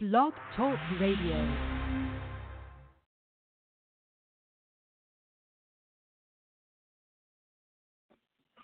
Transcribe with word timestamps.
Blog 0.00 0.32
Talk 0.56 0.78
Radio. 1.00 1.56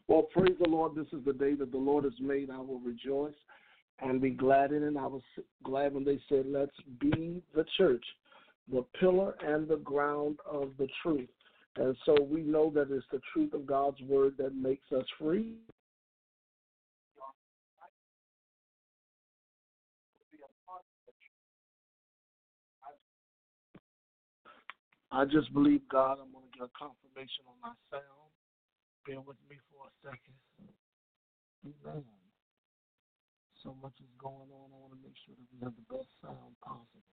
Well, 0.07 0.23
praise 0.33 0.55
the 0.63 0.69
Lord. 0.69 0.95
This 0.95 1.09
is 1.13 1.25
the 1.27 1.33
day 1.33 1.57
that 1.57 1.73
the 1.73 1.77
Lord 1.77 2.05
has 2.05 2.13
made. 2.21 2.51
I 2.51 2.59
will 2.59 2.79
rejoice 2.79 3.35
and 3.99 4.21
be 4.21 4.31
glad 4.31 4.71
in 4.71 4.85
it. 4.85 4.97
I 4.97 5.09
was 5.09 5.23
glad 5.65 5.95
when 5.95 6.05
they 6.05 6.21
said, 6.29 6.45
Let's 6.47 6.71
be 7.01 7.43
the 7.53 7.65
church, 7.77 8.05
the 8.73 8.85
pillar 9.01 9.35
and 9.45 9.67
the 9.67 9.79
ground 9.79 10.39
of 10.49 10.71
the 10.79 10.87
truth. 11.03 11.29
And 11.75 11.97
so 12.07 12.17
we 12.31 12.43
know 12.43 12.71
that 12.77 12.93
it's 12.93 13.05
the 13.11 13.21
truth 13.33 13.55
of 13.55 13.67
God's 13.67 14.01
word 14.03 14.35
that 14.39 14.55
makes 14.55 14.93
us 14.93 15.07
free. 15.19 15.55
I 25.15 25.25
just 25.25 25.55
believe 25.55 25.81
God. 25.87 26.19
I'm 26.19 26.35
going 26.35 26.43
to 26.51 26.59
get 26.59 26.67
a 26.67 26.75
confirmation 26.75 27.47
on 27.47 27.55
my 27.63 27.71
sound. 27.87 28.31
Bear 29.07 29.23
with 29.23 29.39
me 29.47 29.55
for 29.71 29.87
a 29.87 29.93
second. 30.03 30.35
Amen. 31.63 32.03
So 33.63 33.77
much 33.81 33.95
is 34.03 34.11
going 34.19 34.51
on. 34.51 34.75
I 34.75 34.77
want 34.77 34.91
to 34.91 34.99
make 35.07 35.15
sure 35.23 35.39
that 35.39 35.47
we 35.55 35.63
have 35.63 35.73
the 35.79 35.87
best 35.87 36.11
sound 36.19 36.59
possible. 36.67 37.07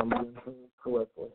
I'm 0.00 0.10
heard 0.10 0.72
correctly. 0.82 1.28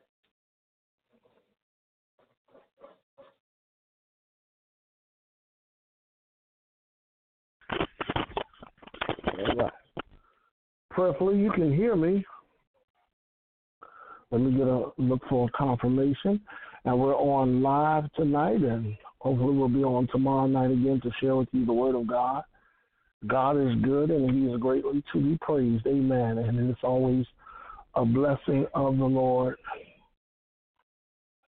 All 7.71 9.55
right. 9.55 9.71
Prayerfully, 10.89 11.39
you 11.39 11.51
can 11.51 11.73
hear 11.75 11.95
me. 11.95 12.23
Let 14.31 14.41
me 14.41 14.51
get 14.51 14.67
a 14.67 14.91
look 14.97 15.21
for 15.29 15.47
a 15.47 15.51
confirmation. 15.57 16.41
And 16.85 16.99
we're 16.99 17.15
on 17.15 17.61
live 17.61 18.11
tonight, 18.13 18.61
and 18.61 18.95
hopefully 19.19 19.55
we'll 19.55 19.69
be 19.69 19.83
on 19.83 20.07
tomorrow 20.11 20.47
night 20.47 20.71
again 20.71 20.99
to 21.03 21.11
share 21.21 21.35
with 21.35 21.47
you 21.51 21.65
the 21.65 21.73
Word 21.73 21.95
of 21.95 22.07
God. 22.07 22.43
God 23.27 23.57
is 23.57 23.73
good, 23.81 24.11
and 24.11 24.31
He 24.31 24.51
is 24.51 24.59
greatly 24.59 25.03
to 25.13 25.21
be 25.21 25.37
praised. 25.41 25.87
Amen. 25.87 26.39
And 26.39 26.69
it's 26.69 26.83
always 26.83 27.25
a 27.95 28.03
blessing 28.03 28.65
of 28.73 28.97
the 28.97 29.05
Lord. 29.05 29.55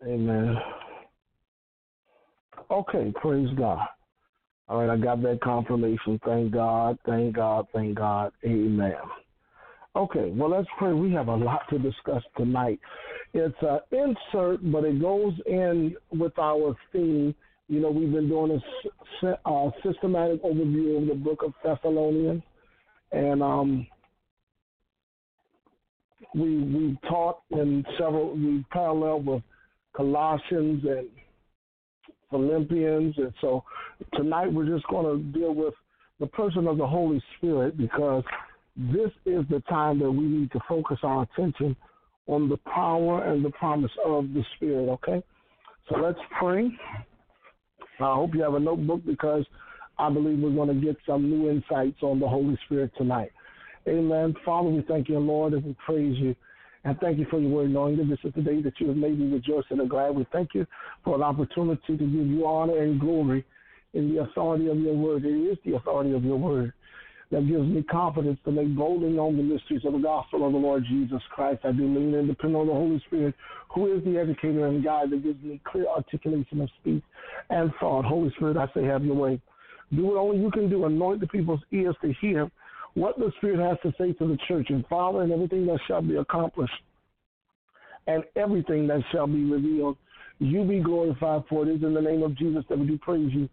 Amen. 0.02 0.56
Okay, 2.70 3.12
praise 3.20 3.48
God. 3.56 3.80
All 4.68 4.80
right, 4.80 4.90
I 4.90 4.96
got 4.96 5.22
that 5.22 5.40
confirmation. 5.40 6.20
Thank 6.24 6.52
God, 6.52 6.98
thank 7.06 7.34
God, 7.34 7.66
thank 7.72 7.96
God. 7.96 8.32
Amen. 8.44 8.92
Okay, 9.96 10.30
well, 10.34 10.50
let's 10.50 10.68
pray. 10.78 10.92
We 10.92 11.10
have 11.12 11.28
a 11.28 11.34
lot 11.34 11.62
to 11.70 11.78
discuss 11.78 12.22
tonight. 12.36 12.78
It's 13.32 13.56
an 13.62 13.80
insert, 13.90 14.70
but 14.70 14.84
it 14.84 15.00
goes 15.00 15.32
in 15.46 15.96
with 16.10 16.38
our 16.38 16.76
theme. 16.92 17.34
You 17.68 17.80
know, 17.80 17.90
we've 17.90 18.12
been 18.12 18.28
doing 18.28 18.60
a 19.22 19.26
uh, 19.48 19.70
systematic 19.84 20.42
overview 20.42 21.02
of 21.02 21.08
the 21.08 21.14
book 21.14 21.42
of 21.42 21.52
Thessalonians, 21.64 22.42
and 23.12 23.42
um, 23.42 23.86
we 26.34 26.58
we 26.58 26.98
taught 27.08 27.40
in 27.50 27.84
several. 27.98 28.34
We 28.34 28.64
parallel 28.70 29.20
with 29.20 29.42
Colossians 29.94 30.84
and 30.84 31.08
Philippians. 32.30 33.14
And 33.16 33.32
so 33.40 33.64
tonight 34.14 34.52
we're 34.52 34.66
just 34.66 34.86
going 34.88 35.06
to 35.06 35.38
deal 35.38 35.54
with 35.54 35.74
the 36.20 36.26
person 36.26 36.66
of 36.66 36.78
the 36.78 36.86
Holy 36.86 37.22
Spirit 37.36 37.76
because 37.76 38.24
this 38.76 39.10
is 39.26 39.44
the 39.50 39.62
time 39.68 39.98
that 40.00 40.10
we 40.10 40.24
need 40.24 40.52
to 40.52 40.60
focus 40.68 40.98
our 41.02 41.22
attention 41.22 41.76
on 42.26 42.48
the 42.48 42.56
power 42.58 43.24
and 43.24 43.44
the 43.44 43.50
promise 43.50 43.90
of 44.04 44.32
the 44.34 44.44
Spirit, 44.56 44.88
okay? 44.90 45.22
So 45.88 45.96
let's 45.96 46.18
pray. 46.38 46.70
I 48.00 48.14
hope 48.14 48.34
you 48.34 48.42
have 48.42 48.54
a 48.54 48.60
notebook 48.60 49.00
because 49.06 49.44
I 49.98 50.10
believe 50.10 50.38
we're 50.38 50.50
going 50.50 50.68
to 50.68 50.86
get 50.86 50.96
some 51.06 51.28
new 51.28 51.50
insights 51.50 52.02
on 52.02 52.20
the 52.20 52.28
Holy 52.28 52.56
Spirit 52.66 52.92
tonight. 52.96 53.32
Amen. 53.88 54.34
Father, 54.44 54.68
we 54.68 54.82
thank 54.86 55.08
you, 55.08 55.18
Lord, 55.18 55.54
and 55.54 55.64
we 55.64 55.76
praise 55.84 56.16
you. 56.18 56.36
And 56.88 56.98
thank 57.00 57.18
you 57.18 57.26
for 57.28 57.38
your 57.38 57.50
word, 57.50 57.70
knowing 57.70 57.98
that 57.98 58.08
this 58.08 58.18
is 58.24 58.32
the 58.34 58.40
day 58.40 58.62
that 58.62 58.80
you 58.80 58.88
have 58.88 58.96
made 58.96 59.18
me 59.18 59.30
rejoice 59.30 59.64
and 59.68 59.90
glad. 59.90 60.14
We 60.14 60.26
thank 60.32 60.54
you 60.54 60.66
for 61.04 61.16
an 61.16 61.22
opportunity 61.22 61.82
to 61.86 61.96
give 61.98 62.08
you 62.08 62.46
honor 62.46 62.78
and 62.78 62.98
glory 62.98 63.44
in 63.92 64.14
the 64.14 64.22
authority 64.22 64.68
of 64.68 64.78
your 64.78 64.94
word. 64.94 65.26
It 65.26 65.28
is 65.28 65.58
the 65.66 65.76
authority 65.76 66.14
of 66.14 66.24
your 66.24 66.38
word 66.38 66.72
that 67.30 67.46
gives 67.46 67.68
me 67.68 67.82
confidence 67.82 68.38
to 68.46 68.52
make 68.52 68.74
boldly 68.74 69.10
known 69.10 69.36
the 69.36 69.42
mysteries 69.42 69.84
of 69.84 69.92
the 69.92 69.98
gospel 69.98 70.46
of 70.46 70.52
the 70.52 70.58
Lord 70.58 70.82
Jesus 70.88 71.20
Christ. 71.28 71.60
I 71.64 71.72
do 71.72 71.82
lean 71.82 72.14
and 72.14 72.26
depend 72.26 72.56
on 72.56 72.68
the 72.68 72.72
Holy 72.72 73.02
Spirit, 73.06 73.34
who 73.74 73.94
is 73.94 74.02
the 74.04 74.16
educator 74.16 74.66
and 74.66 74.82
guide 74.82 75.10
that 75.10 75.22
gives 75.22 75.42
me 75.44 75.60
clear 75.70 75.84
articulation 75.94 76.62
of 76.62 76.70
speech 76.80 77.04
and 77.50 77.70
thought. 77.78 78.06
Holy 78.06 78.30
Spirit, 78.36 78.56
I 78.56 78.66
say, 78.72 78.82
have 78.84 79.04
your 79.04 79.14
way. 79.14 79.42
Do 79.94 80.06
what 80.06 80.16
only 80.16 80.40
you 80.40 80.50
can 80.50 80.70
do. 80.70 80.86
Anoint 80.86 81.20
the 81.20 81.26
people's 81.26 81.60
ears 81.70 81.96
to 82.00 82.14
hear 82.18 82.50
what 82.98 83.18
the 83.18 83.32
Spirit 83.38 83.60
has 83.60 83.78
to 83.82 83.96
say 83.98 84.12
to 84.14 84.26
the 84.26 84.38
church, 84.48 84.66
and 84.70 84.86
Father, 84.86 85.22
and 85.22 85.32
everything 85.32 85.66
that 85.66 85.78
shall 85.86 86.02
be 86.02 86.16
accomplished, 86.16 86.72
and 88.06 88.24
everything 88.36 88.86
that 88.88 89.00
shall 89.12 89.26
be 89.26 89.44
revealed. 89.44 89.96
You 90.40 90.64
be 90.64 90.80
glorified 90.80 91.42
for 91.48 91.66
it 91.66 91.76
is 91.76 91.82
in 91.82 91.94
the 91.94 92.00
name 92.00 92.22
of 92.22 92.36
Jesus 92.36 92.64
that 92.68 92.78
we 92.78 92.86
do 92.86 92.98
praise 92.98 93.30
you 93.32 93.48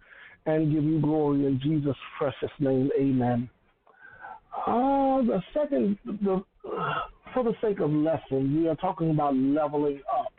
and 0.46 0.72
give 0.72 0.84
you 0.84 1.02
glory 1.02 1.46
in 1.46 1.60
Jesus' 1.62 1.96
precious 2.18 2.52
name. 2.60 2.92
Amen. 3.00 3.50
Uh, 4.68 5.22
the 5.24 5.42
second, 5.54 5.98
the, 6.06 6.44
for 7.34 7.44
the 7.44 7.54
sake 7.62 7.80
of 7.80 7.92
lesson, 7.92 8.62
we 8.62 8.68
are 8.70 8.76
talking 8.76 9.10
about 9.10 9.36
leveling 9.36 10.02
up, 10.16 10.32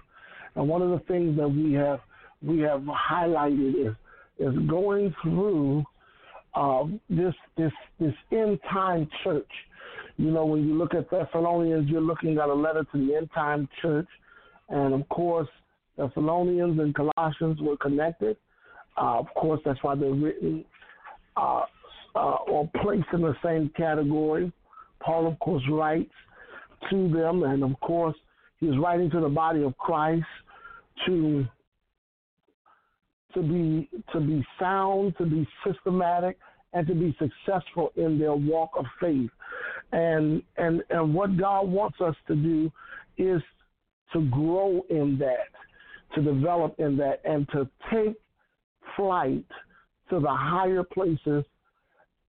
and 0.54 0.68
one 0.68 0.82
of 0.82 0.90
the 0.90 1.00
things 1.06 1.36
that 1.36 1.48
we 1.48 1.72
have 1.72 2.00
we 2.42 2.60
have 2.60 2.82
highlighted 2.82 3.88
is 3.88 3.94
is 4.38 4.54
going 4.68 5.14
through 5.22 5.84
uh, 6.56 6.84
this 7.10 7.34
this 7.56 7.72
this 8.00 8.14
end 8.32 8.58
time 8.72 9.08
church. 9.22 9.50
You 10.16 10.30
know, 10.30 10.46
when 10.46 10.66
you 10.66 10.74
look 10.74 10.94
at 10.94 11.10
Thessalonians, 11.10 11.90
you're 11.90 12.00
looking 12.00 12.38
at 12.38 12.48
a 12.48 12.54
letter 12.54 12.84
to 12.92 13.06
the 13.06 13.14
end 13.14 13.28
time 13.34 13.68
church, 13.82 14.08
and 14.70 14.94
of 14.94 15.06
course, 15.10 15.48
Thessalonians 15.98 16.80
and 16.80 16.94
Colossians 16.94 17.60
were 17.60 17.76
connected. 17.76 18.36
Uh, 18.96 19.18
of 19.18 19.26
course, 19.36 19.60
that's 19.64 19.82
why 19.82 19.94
they're 19.94 20.10
written 20.10 20.64
uh, 21.36 21.64
uh, 22.14 22.36
or 22.48 22.68
placed 22.82 23.08
in 23.12 23.20
the 23.20 23.34
same 23.44 23.70
category. 23.76 24.50
Paul, 25.00 25.26
of 25.26 25.38
course, 25.38 25.62
writes 25.70 26.10
to 26.90 27.08
them, 27.10 27.42
and 27.42 27.62
of 27.62 27.78
course, 27.80 28.16
he's 28.58 28.76
writing 28.78 29.10
to 29.10 29.20
the 29.20 29.28
body 29.28 29.62
of 29.62 29.76
Christ 29.76 30.24
to 31.06 31.44
to 33.34 33.42
be 33.42 33.90
to 34.14 34.20
be 34.20 34.42
sound, 34.58 35.14
to 35.18 35.26
be 35.26 35.46
systematic, 35.66 36.38
and 36.76 36.86
to 36.86 36.94
be 36.94 37.16
successful 37.18 37.90
in 37.96 38.18
their 38.18 38.34
walk 38.34 38.70
of 38.78 38.84
faith. 39.00 39.30
And 39.92 40.42
and 40.58 40.82
and 40.90 41.14
what 41.14 41.36
God 41.38 41.68
wants 41.68 42.00
us 42.02 42.14
to 42.28 42.36
do 42.36 42.70
is 43.16 43.40
to 44.12 44.20
grow 44.28 44.84
in 44.90 45.16
that, 45.18 45.48
to 46.14 46.22
develop 46.22 46.74
in 46.78 46.96
that, 46.98 47.22
and 47.24 47.48
to 47.48 47.66
take 47.90 48.14
flight 48.94 49.44
to 50.10 50.20
the 50.20 50.30
higher 50.30 50.82
places 50.82 51.44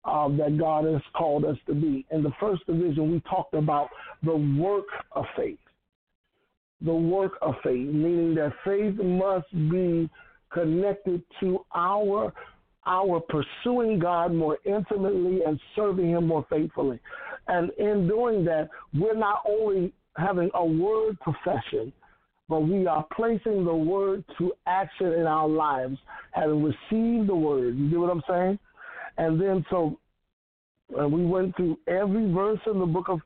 uh, 0.04 0.28
that 0.28 0.56
God 0.58 0.84
has 0.84 1.02
called 1.16 1.44
us 1.44 1.56
to 1.66 1.74
be. 1.74 2.06
In 2.12 2.22
the 2.22 2.32
first 2.38 2.64
division, 2.66 3.10
we 3.10 3.20
talked 3.28 3.54
about 3.54 3.88
the 4.22 4.36
work 4.36 4.86
of 5.12 5.24
faith. 5.36 5.58
The 6.82 6.94
work 6.94 7.32
of 7.42 7.54
faith, 7.64 7.88
meaning 7.88 8.36
that 8.36 8.52
faith 8.64 8.94
must 9.02 9.50
be 9.70 10.08
connected 10.52 11.22
to 11.40 11.64
our 11.74 12.32
our 12.86 13.20
pursuing 13.20 13.98
God 13.98 14.32
more 14.32 14.58
intimately 14.64 15.40
and 15.44 15.60
serving 15.74 16.10
Him 16.10 16.26
more 16.26 16.46
faithfully. 16.48 17.00
And 17.48 17.70
in 17.78 18.08
doing 18.08 18.44
that, 18.44 18.68
we're 18.94 19.16
not 19.16 19.42
only 19.48 19.92
having 20.16 20.50
a 20.54 20.64
word 20.64 21.18
profession, 21.20 21.92
but 22.48 22.60
we 22.60 22.86
are 22.86 23.04
placing 23.14 23.64
the 23.64 23.74
word 23.74 24.24
to 24.38 24.52
action 24.66 25.12
in 25.12 25.26
our 25.26 25.48
lives, 25.48 25.98
having 26.32 26.62
received 26.62 27.28
the 27.28 27.34
word. 27.34 27.76
You 27.76 27.90
get 27.90 27.98
what 27.98 28.10
I'm 28.10 28.22
saying? 28.28 28.58
And 29.18 29.40
then 29.40 29.64
so 29.70 29.98
uh, 30.98 31.08
we 31.08 31.24
went 31.24 31.56
through 31.56 31.78
every 31.88 32.32
verse 32.32 32.60
in 32.66 32.78
the 32.78 32.86
book 32.86 33.08
of 33.08 33.20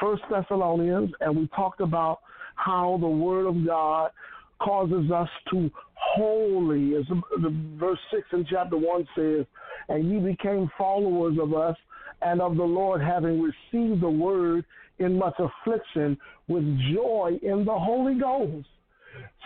First 0.00 0.22
Thessalonians, 0.30 1.10
and 1.20 1.36
we 1.36 1.48
talked 1.48 1.80
about 1.80 2.20
how 2.56 2.98
the 3.00 3.08
word 3.08 3.46
of 3.46 3.66
God 3.66 4.10
causes 4.58 5.10
us 5.10 5.28
to 5.50 5.70
holy, 5.94 6.94
as 6.94 7.04
the 7.08 7.54
verse 7.78 7.98
six 8.10 8.26
in 8.32 8.46
chapter 8.48 8.76
one 8.76 9.06
says, 9.16 9.46
and 9.88 10.10
you 10.10 10.20
became 10.20 10.70
followers 10.76 11.36
of 11.40 11.54
us 11.54 11.76
and 12.22 12.40
of 12.40 12.56
the 12.56 12.64
Lord, 12.64 13.00
having 13.02 13.42
received 13.42 14.00
the 14.02 14.08
word 14.08 14.64
in 14.98 15.18
much 15.18 15.34
affliction, 15.38 16.16
with 16.48 16.64
joy 16.94 17.38
in 17.42 17.64
the 17.64 17.78
Holy 17.78 18.18
Ghost. 18.18 18.66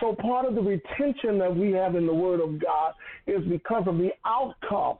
So 0.00 0.14
part 0.14 0.46
of 0.46 0.54
the 0.54 0.62
retention 0.62 1.38
that 1.38 1.54
we 1.54 1.72
have 1.72 1.94
in 1.94 2.06
the 2.06 2.14
Word 2.14 2.40
of 2.40 2.60
God 2.60 2.94
is 3.26 3.42
because 3.48 3.84
of 3.86 3.98
the 3.98 4.10
outcome. 4.24 4.98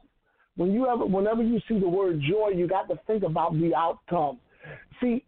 When 0.56 0.72
you 0.72 0.88
ever, 0.88 1.06
whenever 1.06 1.42
you 1.42 1.60
see 1.68 1.78
the 1.78 1.88
word 1.88 2.20
joy, 2.28 2.50
you 2.54 2.66
got 2.66 2.88
to 2.88 2.98
think 3.06 3.22
about 3.22 3.52
the 3.54 3.74
outcome. 3.74 4.38
See, 5.00 5.24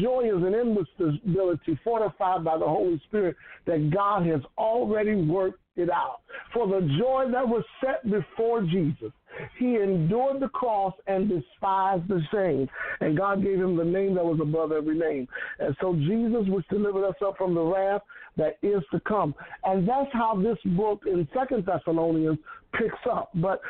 joy 0.00 0.24
is 0.24 0.42
an 0.42 0.54
instability 0.54 1.78
fortified 1.82 2.44
by 2.44 2.58
the 2.58 2.66
Holy 2.66 3.00
Spirit 3.08 3.36
that 3.66 3.90
God 3.92 4.26
has 4.26 4.40
already 4.56 5.14
worked 5.14 5.60
it 5.76 5.90
out. 5.90 6.20
For 6.52 6.66
the 6.66 6.80
joy 6.98 7.26
that 7.32 7.46
was 7.46 7.64
set 7.80 8.08
before 8.10 8.62
Jesus, 8.62 9.12
he 9.58 9.76
endured 9.76 10.40
the 10.40 10.48
cross 10.48 10.94
and 11.06 11.28
despised 11.28 12.08
the 12.08 12.22
shame. 12.32 12.68
And 13.00 13.16
God 13.16 13.42
gave 13.42 13.58
him 13.58 13.76
the 13.76 13.84
name 13.84 14.14
that 14.14 14.24
was 14.24 14.38
above 14.40 14.72
every 14.72 14.98
name. 14.98 15.28
And 15.58 15.76
so 15.80 15.94
Jesus, 15.94 16.46
which 16.48 16.66
delivered 16.68 17.06
us 17.06 17.16
up 17.24 17.36
from 17.36 17.54
the 17.54 17.62
wrath 17.62 18.02
that 18.36 18.58
is 18.62 18.82
to 18.92 19.00
come. 19.00 19.34
And 19.64 19.86
that's 19.86 20.10
how 20.12 20.40
this 20.40 20.58
book 20.76 21.02
in 21.06 21.28
Second 21.34 21.66
Thessalonians 21.66 22.38
picks 22.72 22.94
up. 23.10 23.30
But 23.34 23.60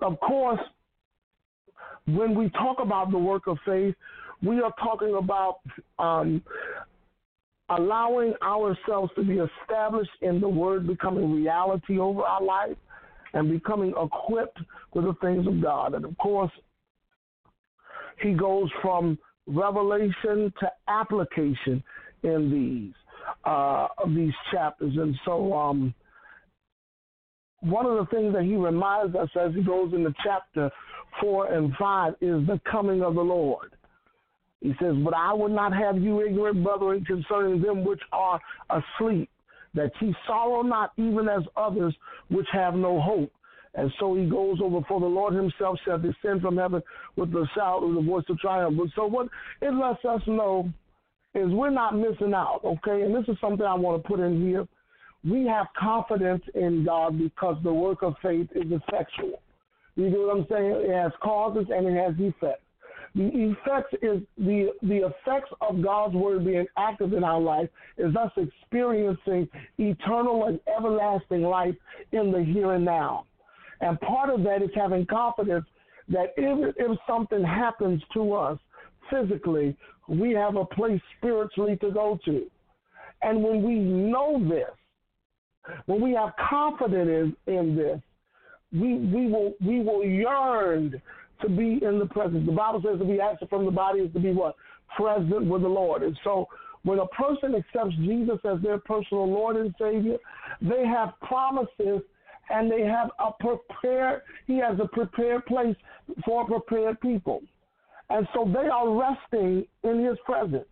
of 0.00 0.18
course, 0.20 0.60
when 2.06 2.34
we 2.34 2.48
talk 2.50 2.78
about 2.80 3.10
the 3.10 3.18
work 3.18 3.46
of 3.46 3.58
faith, 3.64 3.94
we 4.42 4.60
are 4.60 4.72
talking 4.82 5.14
about 5.14 5.60
um, 5.98 6.42
allowing 7.68 8.34
ourselves 8.42 9.10
to 9.16 9.22
be 9.22 9.38
established 9.38 10.10
in 10.20 10.40
the 10.40 10.48
Word 10.48 10.86
becoming 10.86 11.32
reality 11.32 11.98
over 11.98 12.22
our 12.22 12.42
life 12.42 12.76
and 13.34 13.50
becoming 13.50 13.94
equipped 14.00 14.58
with 14.94 15.04
the 15.04 15.14
things 15.20 15.46
of 15.46 15.62
God. 15.62 15.94
And 15.94 16.04
of 16.04 16.16
course, 16.18 16.50
he 18.20 18.34
goes 18.34 18.68
from 18.82 19.18
revelation 19.46 20.52
to 20.60 20.70
application 20.88 21.82
in 22.22 22.50
these 22.50 22.94
uh, 23.44 23.88
these 24.08 24.32
chapters. 24.50 24.92
And 24.96 25.16
so, 25.24 25.52
um, 25.54 25.94
one 27.60 27.86
of 27.86 27.96
the 27.96 28.06
things 28.14 28.34
that 28.34 28.42
he 28.42 28.56
reminds 28.56 29.14
us 29.14 29.28
as 29.40 29.54
he 29.54 29.62
goes 29.62 29.92
into 29.94 30.12
chapter 30.24 30.70
four 31.20 31.52
and 31.52 31.72
five 31.76 32.14
is 32.20 32.46
the 32.46 32.60
coming 32.70 33.02
of 33.02 33.14
the 33.14 33.20
Lord. 33.20 33.72
He 34.62 34.72
says, 34.80 34.94
But 35.04 35.14
I 35.14 35.34
would 35.34 35.52
not 35.52 35.74
have 35.74 35.98
you 35.98 36.24
ignorant, 36.24 36.62
brethren, 36.62 37.04
concerning 37.04 37.60
them 37.60 37.84
which 37.84 38.00
are 38.12 38.40
asleep, 38.70 39.28
that 39.74 39.90
ye 40.00 40.14
sorrow 40.26 40.62
not 40.62 40.92
even 40.96 41.28
as 41.28 41.42
others 41.56 41.94
which 42.28 42.46
have 42.52 42.74
no 42.74 43.00
hope. 43.00 43.32
And 43.74 43.90
so 43.98 44.14
he 44.14 44.26
goes 44.26 44.58
over, 44.62 44.80
for 44.86 45.00
the 45.00 45.06
Lord 45.06 45.34
himself 45.34 45.78
shall 45.84 45.98
descend 45.98 46.42
from 46.42 46.58
heaven 46.58 46.82
with 47.16 47.32
the 47.32 47.46
shout 47.54 47.82
of 47.82 47.94
the 47.94 48.02
voice 48.02 48.24
of 48.28 48.38
triumph. 48.38 48.78
So 48.94 49.06
what 49.06 49.28
it 49.60 49.72
lets 49.74 50.04
us 50.04 50.20
know 50.26 50.70
is 51.34 51.50
we're 51.50 51.70
not 51.70 51.96
missing 51.96 52.34
out, 52.34 52.60
okay? 52.64 53.02
And 53.02 53.14
this 53.14 53.24
is 53.28 53.40
something 53.40 53.66
I 53.66 53.74
want 53.74 54.02
to 54.02 54.08
put 54.08 54.20
in 54.20 54.46
here. 54.46 54.68
We 55.24 55.46
have 55.46 55.66
confidence 55.78 56.42
in 56.54 56.84
God 56.84 57.18
because 57.18 57.56
the 57.64 57.72
work 57.72 58.02
of 58.02 58.14
faith 58.22 58.48
is 58.54 58.70
effectual. 58.70 59.40
You 59.96 60.10
know 60.10 60.20
what 60.20 60.36
I'm 60.36 60.46
saying? 60.50 60.90
It 60.90 60.94
has 60.94 61.12
causes 61.22 61.66
and 61.70 61.86
it 61.86 61.96
has 61.96 62.14
effects. 62.18 62.62
The 63.14 63.26
effects 63.26 63.94
is 64.00 64.22
the 64.38 64.72
the 64.82 65.06
effects 65.06 65.50
of 65.60 65.82
God's 65.82 66.14
word 66.14 66.44
being 66.46 66.66
active 66.78 67.12
in 67.12 67.22
our 67.24 67.40
life 67.40 67.68
is 67.98 68.16
us 68.16 68.32
experiencing 68.36 69.48
eternal 69.78 70.46
and 70.46 70.58
everlasting 70.74 71.42
life 71.42 71.74
in 72.12 72.32
the 72.32 72.42
here 72.42 72.72
and 72.72 72.84
now. 72.84 73.26
And 73.82 74.00
part 74.00 74.30
of 74.30 74.42
that 74.44 74.62
is 74.62 74.70
having 74.74 75.04
confidence 75.06 75.66
that 76.08 76.32
if 76.36 76.74
if 76.78 76.98
something 77.06 77.44
happens 77.44 78.02
to 78.14 78.32
us 78.32 78.58
physically, 79.10 79.76
we 80.08 80.32
have 80.32 80.56
a 80.56 80.64
place 80.64 81.00
spiritually 81.18 81.76
to 81.82 81.90
go 81.90 82.18
to. 82.24 82.46
And 83.22 83.42
when 83.42 83.62
we 83.62 83.74
know 83.74 84.42
this, 84.48 85.74
when 85.86 86.00
we 86.00 86.12
have 86.12 86.30
confidence 86.48 87.34
in, 87.46 87.54
in 87.54 87.76
this, 87.76 88.00
we, 88.72 88.94
we 88.94 89.28
will 89.28 89.52
we 89.64 89.80
will 89.80 90.04
yearn 90.04 91.00
to 91.42 91.48
be 91.48 91.80
in 91.82 91.98
the 91.98 92.06
presence. 92.06 92.46
The 92.46 92.52
Bible 92.52 92.82
says 92.84 92.98
to 92.98 93.04
be 93.04 93.20
absent 93.20 93.50
from 93.50 93.64
the 93.64 93.70
body 93.70 94.00
is 94.00 94.12
to 94.14 94.20
be 94.20 94.32
what? 94.32 94.56
Present 94.96 95.46
with 95.46 95.62
the 95.62 95.68
Lord. 95.68 96.02
And 96.02 96.18
so 96.24 96.46
when 96.84 96.98
a 96.98 97.06
person 97.08 97.54
accepts 97.54 97.94
Jesus 97.96 98.38
as 98.44 98.60
their 98.62 98.78
personal 98.78 99.30
Lord 99.30 99.56
and 99.56 99.74
Savior, 99.78 100.18
they 100.60 100.84
have 100.86 101.12
promises 101.20 102.02
and 102.50 102.70
they 102.70 102.82
have 102.82 103.10
a 103.18 103.30
prepared, 103.40 104.22
he 104.46 104.58
has 104.58 104.78
a 104.80 104.88
prepared 104.88 105.46
place 105.46 105.76
for 106.24 106.44
prepared 106.46 107.00
people. 107.00 107.42
And 108.10 108.26
so 108.34 108.44
they 108.52 108.68
are 108.68 108.90
resting 108.90 109.64
in 109.84 110.04
his 110.04 110.18
presence 110.24 110.66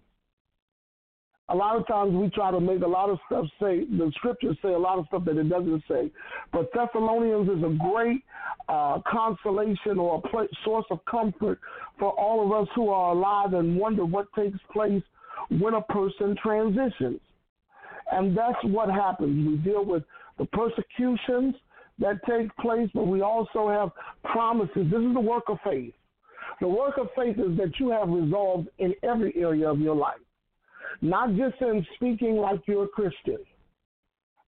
a 1.51 1.55
lot 1.55 1.77
of 1.77 1.87
times 1.87 2.15
we 2.15 2.31
try 2.31 2.51
to 2.51 2.61
make 2.61 2.83
a 2.83 2.87
lot 2.87 3.11
of 3.11 3.19
stuff 3.27 3.45
say 3.61 3.85
the 3.85 4.11
scriptures 4.17 4.57
say 4.63 4.73
a 4.73 4.79
lot 4.79 4.99
of 4.99 5.07
stuff 5.07 5.25
that 5.25 5.37
it 5.37 5.49
doesn't 5.49 5.83
say. 5.89 6.11
But 6.53 6.71
Thessalonians 6.73 7.49
is 7.49 7.65
a 7.65 7.77
great 7.91 8.23
uh, 8.69 9.01
consolation 9.11 9.99
or 9.99 10.23
a 10.25 10.29
pl- 10.29 10.49
source 10.65 10.87
of 10.91 11.05
comfort 11.11 11.59
for 11.99 12.13
all 12.13 12.45
of 12.45 12.53
us 12.53 12.69
who 12.77 12.89
are 12.91 13.13
alive 13.13 13.55
and 13.55 13.77
wonder 13.77 14.05
what 14.05 14.33
takes 14.35 14.59
place 14.73 15.03
when 15.49 15.75
a 15.75 15.83
person 15.83 16.37
transitions. 16.41 17.21
And 18.13 18.37
that's 18.37 18.63
what 18.63 18.89
happens. 18.89 19.49
We 19.49 19.57
deal 19.57 19.85
with 19.85 20.05
the 20.39 20.47
persecutions 20.47 21.57
that 21.99 22.21
take 22.29 22.55
place, 22.57 22.89
but 22.95 23.07
we 23.09 23.23
also 23.23 23.69
have 23.69 23.91
promises. 24.25 24.87
This 24.91 25.01
is 25.01 25.15
the 25.15 25.21
work 25.21 25.45
of 25.49 25.59
faith. 25.65 25.95
The 26.61 26.69
work 26.69 26.97
of 26.99 27.09
faith 27.17 27.39
is 27.39 27.57
that 27.57 27.73
you 27.81 27.91
have 27.91 28.09
resolved 28.09 28.69
in 28.79 28.95
every 29.03 29.35
area 29.37 29.69
of 29.69 29.81
your 29.81 29.97
life 29.97 30.21
not 31.01 31.35
just 31.37 31.61
in 31.61 31.87
speaking 31.97 32.37
like 32.37 32.61
you're 32.67 32.85
a 32.85 32.89
Christian, 32.89 33.39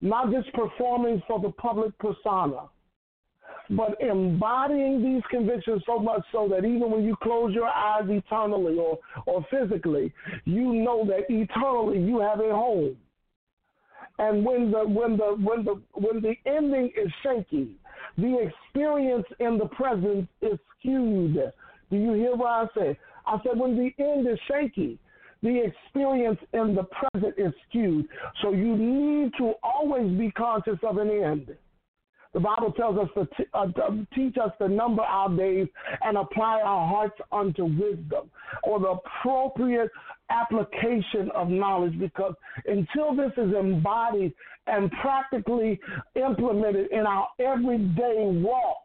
not 0.01 0.31
just 0.31 0.53
performing 0.53 1.23
for 1.27 1.41
the 1.41 1.51
public 1.51 1.97
persona, 1.99 2.69
but 3.71 4.01
embodying 4.01 5.03
these 5.03 5.23
convictions 5.31 5.83
so 5.87 5.99
much 5.99 6.23
so 6.33 6.49
that 6.49 6.65
even 6.65 6.91
when 6.91 7.05
you 7.05 7.17
close 7.23 7.55
your 7.55 7.69
eyes 7.69 8.05
eternally 8.09 8.77
or, 8.79 8.99
or 9.27 9.47
physically, 9.51 10.13
you 10.45 10.73
know 10.75 11.05
that 11.07 11.25
eternally 11.29 12.01
you 12.01 12.21
have 12.21 12.41
a 12.41 12.51
home. 12.51 12.97
And 14.19 14.45
when 14.45 14.71
the 14.71 14.87
when 14.87 15.17
the 15.17 15.37
when 15.43 15.65
the 15.65 15.81
when 15.95 16.21
the 16.21 16.35
ending 16.45 16.93
is 16.97 17.11
shaky, 17.23 17.77
the 18.19 18.47
experience 18.47 19.27
in 19.41 19.59
the 19.59 19.67
present 19.67 20.29
is 20.43 20.59
skewed. 20.79 21.35
Do 21.91 21.97
you 21.97 22.13
hear 22.13 22.37
what 22.37 22.49
I 22.49 22.67
say? 22.77 22.99
I 23.27 23.39
said 23.43 23.59
when 23.59 23.77
the 23.77 23.91
end 24.03 24.29
is 24.29 24.39
shaky, 24.49 24.99
the 25.43 25.65
experience 25.65 26.39
in 26.53 26.75
the 26.75 26.85
present 26.85 27.35
is 27.37 27.53
skewed. 27.69 28.07
So 28.43 28.53
you 28.53 28.77
need 28.77 29.33
to 29.39 29.55
always 29.63 30.11
be 30.19 30.31
conscious 30.31 30.79
of 30.83 30.99
an 30.99 31.11
end. 31.11 31.57
The 32.33 32.41
Bible 32.41 32.73
tells 32.73 32.99
us 32.99 33.09
to, 33.15 33.27
t- 33.37 33.51
uh, 33.53 33.67
to, 33.67 34.07
teach 34.15 34.37
us 34.43 34.53
to 34.59 34.69
number 34.69 35.03
our 35.03 35.29
days 35.37 35.69
and 36.03 36.17
apply 36.17 36.63
our 36.63 36.89
hearts 36.89 37.21
unto 37.31 37.65
wisdom 37.65 38.31
or 38.63 38.81
the 38.81 38.97
appropriate 38.97 39.91
application 40.31 41.31
of 41.35 41.49
knowledge 41.49 41.99
because 41.99 42.33
until 42.65 43.15
this 43.15 43.33
is 43.37 43.53
embodied 43.55 44.33
and 44.67 44.91
practically 44.93 45.79
implemented 46.15 46.91
in 46.91 47.01
our 47.01 47.29
everyday 47.39 48.25
walk, 48.43 48.83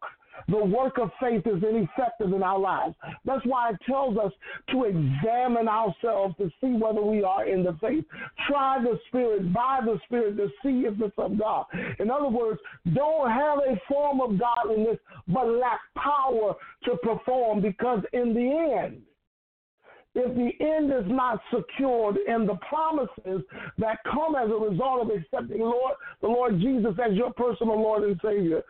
the 0.47 0.63
work 0.63 0.97
of 0.97 1.11
faith 1.19 1.45
is 1.45 1.61
ineffective 1.63 2.31
in 2.33 2.41
our 2.41 2.59
lives. 2.59 2.95
That's 3.25 3.45
why 3.45 3.71
it 3.71 3.77
tells 3.85 4.17
us 4.17 4.31
to 4.71 4.85
examine 4.85 5.67
ourselves 5.67 6.35
to 6.37 6.49
see 6.61 6.71
whether 6.71 7.01
we 7.01 7.23
are 7.23 7.45
in 7.45 7.63
the 7.63 7.77
faith. 7.81 8.05
Try 8.47 8.81
the 8.81 8.97
Spirit, 9.07 9.53
by 9.53 9.79
the 9.83 9.99
Spirit, 10.05 10.37
to 10.37 10.47
see 10.63 10.85
if 10.85 10.99
it's 11.01 11.17
of 11.17 11.37
God. 11.37 11.65
In 11.99 12.09
other 12.09 12.29
words, 12.29 12.59
don't 12.93 13.29
have 13.29 13.59
a 13.59 13.79
form 13.87 14.21
of 14.21 14.39
godliness, 14.39 14.97
but 15.27 15.47
lack 15.47 15.79
power 15.95 16.55
to 16.85 16.97
perform 16.97 17.61
because 17.61 18.01
in 18.13 18.33
the 18.33 18.81
end, 18.83 19.01
if 20.15 20.33
the 20.35 20.65
end 20.65 20.91
is 20.91 21.11
not 21.11 21.39
secured 21.53 22.17
in 22.27 22.47
the 22.47 22.57
promises 22.67 23.45
that 23.77 23.99
come 24.11 24.35
as 24.35 24.49
a 24.49 24.53
result 24.53 25.03
of 25.03 25.11
accepting 25.11 25.59
Lord, 25.59 25.93
the 26.21 26.27
Lord 26.27 26.59
Jesus 26.59 26.95
as 27.03 27.15
your 27.15 27.31
personal 27.33 27.79
Lord 27.79 28.03
and 28.03 28.19
Savior, 28.23 28.63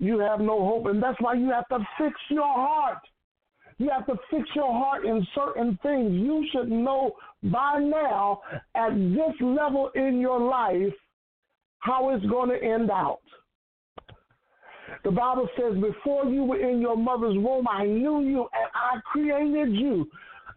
you 0.00 0.18
have 0.18 0.40
no 0.40 0.64
hope. 0.64 0.86
And 0.86 1.00
that's 1.00 1.20
why 1.20 1.34
you 1.34 1.50
have 1.50 1.68
to 1.68 1.78
fix 1.98 2.14
your 2.30 2.42
heart. 2.42 2.98
You 3.78 3.90
have 3.90 4.06
to 4.06 4.16
fix 4.30 4.48
your 4.54 4.72
heart 4.72 5.04
in 5.04 5.26
certain 5.34 5.78
things. 5.82 6.12
You 6.12 6.44
should 6.52 6.70
know 6.70 7.12
by 7.44 7.78
now, 7.78 8.40
at 8.74 8.90
this 8.94 9.34
level 9.40 9.90
in 9.94 10.20
your 10.20 10.40
life, 10.40 10.92
how 11.78 12.10
it's 12.10 12.24
going 12.26 12.50
to 12.50 12.62
end 12.62 12.90
out. 12.90 13.20
The 15.04 15.10
Bible 15.10 15.48
says, 15.56 15.80
Before 15.80 16.26
you 16.26 16.44
were 16.44 16.60
in 16.60 16.80
your 16.80 16.96
mother's 16.96 17.36
womb, 17.38 17.66
I 17.68 17.84
knew 17.84 18.20
you 18.20 18.40
and 18.52 18.70
I 18.74 19.00
created 19.12 19.74
you. 19.74 20.06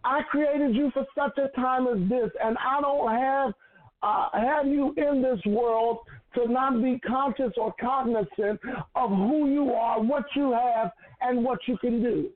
I 0.04 0.22
created 0.24 0.76
you 0.76 0.92
for 0.94 1.06
such 1.18 1.38
a 1.38 1.48
time 1.56 1.88
as 1.88 2.10
this, 2.10 2.30
and 2.44 2.58
I 2.58 2.82
don't 2.82 3.10
have 3.10 3.54
uh, 4.02 4.28
have 4.34 4.68
you 4.68 4.94
in 4.98 5.22
this 5.22 5.40
world 5.46 6.00
to 6.36 6.48
not 6.52 6.82
be 6.82 7.00
conscious 7.00 7.52
or 7.58 7.74
cognizant 7.80 8.60
of 8.96 9.10
who 9.10 9.50
you 9.50 9.72
are, 9.74 10.02
what 10.02 10.26
you 10.36 10.52
have, 10.52 10.92
and 11.22 11.44
what 11.44 11.60
you 11.68 11.78
can 11.78 12.02
do. 12.02 12.30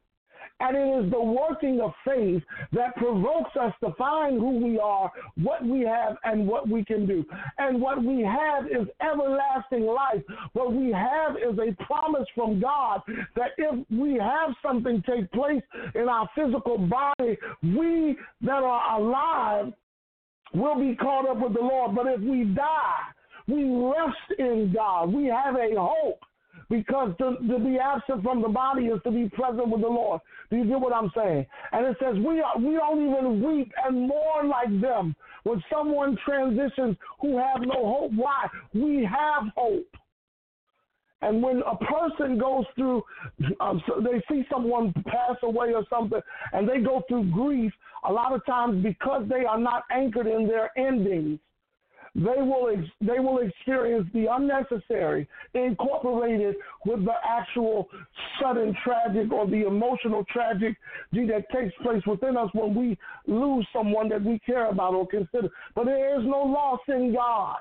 And 0.60 0.76
it 0.76 1.06
is 1.06 1.12
the 1.12 1.22
working 1.22 1.80
of 1.82 1.94
faith 2.04 2.42
that 2.72 2.96
provokes 2.96 3.52
us 3.60 3.74
to 3.84 3.94
find 3.94 4.40
who 4.40 4.58
we 4.58 4.80
are, 4.80 5.12
what 5.36 5.64
we 5.64 5.82
have, 5.82 6.18
and 6.24 6.48
what 6.48 6.68
we 6.68 6.84
can 6.84 7.06
do. 7.06 7.24
And 7.60 7.80
what 7.80 8.04
we 8.04 8.22
have 8.22 8.66
is 8.66 8.88
everlasting 9.02 9.86
life. 9.86 10.24
What 10.54 10.74
we 10.74 10.92
have 10.92 11.36
is 11.36 11.60
a 11.60 11.84
promise 11.84 12.28
from 12.34 12.60
God 12.60 13.02
that 13.36 13.52
if 13.58 13.86
we 13.92 14.16
have 14.16 14.56
something 14.66 15.04
take 15.08 15.32
place 15.32 15.62
in 15.94 16.10
our 16.10 16.28
physical 16.36 16.80
body, 16.80 17.38
we 17.62 18.18
that 18.42 18.64
are 18.64 19.00
alive 19.00 19.74
will 20.54 20.80
be 20.80 20.96
caught 20.96 21.30
up 21.30 21.40
with 21.40 21.54
the 21.54 21.62
Lord. 21.62 21.96
But 21.96 22.08
if 22.08 22.22
we 22.22 22.46
die, 22.46 23.14
we 23.48 23.64
rest 23.64 24.40
in 24.40 24.74
God. 24.76 25.14
We 25.14 25.26
have 25.26 25.56
a 25.56 25.70
hope 25.78 26.20
because 26.70 27.14
to, 27.20 27.38
to, 27.48 27.60
be 27.60 27.78
absent 27.78 28.24
from 28.24 28.42
the 28.42 28.50
body 28.50 28.86
is 28.86 29.00
to 29.04 29.12
be 29.12 29.30
present 29.30 29.70
with 29.70 29.82
the 29.82 29.88
Lord. 29.88 30.22
Do 30.50 30.58
you 30.58 30.66
get 30.66 30.80
what 30.80 30.94
I'm 30.94 31.12
saying? 31.16 31.46
And 31.72 31.86
it 31.86 31.98
says 32.00 32.16
we 32.16 32.42
are 32.42 32.58
we 32.58 32.74
don't 32.74 33.02
even 33.02 33.44
weep 33.44 33.72
and 33.86 34.08
mourn 34.08 34.50
like 34.50 34.82
them 34.82 35.16
when 35.44 35.64
someone 35.72 36.18
transitions 36.26 36.98
who 37.22 37.38
have 37.38 37.62
no 37.62 37.74
hope. 37.74 38.12
Why? 38.14 38.48
We 38.74 39.06
have 39.06 39.52
hope. 39.56 39.88
And 41.22 41.42
when 41.42 41.64
a 41.66 41.76
person 41.78 42.38
goes 42.38 42.66
through, 42.76 43.02
um, 43.60 43.82
so 43.88 44.02
they 44.02 44.22
see 44.30 44.46
someone 44.52 44.94
pass 45.08 45.36
away 45.42 45.74
or 45.74 45.84
something, 45.90 46.22
and 46.54 46.70
they 46.70 46.80
go 46.80 47.02
through 47.08 47.32
grief, 47.32 47.74
a 48.08 48.14
lot 48.14 48.34
of 48.34 48.46
times 48.46 48.84
because 48.84 49.24
they 49.28 49.44
are 49.44 49.60
not 49.60 49.84
anchored 49.92 50.28
in 50.28 50.48
their 50.48 50.70
endings, 50.78 51.40
they 52.16 52.42
will 52.42 52.70
ex- 52.74 52.92
they 53.02 53.20
will 53.20 53.40
experience 53.40 54.08
the 54.14 54.28
unnecessary 54.32 55.28
incorporated 55.54 56.56
with 56.86 57.04
the 57.06 57.14
actual 57.28 57.88
sudden 58.42 58.76
tragic 58.84 59.32
or 59.32 59.48
the 59.48 59.66
emotional 59.66 60.24
tragic 60.32 60.78
that 61.12 61.46
takes 61.54 61.74
place 61.82 62.02
within 62.06 62.38
us 62.38 62.50
when 62.54 62.74
we 62.74 62.98
lose 63.28 63.68
someone 63.74 64.10
that 64.10 64.24
we 64.24 64.40
care 64.40 64.70
about 64.70 64.94
or 64.94 65.08
consider. 65.08 65.50
But 65.76 65.86
there 65.86 66.20
is 66.20 66.26
no 66.26 66.44
loss 66.44 66.80
in 66.88 67.14
God. 67.14 67.58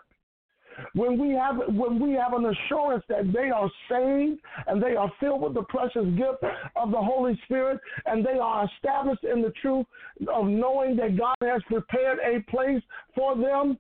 When 0.93 1.19
we 1.19 1.35
have 1.35 1.57
when 1.69 1.99
we 1.99 2.13
have 2.13 2.35
an 2.35 2.45
assurance 2.47 3.03
that 3.09 3.33
they 3.33 3.51
are 3.51 3.71
saved 3.89 4.41
and 4.67 4.83
they 4.83 4.95
are 4.95 5.11
filled 5.19 5.43
with 5.43 5.55
the 5.55 5.63
precious 5.63 6.05
gift 6.17 6.43
of 6.77 6.91
the 6.91 7.01
Holy 7.01 7.39
Spirit 7.45 7.81
and 8.05 8.25
they 8.25 8.39
are 8.39 8.69
established 8.77 9.25
in 9.25 9.43
the 9.43 9.53
truth 9.63 9.87
of 10.33 10.47
knowing 10.47 10.97
that 10.97 11.17
God 11.17 11.37
has 11.43 11.63
prepared 11.67 12.19
a 12.19 12.43
place 12.51 12.83
for 13.15 13.37
them, 13.37 13.79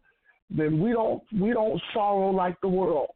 then 0.50 0.80
we 0.80 0.92
don't 0.92 1.22
we 1.38 1.52
don't 1.52 1.80
sorrow 1.92 2.30
like 2.30 2.60
the 2.60 2.68
world. 2.68 3.10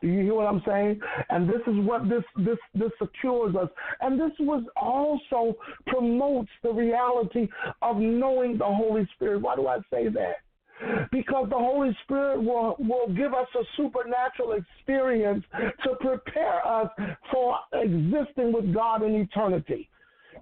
Do 0.00 0.08
you 0.08 0.20
hear 0.20 0.34
what 0.34 0.46
I'm 0.46 0.62
saying? 0.66 1.00
And 1.30 1.48
this 1.48 1.62
is 1.66 1.74
what 1.86 2.08
this 2.08 2.22
this 2.36 2.58
this 2.74 2.90
secures 3.00 3.56
us. 3.56 3.68
And 4.00 4.20
this 4.20 4.32
was 4.40 4.62
also 4.76 5.56
promotes 5.86 6.50
the 6.62 6.72
reality 6.72 7.48
of 7.80 7.96
knowing 7.96 8.58
the 8.58 8.66
Holy 8.66 9.08
Spirit. 9.14 9.40
Why 9.40 9.56
do 9.56 9.66
I 9.66 9.78
say 9.90 10.08
that? 10.08 11.08
Because 11.10 11.48
the 11.48 11.56
Holy 11.56 11.96
Spirit 12.04 12.42
will, 12.42 12.76
will 12.80 13.08
give 13.14 13.32
us 13.32 13.46
a 13.54 13.62
supernatural 13.76 14.52
experience 14.52 15.44
to 15.84 15.94
prepare 16.00 16.66
us 16.66 16.90
for 17.32 17.56
existing 17.72 18.52
with 18.52 18.74
God 18.74 19.02
in 19.02 19.14
eternity. 19.14 19.88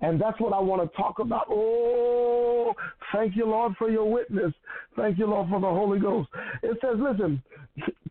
And 0.00 0.20
that's 0.20 0.40
what 0.40 0.52
I 0.52 0.60
want 0.60 0.82
to 0.82 0.96
talk 0.96 1.18
about. 1.18 1.46
Oh, 1.50 2.74
thank 3.12 3.36
you, 3.36 3.46
Lord, 3.46 3.74
for 3.78 3.90
your 3.90 4.10
witness. 4.10 4.52
Thank 4.96 5.18
you, 5.18 5.26
Lord, 5.26 5.48
for 5.48 5.60
the 5.60 5.66
Holy 5.66 6.00
Ghost. 6.00 6.28
It 6.62 6.78
says, 6.80 6.96
listen, 6.98 7.42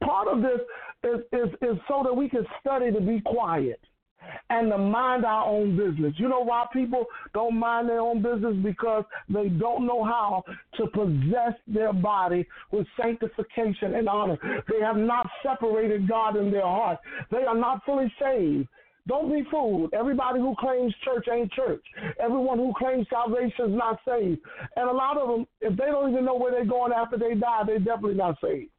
part 0.04 0.28
of 0.28 0.42
this 0.42 0.60
is, 1.04 1.20
is, 1.32 1.50
is 1.62 1.78
so 1.88 2.02
that 2.04 2.16
we 2.16 2.30
can 2.30 2.46
study 2.62 2.92
to 2.92 3.02
be 3.02 3.22
quiet 3.22 3.80
and 4.50 4.70
to 4.70 4.78
mind 4.78 5.26
our 5.26 5.46
own 5.46 5.76
business. 5.76 6.14
You 6.18 6.30
know 6.30 6.42
why 6.42 6.66
people 6.72 7.06
don't 7.34 7.58
mind 7.58 7.90
their 7.90 8.00
own 8.00 8.22
business? 8.22 8.56
Because 8.64 9.04
they 9.30 9.50
don't 9.50 9.88
know 9.88 10.04
how 10.04 10.44
to 10.78 10.88
possess 10.88 11.54
their 11.68 11.94
body 11.94 12.48
with 12.72 12.86
sanctification 13.02 13.96
and 13.96 14.08
honor. 14.08 14.38
They 14.70 14.80
have 14.82 14.98
not 14.98 15.28
separated 15.44 16.08
God 16.08 16.36
in 16.38 16.52
their 16.52 16.62
heart. 16.62 17.00
They 17.32 17.44
are 17.44 17.58
not 17.58 17.84
fully 17.86 18.12
saved. 18.22 18.68
Don't 19.08 19.32
be 19.32 19.44
fooled. 19.50 19.94
Everybody 19.94 20.40
who 20.40 20.56
claims 20.60 20.94
church 21.04 21.28
ain't 21.32 21.52
church. 21.52 21.84
Everyone 22.20 22.58
who 22.60 22.74
claims 22.78 23.08
salvation 23.10 23.72
is 23.72 23.76
not 23.76 24.00
saved. 24.08 24.40
And 24.76 24.90
a 24.90 24.92
lot 24.92 25.18
of 25.18 25.28
them, 25.28 25.48
if 25.60 25.76
they 25.78 25.86
don't 25.86 26.12
even 26.12 26.26
know 26.26 26.36
where 26.36 26.52
they're 26.52 26.66
going 26.66 26.94
after 26.94 27.18
they 27.18 27.34
die, 27.34 27.64
they're 27.66 27.80
definitely 27.80 28.16
not 28.16 28.38
saved. 28.42 28.70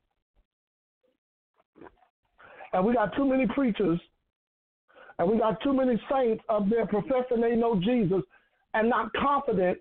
And 2.72 2.86
we 2.86 2.94
got 2.94 3.14
too 3.16 3.28
many 3.28 3.46
preachers 3.46 4.00
and 5.18 5.30
we 5.30 5.38
got 5.38 5.60
too 5.62 5.74
many 5.74 6.00
saints 6.10 6.42
up 6.48 6.68
there 6.70 6.86
professing 6.86 7.40
they 7.40 7.54
know 7.54 7.78
Jesus 7.78 8.22
and 8.74 8.88
not 8.88 9.12
confident 9.12 9.78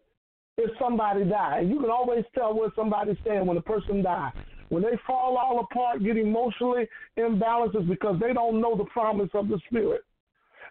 if 0.57 0.69
somebody 0.79 1.23
dies. 1.23 1.65
You 1.67 1.79
can 1.79 1.89
always 1.89 2.25
tell 2.35 2.53
where 2.53 2.69
somebody's 2.75 3.17
standing 3.21 3.47
when 3.47 3.57
a 3.57 3.61
person 3.61 4.01
dies. 4.01 4.33
When 4.69 4.83
they 4.83 4.97
fall 5.07 5.37
all 5.37 5.59
apart, 5.59 6.03
get 6.03 6.17
emotionally 6.17 6.87
imbalanced, 7.17 7.87
because 7.89 8.17
they 8.19 8.33
don't 8.33 8.61
know 8.61 8.77
the 8.77 8.85
promise 8.85 9.29
of 9.33 9.47
the 9.47 9.59
Spirit. 9.67 10.01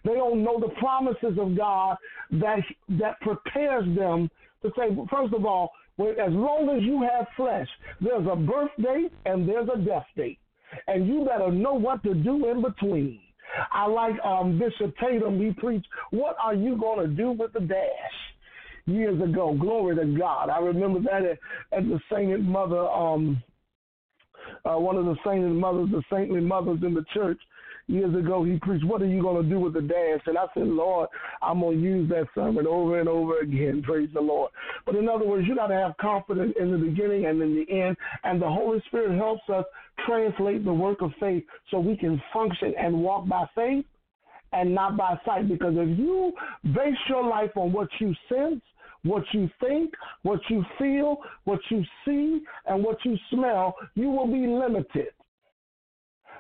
They 0.04 0.14
don't 0.14 0.42
know 0.42 0.59
the 0.59 0.73
promises 0.78 1.38
of 1.38 1.57
God 1.57 1.97
that 2.33 2.61
that 2.99 3.21
prepares 3.21 3.85
them 3.97 4.30
to 4.62 4.71
say, 4.76 4.97
first 5.11 5.35
of 5.35 5.45
all, 5.45 5.73
as 5.99 6.33
long 6.33 6.71
as 6.75 6.83
you 6.83 7.02
have 7.02 7.26
flesh, 7.37 7.69
there's 8.00 8.26
a 8.30 8.37
birth 8.37 8.71
date 8.83 9.12
and 9.26 9.49
there's 9.49 9.69
a 9.73 9.78
death 9.78 10.07
date. 10.16 10.38
And 10.87 11.07
you 11.07 11.25
better 11.25 11.50
know 11.50 11.75
what 11.75 12.02
to 12.04 12.14
do 12.14 12.49
in 12.49 12.62
between. 12.62 13.21
I 13.73 13.87
like 13.87 14.14
um, 14.25 14.59
Bishop 14.59 14.95
Tatum. 14.99 15.40
He 15.40 15.52
preached, 15.52 15.87
What 16.11 16.37
are 16.42 16.54
you 16.54 16.76
going 16.76 17.07
to 17.07 17.14
do 17.14 17.33
with 17.33 17.52
the 17.52 17.61
dash? 17.61 17.78
Years 18.87 19.21
ago. 19.21 19.54
Glory 19.59 19.97
to 19.97 20.19
God. 20.19 20.49
I 20.49 20.59
remember 20.59 21.00
that 21.00 21.23
at, 21.23 21.38
at 21.76 21.88
the 21.88 22.00
Sainted 22.12 22.47
Mother, 22.47 22.88
um, 22.88 23.42
uh, 24.64 24.78
one 24.78 24.97
of 24.97 25.04
the 25.04 25.16
Sainted 25.25 25.52
Mothers, 25.52 25.90
the 25.90 26.02
saintly 26.11 26.40
mothers 26.40 26.78
in 26.83 26.95
the 26.95 27.04
church 27.12 27.38
years 27.90 28.14
ago, 28.14 28.44
he 28.44 28.59
preached, 28.59 28.85
What 28.85 29.02
are 29.02 29.06
you 29.06 29.20
going 29.20 29.42
to 29.42 29.49
do 29.49 29.61
with 29.61 29.75
the 29.75 29.82
dance? 29.82 30.23
And 30.26 30.38
I 30.38 30.47
said, 30.54 30.66
Lord, 30.66 31.09
I'm 31.42 31.61
going 31.61 31.78
to 31.78 31.82
use 31.82 32.09
that 32.11 32.26
sermon 32.35 32.66
over 32.66 33.00
and 33.00 33.09
over 33.09 33.40
again. 33.40 33.82
Praise 33.87 34.09
the 34.14 34.20
Lord. 34.20 34.50
But 34.87 34.97
in 34.97 35.09
other 35.09 35.26
words, 35.26 35.47
you 35.47 35.54
got 35.54 35.68
to 35.68 35.75
have 35.75 35.97
confidence 36.00 36.54
in 36.61 36.70
the 36.70 36.78
beginning 36.78 37.26
and 37.26 37.42
in 37.42 37.54
the 37.54 37.70
end. 37.73 37.97
And 38.25 38.40
the 38.40 38.49
Holy 38.49 38.82
Spirit 38.87 39.16
helps 39.18 39.49
us 39.49 39.64
translate 40.06 40.64
the 40.64 40.73
work 40.73 41.02
of 41.02 41.12
faith 41.20 41.44
so 41.70 41.78
we 41.78 41.97
can 41.97 42.20
function 42.32 42.73
and 42.78 43.02
walk 43.02 43.28
by 43.28 43.44
faith 43.54 43.85
and 44.52 44.75
not 44.75 44.97
by 44.97 45.18
sight. 45.25 45.49
Because 45.49 45.75
if 45.76 45.99
you 45.99 46.32
base 46.64 46.94
your 47.09 47.25
life 47.25 47.50
on 47.56 47.73
what 47.73 47.88
you 47.99 48.14
sense, 48.28 48.62
what 49.02 49.25
you 49.32 49.49
think, 49.61 49.92
what 50.23 50.40
you 50.49 50.64
feel, 50.78 51.18
what 51.44 51.61
you 51.70 51.82
see, 52.04 52.42
and 52.66 52.85
what 52.85 52.99
you 53.04 53.16
smell, 53.30 53.75
you 53.94 54.11
will 54.11 54.26
be 54.26 54.47
limited. 54.47 55.09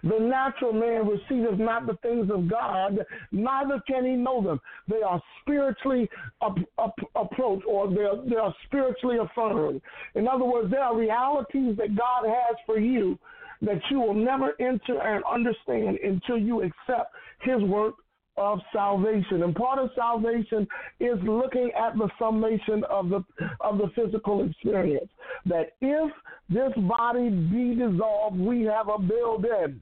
The 0.02 0.18
natural 0.18 0.72
man 0.72 1.06
receiveth 1.06 1.58
not 1.58 1.86
the 1.86 1.96
things 2.02 2.30
of 2.30 2.48
God, 2.48 2.98
neither 3.32 3.80
can 3.86 4.04
he 4.04 4.12
know 4.12 4.42
them. 4.42 4.60
They 4.88 5.02
are 5.02 5.20
spiritually 5.42 6.08
up, 6.40 6.56
up, 6.78 6.94
approached 7.14 7.64
or 7.66 7.88
they 7.88 8.02
are, 8.02 8.24
they 8.24 8.36
are 8.36 8.54
spiritually 8.66 9.18
affirmed. 9.18 9.82
In 10.14 10.26
other 10.26 10.44
words, 10.44 10.70
there 10.70 10.82
are 10.82 10.96
realities 10.96 11.76
that 11.76 11.96
God 11.96 12.24
has 12.26 12.56
for 12.66 12.78
you 12.78 13.18
that 13.62 13.80
you 13.90 14.00
will 14.00 14.14
never 14.14 14.52
enter 14.58 15.00
and 15.00 15.22
understand 15.30 15.98
until 16.02 16.38
you 16.38 16.62
accept 16.62 17.12
his 17.42 17.62
work 17.62 17.94
of 18.36 18.58
salvation. 18.72 19.42
And 19.42 19.54
part 19.54 19.78
of 19.78 19.90
salvation 19.94 20.66
is 20.98 21.18
looking 21.24 21.70
at 21.78 21.96
the 21.96 22.08
summation 22.18 22.84
of 22.88 23.10
the 23.10 23.22
of 23.60 23.78
the 23.78 23.90
physical 23.94 24.48
experience. 24.48 25.10
That 25.44 25.72
if 25.80 26.10
this 26.48 26.72
body 26.88 27.28
be 27.28 27.74
dissolved, 27.74 28.38
we 28.38 28.62
have 28.62 28.88
a 28.88 28.98
building. 28.98 29.80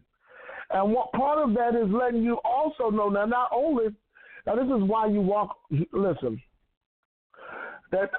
And 0.71 0.93
what 0.93 1.13
part 1.13 1.39
of 1.39 1.55
that 1.55 1.75
is 1.75 1.91
letting 1.91 2.23
you 2.23 2.39
also 2.45 2.91
know 2.91 3.09
now 3.09 3.25
not 3.25 3.51
only 3.53 3.87
now 4.47 4.55
this 4.57 4.65
is 4.65 4.89
why 4.89 5.07
you 5.07 5.21
walk 5.21 5.57
listen. 5.93 6.41
That 7.91 8.11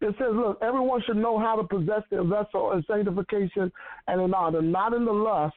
it 0.00 0.14
says, 0.18 0.32
look, 0.32 0.58
everyone 0.60 1.02
should 1.06 1.16
know 1.16 1.38
how 1.38 1.56
to 1.56 1.64
possess 1.64 2.02
their 2.10 2.24
vessel 2.24 2.72
in 2.72 2.84
sanctification 2.86 3.72
and 4.06 4.20
in 4.20 4.34
honor, 4.34 4.60
not 4.60 4.92
in 4.92 5.06
the 5.06 5.12
lust, 5.12 5.54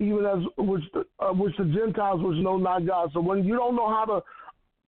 even 0.00 0.24
as 0.24 0.38
which 0.56 0.84
the, 0.94 1.04
uh, 1.20 1.32
which 1.32 1.54
the 1.58 1.64
Gentiles 1.64 2.20
which 2.22 2.38
know 2.38 2.56
not 2.56 2.86
God. 2.86 3.10
So 3.12 3.20
when 3.20 3.44
you 3.44 3.56
don't 3.56 3.76
know 3.76 3.88
how 3.88 4.04
to 4.06 4.22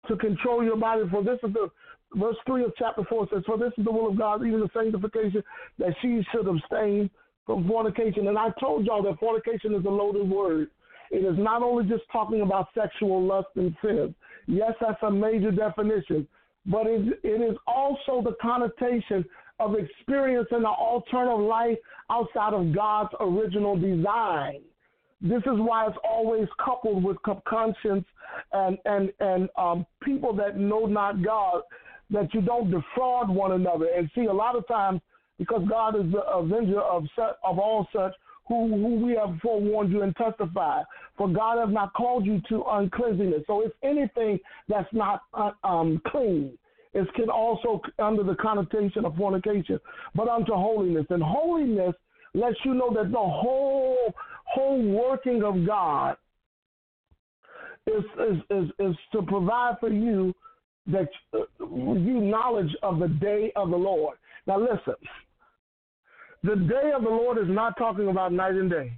to 0.09 0.17
control 0.17 0.65
your 0.65 0.79
body, 0.79 1.03
for 1.11 1.23
this 1.23 1.39
is 1.43 1.53
the 1.53 1.71
verse 2.15 2.37
three 2.47 2.65
of 2.65 2.73
chapter 2.79 3.03
four 3.09 3.29
says, 3.31 3.43
for 3.45 3.59
this 3.59 3.73
is 3.77 3.85
the 3.85 3.93
will 3.93 4.09
of 4.09 4.19
God, 4.19 4.45
even 4.47 4.61
the 4.61 4.71
sanctification 4.73 5.43
that 5.79 5.95
she 6.01 6.23
should 6.33 6.49
abstain 6.49 7.11
from 7.50 7.66
fornication. 7.66 8.28
And 8.28 8.38
I 8.38 8.50
told 8.61 8.87
y'all 8.87 9.02
that 9.02 9.19
fornication 9.19 9.75
is 9.75 9.85
a 9.85 9.88
loaded 9.88 10.30
word. 10.30 10.69
It 11.11 11.25
is 11.25 11.37
not 11.37 11.64
only 11.64 11.85
just 11.88 12.04
talking 12.12 12.42
about 12.42 12.69
sexual 12.78 13.21
lust 13.26 13.49
and 13.57 13.75
sin. 13.83 14.14
Yes, 14.47 14.75
that's 14.80 15.02
a 15.02 15.11
major 15.11 15.50
definition, 15.50 16.28
but 16.66 16.87
it, 16.87 17.19
it 17.25 17.40
is 17.42 17.57
also 17.66 18.23
the 18.23 18.37
connotation 18.40 19.25
of 19.59 19.75
experiencing 19.75 20.59
an 20.59 20.64
alternative 20.64 21.40
life 21.40 21.76
outside 22.09 22.54
of 22.54 22.73
God's 22.73 23.11
original 23.19 23.76
design. 23.76 24.61
This 25.21 25.42
is 25.42 25.59
why 25.59 25.88
it's 25.88 25.99
always 26.09 26.47
coupled 26.64 27.02
with 27.02 27.16
conscience 27.47 28.07
and 28.52 28.78
and 28.85 29.12
and 29.19 29.49
um, 29.59 29.85
people 30.02 30.33
that 30.37 30.57
know 30.57 30.87
not 30.87 31.23
God, 31.23 31.62
that 32.11 32.33
you 32.33 32.40
don't 32.40 32.71
defraud 32.71 33.28
one 33.28 33.52
another. 33.52 33.88
And 33.95 34.09
see, 34.14 34.26
a 34.26 34.33
lot 34.33 34.57
of 34.57 34.66
times, 34.69 35.00
because 35.41 35.63
God 35.71 35.97
is 35.97 36.13
the 36.13 36.21
avenger 36.21 36.81
of 36.81 37.05
of 37.19 37.59
all 37.59 37.89
such, 37.97 38.13
who, 38.47 38.69
who 38.69 39.07
we 39.07 39.15
have 39.15 39.39
forewarned 39.41 39.91
you 39.91 40.03
and 40.03 40.15
testified. 40.15 40.85
For 41.17 41.29
God 41.29 41.59
has 41.59 41.73
not 41.73 41.95
called 41.95 42.27
you 42.27 42.43
to 42.51 42.63
uncleanness. 42.69 43.45
So 43.47 43.63
if 43.63 43.73
anything 43.83 44.39
that's 44.69 44.93
not 44.93 45.23
uh, 45.33 45.53
um, 45.65 46.03
clean, 46.09 46.53
it 46.93 47.09
can 47.15 47.31
also 47.31 47.81
under 47.99 48.23
the 48.23 48.35
connotation 48.35 49.07
of 49.07 49.17
fornication, 49.17 49.81
but 50.15 50.29
unto 50.29 50.53
holiness. 50.53 51.07
And 51.09 51.23
holiness 51.23 51.95
lets 52.35 52.57
you 52.65 52.75
know 52.75 52.93
that 52.93 53.11
the 53.11 53.19
whole 53.19 54.13
whole 54.45 54.83
working 54.83 55.43
of 55.43 55.67
God 55.67 56.17
is 57.87 58.05
is 58.29 58.37
is, 58.51 58.71
is 58.79 58.97
to 59.13 59.23
provide 59.23 59.77
for 59.81 59.89
you 59.89 60.35
that 60.89 61.09
uh, 61.33 61.45
you 61.61 62.21
knowledge 62.21 62.75
of 62.83 62.99
the 62.99 63.09
day 63.09 63.53
of 63.57 63.71
the 63.71 63.77
Lord. 63.77 64.19
Now 64.47 64.59
listen, 64.59 64.95
the 66.43 66.57
day 66.57 66.93
of 66.95 67.03
the 67.03 67.09
Lord 67.09 67.39
is 67.39 67.49
not 67.49 67.77
talking 67.77 68.09
about 68.09 68.33
night 68.33 68.55
and 68.55 68.71
day. 68.71 68.93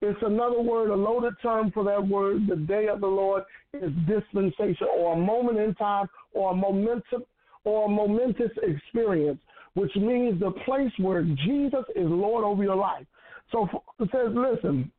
It's 0.00 0.18
another 0.22 0.60
word, 0.60 0.90
a 0.90 0.96
loaded 0.96 1.34
term 1.42 1.70
for 1.70 1.84
that 1.84 2.06
word. 2.06 2.48
The 2.48 2.56
day 2.56 2.88
of 2.88 3.00
the 3.00 3.06
Lord 3.06 3.44
is 3.72 3.90
dispensation 4.08 4.88
or 4.96 5.14
a 5.14 5.16
moment 5.16 5.58
in 5.58 5.74
time 5.76 6.06
or 6.32 6.52
a 6.52 6.54
momentum 6.54 7.22
or 7.64 7.86
a 7.86 7.88
momentous 7.88 8.50
experience, 8.62 9.38
which 9.74 9.94
means 9.94 10.40
the 10.40 10.50
place 10.64 10.90
where 10.98 11.22
Jesus 11.22 11.84
is 11.94 12.06
Lord 12.06 12.44
over 12.44 12.64
your 12.64 12.74
life. 12.74 13.06
So 13.52 13.68
it 14.00 14.08
says, 14.10 14.32
listen, 14.34 14.90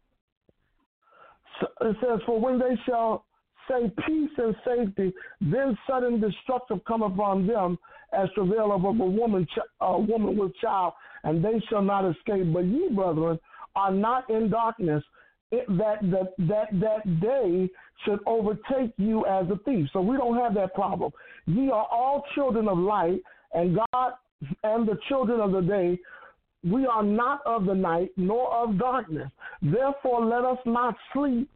it 1.82 1.98
says, 2.02 2.20
for 2.26 2.40
when 2.40 2.58
they 2.58 2.78
shall 2.86 3.26
say 3.67 3.91
peace 4.05 4.29
and 4.38 4.55
safety, 4.65 5.13
then 5.41 5.77
sudden 5.88 6.20
destruction 6.20 6.82
come 6.88 7.01
upon 7.03 7.48
them 7.48 7.77
as 8.13 8.29
travail 8.36 8.72
of 8.72 8.84
a 8.84 8.91
woman, 8.91 9.48
a 9.82 10.00
woman 10.00 10.38
with 10.38 10.55
child, 10.58 10.93
and 11.24 11.43
they 11.43 11.62
shall 11.70 11.82
not 11.82 12.10
escape. 12.10 12.51
But 12.53 12.65
ye, 12.65 12.89
brethren, 12.93 13.39
are 13.75 13.91
not 13.91 14.29
in 14.29 14.50
darkness, 14.50 15.03
that, 15.51 15.98
that, 16.01 16.34
that, 16.39 16.67
that 16.79 17.20
day 17.22 17.70
should 18.05 18.20
overtake 18.25 18.91
you 18.98 19.25
as 19.25 19.46
a 19.50 19.58
thief. 19.65 19.88
So 19.93 20.01
we 20.01 20.17
don't 20.17 20.38
have 20.38 20.53
that 20.55 20.74
problem. 20.74 21.12
Ye 21.46 21.70
are 21.70 21.88
all 21.91 22.24
children 22.36 22.67
of 22.67 22.77
light, 22.77 23.22
and 23.53 23.77
God 23.77 24.13
and 24.63 24.88
the 24.88 24.98
children 25.08 25.39
of 25.39 25.51
the 25.51 25.62
day. 25.62 26.00
We 26.63 26.86
are 26.86 27.03
not 27.03 27.41
of 27.46 27.65
the 27.65 27.75
night 27.75 28.12
nor 28.15 28.51
of 28.53 28.77
darkness. 28.77 29.29
Therefore, 29.62 30.25
let 30.25 30.46
us 30.46 30.58
not 30.65 30.96
sleep 31.13 31.50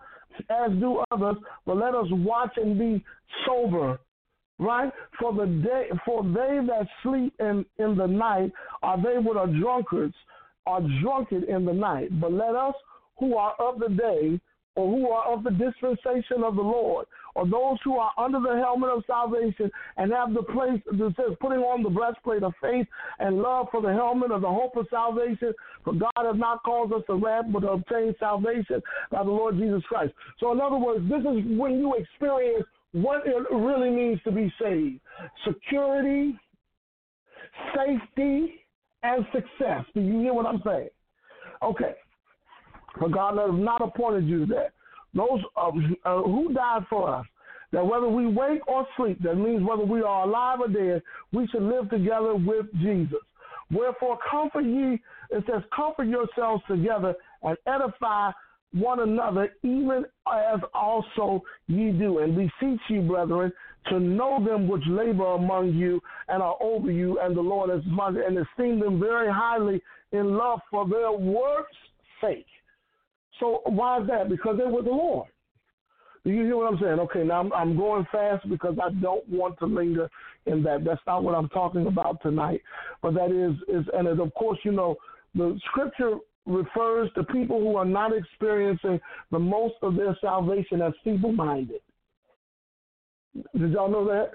as 0.50 0.72
do 0.80 1.04
others, 1.12 1.38
but 1.66 1.78
let 1.78 1.96
us 1.96 2.08
watch 2.12 2.52
and 2.58 2.78
be 2.78 3.04
sober. 3.46 4.00
Right? 4.60 4.92
For 5.20 5.34
the 5.34 5.46
day 5.46 5.90
for 6.04 6.24
they 6.24 6.60
that 6.66 6.88
sleep 7.04 7.34
in, 7.40 7.64
in 7.78 7.96
the 7.96 8.08
night 8.08 8.52
are 8.82 8.98
they 8.98 9.22
that 9.22 9.38
are 9.38 9.48
drunkards, 9.48 10.16
are 10.66 10.82
drunken 11.02 11.44
in 11.44 11.64
the 11.64 11.74
night. 11.74 12.20
But 12.20 12.34
let 12.34 12.56
us 12.56 12.74
who 13.20 13.36
are 13.36 13.54
of 13.60 13.80
the 13.80 13.90
day, 13.90 14.40
or 14.78 14.88
who 14.88 15.10
are 15.10 15.34
of 15.34 15.44
the 15.44 15.50
dispensation 15.50 16.44
of 16.46 16.56
the 16.56 16.62
Lord, 16.62 17.08
or 17.34 17.48
those 17.48 17.80
who 17.84 17.98
are 17.98 18.12
under 18.16 18.40
the 18.40 18.62
helmet 18.62 18.92
of 18.92 19.04
salvation 19.08 19.72
and 19.98 20.12
have 20.12 20.36
the 20.36 20.44
place 20.44 20.80
that 20.86 21.14
says 21.18 21.36
putting 21.42 21.60
on 21.60 21.82
the 21.82 21.90
breastplate 21.90 22.44
of 22.44 22.54
faith 22.62 22.86
and 23.18 23.42
love 23.42 23.68
for 23.72 23.82
the 23.82 23.92
helmet 23.92 24.32
of 24.32 24.42
the 24.42 24.48
hope 24.48 24.78
of 24.78 24.86
salvation. 24.92 25.52
For 25.84 25.94
God 25.94 26.12
has 26.16 26.36
not 26.36 26.62
called 26.64 26.94
us 26.94 27.02
to 27.08 27.16
wrath, 27.16 27.46
but 27.52 27.62
to 27.62 27.70
obtain 27.70 28.14
salvation 28.20 28.82
by 29.10 29.24
the 29.24 29.32
Lord 29.32 29.58
Jesus 29.58 29.82
Christ. 29.90 30.14
So, 30.40 30.52
in 30.52 30.62
other 30.62 30.78
words, 30.78 31.04
this 31.10 31.22
is 31.22 31.58
when 31.58 31.80
you 31.80 31.96
experience 31.96 32.66
what 32.92 33.26
it 33.26 33.36
really 33.52 33.90
means 33.90 34.20
to 34.26 34.32
be 34.32 34.54
saved 34.62 35.00
security, 35.44 36.38
safety, 37.76 38.62
and 39.02 39.26
success. 39.34 39.86
Do 39.96 40.02
you 40.02 40.20
hear 40.20 40.34
what 40.34 40.46
I'm 40.46 40.62
saying? 40.64 40.90
Okay. 41.64 41.96
For 43.00 43.10
God 43.10 43.38
has 43.38 43.52
not 43.54 43.82
appointed 43.82 44.28
you 44.28 44.46
to 44.46 44.54
that. 44.54 44.72
Those 45.14 45.42
uh, 45.56 45.72
uh, 46.06 46.22
who 46.24 46.54
died 46.54 46.84
for 46.90 47.14
us, 47.14 47.26
that 47.72 47.86
whether 47.86 48.08
we 48.08 48.28
wake 48.28 48.66
or 48.68 48.88
sleep, 48.96 49.22
that 49.24 49.36
means 49.36 49.68
whether 49.68 49.84
we 49.84 50.02
are 50.02 50.28
alive 50.28 50.60
or 50.62 50.68
dead, 50.68 51.02
we 51.32 51.48
should 51.48 51.64
live 51.64 51.90
together 51.90 52.36
with 52.36 52.66
Jesus. 52.82 53.20
Wherefore, 53.72 54.18
comfort 54.30 54.64
ye, 54.64 55.02
it 55.32 55.44
says, 55.46 55.62
comfort 55.76 56.06
yourselves 56.06 56.64
together 56.68 57.16
and 57.44 57.58
edify 57.68 58.32
one 58.74 59.00
another, 59.00 59.50
even 59.64 60.06
as 60.32 60.60
also 60.74 61.42
ye 61.68 61.92
do. 61.92 62.20
And 62.20 62.36
beseech 62.36 62.80
you, 62.90 63.02
brethren, 63.02 63.52
to 63.90 64.00
know 64.00 64.44
them 64.44 64.68
which 64.68 64.84
labor 64.88 65.34
among 65.34 65.74
you 65.74 66.02
and 66.28 66.42
are 66.42 66.58
over 66.62 66.92
you, 66.92 67.20
and 67.20 67.36
the 67.36 67.42
Lord 67.42 67.70
has 67.70 67.82
mother, 67.86 68.22
and 68.22 68.38
esteem 68.38 68.80
them 68.80 69.00
very 69.00 69.32
highly 69.32 69.82
in 70.12 70.38
love 70.38 70.60
for 70.70 70.88
their 70.88 71.12
works' 71.12 71.76
sake. 72.22 72.46
So 73.40 73.62
why 73.66 74.02
is 74.02 74.08
that? 74.08 74.30
Because 74.30 74.58
they 74.58 74.66
were 74.66 74.82
the 74.82 74.90
Lord. 74.90 75.28
Do 76.28 76.34
you 76.34 76.44
hear 76.44 76.58
what 76.58 76.74
I'm 76.74 76.80
saying? 76.80 77.00
Okay, 77.00 77.24
now 77.24 77.40
I'm, 77.40 77.54
I'm 77.54 77.78
going 77.78 78.06
fast 78.12 78.50
because 78.50 78.76
I 78.84 78.90
don't 79.02 79.28
want 79.30 79.58
to 79.60 79.66
linger 79.66 80.10
in 80.46 80.62
that. 80.64 80.84
That's 80.84 81.00
not 81.08 81.24
what 81.24 81.36
I'm 81.36 81.48
talking 81.50 81.88
about 81.88 82.22
tonight. 82.22 82.62
But 83.02 83.14
that 83.14 83.32
is 83.32 83.56
is 83.74 83.86
and 83.94 84.08
of 84.08 84.34
course 84.34 84.60
you 84.64 84.74
know 84.74 84.98
the 85.36 85.58
scripture 85.70 86.16
refers 86.46 87.10
to 87.14 87.24
people 87.24 87.62
who 87.62 87.78
are 87.78 87.86
not 87.86 88.12
experiencing 88.16 89.00
the 89.32 89.40
most 89.40 89.76
of 89.82 89.96
their 89.96 90.18
salvation 90.20 90.82
as 90.82 90.94
feeble-minded. 91.04 91.82
Did 93.58 93.72
y'all 93.72 93.92
know 93.92 94.06
that? 94.08 94.32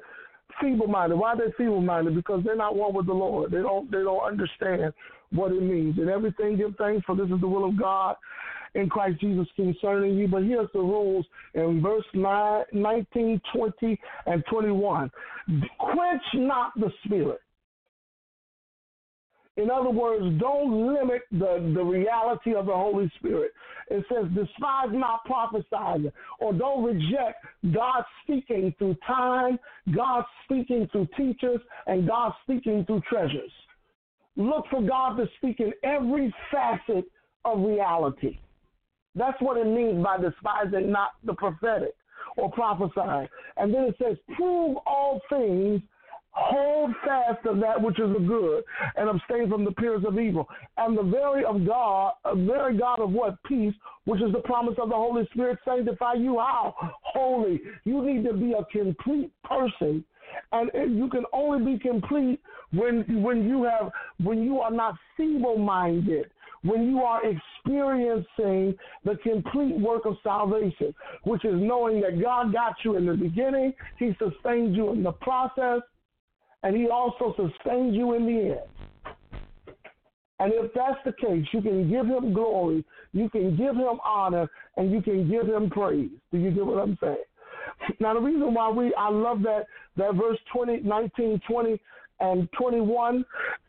Feeble-minded. 0.61 1.17
Why 1.17 1.33
are 1.33 1.37
they 1.37 1.53
feeble-minded? 1.59 2.15
Because 2.15 2.43
they're 2.45 2.57
not 2.57 2.77
one 2.77 2.95
with 2.95 3.07
the 3.07 3.13
Lord. 3.13 3.51
They 3.51 3.59
don't. 3.59 3.91
They 3.91 3.99
don't 3.99 4.23
understand 4.23 4.95
what 5.31 5.53
it 5.53 5.61
means. 5.63 5.99
And 5.99 6.09
everything 6.09 6.57
give 6.57 6.75
thanks, 6.77 7.05
for 7.05 7.17
this 7.17 7.29
is 7.29 7.41
the 7.41 7.49
will 7.49 7.69
of 7.69 7.79
God 7.79 8.17
in 8.75 8.89
Christ 8.89 9.21
Jesus 9.21 9.47
concerning 9.57 10.17
you. 10.17 10.29
But 10.29 10.45
here's 10.45 10.69
the 10.73 10.81
rules 10.81 11.27
in 11.55 11.83
verse 11.83 12.05
9, 12.15 12.65
19, 12.73 13.41
20, 13.55 14.01
and 14.27 14.45
21. 14.51 15.11
Quench 15.79 16.23
not 16.35 16.73
the 16.77 16.91
spirit. 17.05 17.41
In 19.59 19.71
other 19.71 19.91
words, 19.91 20.25
don't 20.41 20.95
limit 20.95 21.23
the, 21.31 21.73
the 21.75 21.85
reality 21.85 22.55
of 22.55 22.65
the 22.65 22.73
Holy 22.73 23.13
Spirit. 23.19 23.53
It 23.91 24.03
says, 24.09 24.25
despise 24.35 24.89
not 24.93 25.25
prophesying, 25.27 26.11
or 26.41 26.55
don't 26.55 26.83
reject 26.83 27.45
God 27.75 28.03
speaking 28.23 28.75
through 28.79 28.97
time, 29.07 29.59
God 29.95 30.25
speaking 30.45 30.89
through 30.91 31.07
teachers, 31.19 31.61
and 31.87 32.09
God 32.09 32.33
speaking 32.45 32.87
through 32.87 33.03
treasures. 33.07 33.53
Look 34.37 34.65
for 34.71 34.81
God 34.81 35.17
to 35.17 35.27
speak 35.37 35.61
in 35.61 35.73
every 35.85 36.35
facet 36.51 37.05
of 37.45 37.59
reality. 37.61 38.39
That's 39.15 39.41
what 39.41 39.59
it 39.59 39.67
means 39.67 40.03
by 40.03 40.19
despising 40.19 40.91
not 40.91 41.13
the 41.25 41.35
prophetic 41.35 41.95
or 42.37 42.51
prophesying. 42.51 43.29
And 43.57 43.73
then 43.73 43.85
it 43.85 43.97
says, 44.03 44.17
prove 44.37 44.77
all 44.87 45.21
things, 45.29 45.83
hold 46.31 46.93
fast 47.05 47.45
of 47.47 47.61
that 47.61 47.81
which 47.81 47.99
is 47.99 48.11
the 48.13 48.21
good, 48.21 48.65
and 48.97 49.09
abstain 49.11 49.51
from 49.51 49.65
the 49.65 49.71
appearance 49.71 50.05
of 50.09 50.19
evil. 50.19 50.49
And 50.79 50.97
the 50.97 51.03
very 51.03 51.45
of 51.45 51.67
God, 51.67 52.13
a 52.25 52.35
very 52.35 52.79
God 52.79 53.01
of 53.01 53.11
what? 53.11 53.43
Peace, 53.45 53.75
which 54.05 54.23
is 54.23 54.33
the 54.33 54.41
promise 54.41 54.77
of 54.81 54.89
the 54.89 54.95
Holy 54.95 55.29
Spirit, 55.33 55.59
sanctify 55.65 56.15
you 56.15 56.39
how? 56.39 56.75
Holy. 57.03 57.61
You 57.85 58.03
need 58.03 58.25
to 58.25 58.33
be 58.33 58.53
a 58.53 58.65
complete 58.73 59.31
person. 59.45 60.05
And 60.53 60.71
you 60.97 61.11
can 61.11 61.25
only 61.35 61.75
be 61.75 61.79
complete 61.79 62.41
when 62.71 63.23
when 63.23 63.47
you 63.47 63.65
have 63.65 63.93
when 64.23 64.43
you 64.43 64.61
are 64.61 64.71
not 64.71 64.95
feeble 65.15 65.59
minded 65.59 66.31
when 66.63 66.89
you 66.89 67.01
are 67.01 67.21
experiencing 67.25 68.75
the 69.05 69.17
complete 69.23 69.79
work 69.79 70.05
of 70.05 70.17
salvation, 70.23 70.95
which 71.25 71.45
is 71.45 71.55
knowing 71.55 72.01
that 72.01 72.23
God 72.23 72.53
got 72.53 72.75
you 72.85 72.97
in 72.97 73.07
the 73.07 73.15
beginning, 73.15 73.75
He 73.99 74.17
sustained 74.19 74.77
you 74.77 74.93
in 74.93 75.03
the 75.03 75.13
process, 75.13 75.81
and 76.63 76.77
He 76.77 76.89
also 76.89 77.35
sustained 77.37 77.95
you 77.95 78.15
in 78.15 78.27
the 78.27 78.41
end. 78.51 79.07
And 80.39 80.53
if 80.55 80.73
that's 80.75 80.99
the 81.05 81.13
case, 81.13 81.47
you 81.53 81.63
can 81.63 81.91
give 81.91 82.07
Him 82.07 82.33
glory, 82.33 82.85
you 83.13 83.29
can 83.29 83.57
give 83.57 83.77
Him 83.77 84.01
honor, 84.05 84.49
and 84.77 84.91
you 84.91 85.03
can 85.03 85.29
give 85.31 85.47
Him 85.47 85.71
praise. 85.71 86.11
Do 86.31 86.39
you 86.39 86.51
get 86.51 86.67
what 86.67 86.79
I'm 86.79 86.99
saying? 87.01 87.17
Now, 88.01 88.15
the 88.15 88.21
reason 88.21 88.55
why 88.55 88.71
we, 88.71 88.95
I 88.95 89.09
love 89.09 89.43
that, 89.43 89.67
that 89.97 90.15
verse 90.15 90.39
20, 90.53 90.81
19, 90.81 91.41
20, 91.49 91.81
and 92.23 92.49
21 92.53 93.25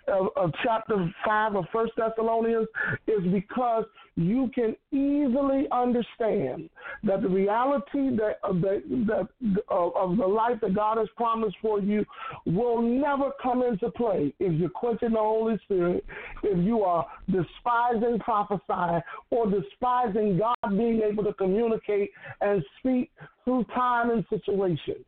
of, 0.07 0.27
of 0.35 0.51
chapter 0.63 1.11
5 1.25 1.55
of 1.55 1.65
First 1.73 1.93
Thessalonians 1.97 2.67
is 3.07 3.21
because 3.31 3.85
you 4.15 4.51
can 4.53 4.75
easily 4.91 5.65
understand 5.71 6.69
that 7.03 7.21
the 7.21 7.29
reality 7.29 8.15
that, 8.15 8.35
that, 8.43 8.83
that 9.07 9.27
of, 9.69 9.95
of 9.95 10.17
the 10.17 10.27
life 10.27 10.59
that 10.61 10.75
God 10.75 10.99
has 10.99 11.07
promised 11.15 11.55
for 11.61 11.79
you 11.79 12.05
will 12.45 12.81
never 12.81 13.31
come 13.41 13.63
into 13.63 13.89
play 13.91 14.33
if 14.39 14.53
you're 14.59 14.69
quenching 14.69 15.11
the 15.11 15.17
Holy 15.17 15.57
Spirit, 15.63 16.05
if 16.43 16.63
you 16.63 16.83
are 16.83 17.07
despising 17.27 18.19
prophesying 18.19 19.01
or 19.31 19.49
despising 19.49 20.37
God 20.37 20.77
being 20.77 21.01
able 21.01 21.23
to 21.23 21.33
communicate 21.33 22.11
and 22.41 22.63
speak 22.79 23.09
through 23.45 23.65
time 23.73 24.11
and 24.11 24.23
situation 24.29 25.03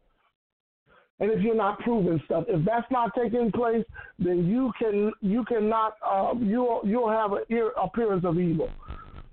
and 1.19 1.31
if 1.31 1.41
you're 1.41 1.55
not 1.55 1.79
proving 1.79 2.21
stuff, 2.25 2.43
if 2.47 2.65
that's 2.65 2.89
not 2.91 3.11
taking 3.15 3.51
place, 3.51 3.85
then 4.19 4.45
you 4.45 4.71
can 4.77 5.11
you 5.21 5.45
cannot 5.45 5.95
uh, 6.05 6.33
you'll 6.39 6.81
you'll 6.83 7.09
have 7.09 7.31
an 7.31 7.71
appearance 7.81 8.25
of 8.25 8.37
evil. 8.37 8.69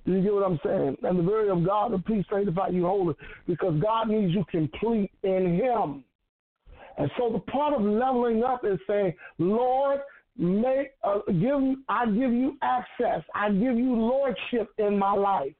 Do 0.06 0.14
you 0.14 0.22
get 0.22 0.34
what 0.34 0.44
I'm 0.44 0.60
saying? 0.64 0.96
And 1.02 1.18
the 1.18 1.22
very 1.22 1.48
of 1.48 1.64
God 1.64 1.92
of 1.92 2.04
peace 2.04 2.24
sanctify 2.30 2.68
you 2.68 2.86
holy, 2.86 3.14
because 3.46 3.80
God 3.80 4.08
needs 4.08 4.32
you 4.32 4.44
complete 4.50 5.10
in 5.22 5.60
Him. 5.60 6.04
And 6.98 7.10
so 7.16 7.32
the 7.32 7.38
part 7.50 7.74
of 7.74 7.82
leveling 7.82 8.42
up 8.42 8.64
is 8.64 8.78
saying, 8.86 9.14
Lord, 9.38 10.00
make 10.36 10.92
uh, 11.02 11.18
give 11.26 11.60
I 11.88 12.06
give 12.06 12.32
you 12.32 12.56
access, 12.62 13.22
I 13.34 13.50
give 13.50 13.76
you 13.76 13.94
lordship 13.96 14.70
in 14.78 14.98
my 14.98 15.14
life. 15.14 15.52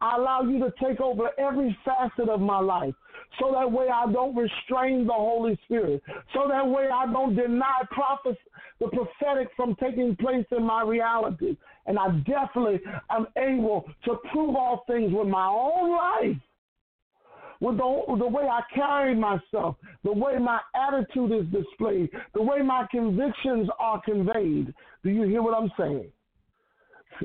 I 0.00 0.16
allow 0.16 0.42
you 0.42 0.58
to 0.60 0.72
take 0.82 1.00
over 1.00 1.30
every 1.38 1.76
facet 1.84 2.28
of 2.28 2.40
my 2.40 2.58
life 2.60 2.94
so 3.38 3.52
that 3.52 3.70
way 3.70 3.86
I 3.88 4.10
don't 4.12 4.36
restrain 4.36 5.06
the 5.06 5.12
Holy 5.12 5.58
Spirit, 5.64 6.02
so 6.32 6.46
that 6.48 6.66
way 6.66 6.88
I 6.92 7.06
don't 7.10 7.34
deny 7.34 7.82
prophecy, 7.90 8.38
the 8.80 8.88
prophetic 8.88 9.48
from 9.56 9.76
taking 9.76 10.16
place 10.16 10.46
in 10.56 10.62
my 10.62 10.82
reality. 10.82 11.56
And 11.86 11.98
I 11.98 12.08
definitely 12.26 12.80
am 13.10 13.26
able 13.36 13.84
to 14.04 14.16
prove 14.32 14.56
all 14.56 14.84
things 14.86 15.12
with 15.12 15.28
my 15.28 15.46
own 15.46 15.90
life. 15.90 16.40
With 17.60 17.76
the, 17.78 18.16
the 18.18 18.26
way 18.26 18.44
I 18.44 18.60
carry 18.74 19.14
myself, 19.14 19.76
the 20.02 20.12
way 20.12 20.38
my 20.38 20.60
attitude 20.74 21.32
is 21.32 21.46
displayed, 21.52 22.10
the 22.34 22.42
way 22.42 22.62
my 22.62 22.86
convictions 22.90 23.68
are 23.78 24.02
conveyed. 24.02 24.74
Do 25.02 25.10
you 25.10 25.22
hear 25.22 25.42
what 25.42 25.54
I'm 25.54 25.70
saying? 25.78 26.10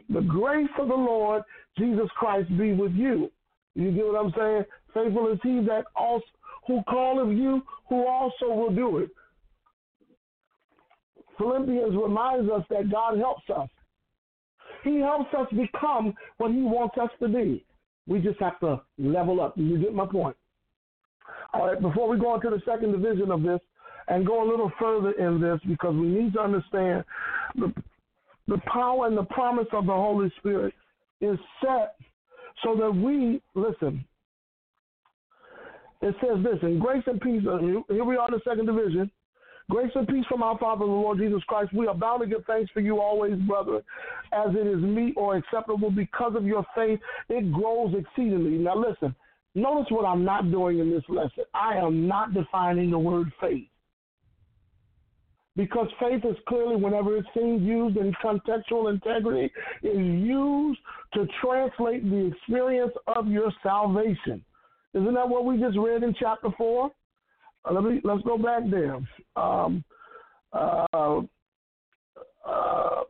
The 0.09 0.21
grace 0.21 0.69
of 0.79 0.87
the 0.87 0.93
Lord 0.93 1.43
Jesus 1.77 2.07
Christ 2.17 2.49
be 2.57 2.73
with 2.73 2.93
you. 2.93 3.31
You 3.75 3.91
get 3.91 4.05
what 4.05 4.23
I'm 4.23 4.33
saying? 4.37 4.63
Faithful 4.93 5.31
is 5.31 5.39
he 5.43 5.59
that 5.61 5.85
also 5.95 6.25
who 6.67 6.81
calleth 6.89 7.37
you, 7.37 7.61
who 7.87 8.05
also 8.05 8.47
will 8.47 8.73
do 8.73 8.97
it. 8.99 9.09
Philippians 11.37 11.95
reminds 11.95 12.51
us 12.51 12.63
that 12.69 12.91
God 12.91 13.17
helps 13.17 13.49
us. 13.49 13.69
He 14.83 14.99
helps 14.99 15.33
us 15.33 15.47
become 15.51 16.13
what 16.37 16.51
he 16.51 16.61
wants 16.61 16.97
us 16.97 17.09
to 17.19 17.27
be. 17.27 17.65
We 18.07 18.19
just 18.19 18.39
have 18.39 18.59
to 18.59 18.81
level 18.97 19.41
up. 19.41 19.53
You 19.55 19.77
get 19.77 19.93
my 19.93 20.05
point? 20.05 20.35
All 21.53 21.67
right, 21.67 21.81
before 21.81 22.07
we 22.09 22.19
go 22.19 22.35
into 22.35 22.49
the 22.49 22.61
second 22.65 22.91
division 22.91 23.31
of 23.31 23.43
this 23.43 23.59
and 24.07 24.25
go 24.25 24.43
a 24.43 24.49
little 24.49 24.71
further 24.79 25.11
in 25.11 25.39
this, 25.39 25.59
because 25.67 25.95
we 25.95 26.07
need 26.07 26.33
to 26.33 26.41
understand 26.41 27.03
the, 27.55 27.73
the 28.47 28.59
power 28.65 29.07
and 29.07 29.17
the 29.17 29.23
promise 29.23 29.67
of 29.71 29.85
the 29.85 29.93
Holy 29.93 30.31
Spirit 30.39 30.73
is 31.21 31.37
set 31.61 31.95
so 32.63 32.75
that 32.75 32.91
we, 32.91 33.41
listen, 33.55 34.03
it 36.01 36.15
says 36.21 36.43
this 36.43 36.59
in 36.61 36.79
grace 36.79 37.03
and 37.07 37.19
peace. 37.19 37.43
Uh, 37.49 37.57
here 37.89 38.05
we 38.05 38.15
are 38.15 38.27
in 38.27 38.33
the 38.33 38.41
second 38.47 38.65
division. 38.65 39.11
Grace 39.69 39.91
and 39.93 40.07
peace 40.07 40.25
from 40.27 40.41
our 40.41 40.57
Father, 40.57 40.85
the 40.85 40.91
Lord 40.91 41.19
Jesus 41.19 41.43
Christ. 41.43 41.71
We 41.73 41.85
are 41.85 41.93
bound 41.93 42.21
to 42.21 42.27
give 42.27 42.43
thanks 42.45 42.71
for 42.71 42.79
you 42.79 42.99
always, 42.99 43.35
brother, 43.41 43.83
as 44.31 44.55
it 44.55 44.65
is 44.65 44.81
meet 44.81 45.13
or 45.15 45.35
acceptable 45.35 45.91
because 45.91 46.35
of 46.35 46.45
your 46.45 46.65
faith. 46.75 46.99
It 47.29 47.51
grows 47.51 47.93
exceedingly. 47.93 48.57
Now, 48.57 48.77
listen, 48.77 49.13
notice 49.53 49.85
what 49.91 50.05
I'm 50.05 50.25
not 50.25 50.49
doing 50.49 50.79
in 50.79 50.89
this 50.89 51.03
lesson. 51.07 51.43
I 51.53 51.75
am 51.75 52.07
not 52.07 52.33
defining 52.33 52.89
the 52.89 52.97
word 52.97 53.31
faith. 53.39 53.67
Because 55.55 55.87
faith 55.99 56.23
is 56.25 56.37
clearly, 56.47 56.77
whenever 56.77 57.17
it's 57.17 57.27
seen 57.35 57.63
used 57.63 57.97
in 57.97 58.13
contextual 58.23 58.91
integrity, 58.91 59.53
is 59.83 59.97
used 59.97 60.79
to 61.13 61.27
translate 61.43 62.09
the 62.09 62.31
experience 62.33 62.93
of 63.15 63.27
your 63.27 63.51
salvation. 63.61 64.43
Isn't 64.93 65.13
that 65.13 65.29
what 65.29 65.45
we 65.45 65.57
just 65.59 65.77
read 65.77 66.03
in 66.03 66.15
chapter 66.19 66.49
four? 66.57 66.91
Uh, 67.65 67.73
let 67.73 67.83
me 67.83 68.01
let's 68.03 68.23
go 68.23 68.37
back 68.37 68.63
there. 68.69 68.97
Um, 69.35 69.83
uh, 70.53 70.85
uh, 72.45 73.01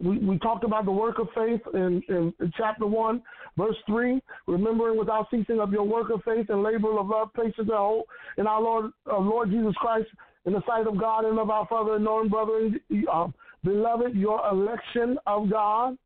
we, 0.00 0.18
we 0.18 0.38
talked 0.38 0.64
about 0.64 0.84
the 0.84 0.92
work 0.92 1.18
of 1.18 1.28
faith 1.34 1.60
in, 1.74 2.02
in, 2.08 2.32
in, 2.40 2.52
chapter 2.56 2.86
1, 2.86 3.22
verse 3.56 3.76
3. 3.86 4.20
Remembering 4.46 4.98
without 4.98 5.26
ceasing 5.30 5.60
of 5.60 5.72
your 5.72 5.82
work 5.82 6.10
of 6.10 6.22
faith 6.24 6.46
and 6.50 6.62
labor 6.62 6.98
of 6.98 7.08
love, 7.08 7.30
patience, 7.34 7.54
and 7.58 7.70
hope 7.70 8.06
in 8.36 8.46
our 8.46 8.60
Lord, 8.60 8.92
uh, 9.10 9.18
Lord 9.18 9.50
Jesus 9.50 9.74
Christ, 9.76 10.08
in 10.44 10.52
the 10.52 10.62
sight 10.66 10.86
of 10.86 10.98
God 10.98 11.24
and 11.24 11.38
of 11.38 11.50
our 11.50 11.66
Father 11.66 11.96
and 11.96 12.04
known 12.04 12.28
brethren, 12.28 12.80
uh, 13.12 13.28
beloved, 13.64 14.14
your 14.14 14.46
election 14.48 15.18
of 15.26 15.50
God 15.50 15.96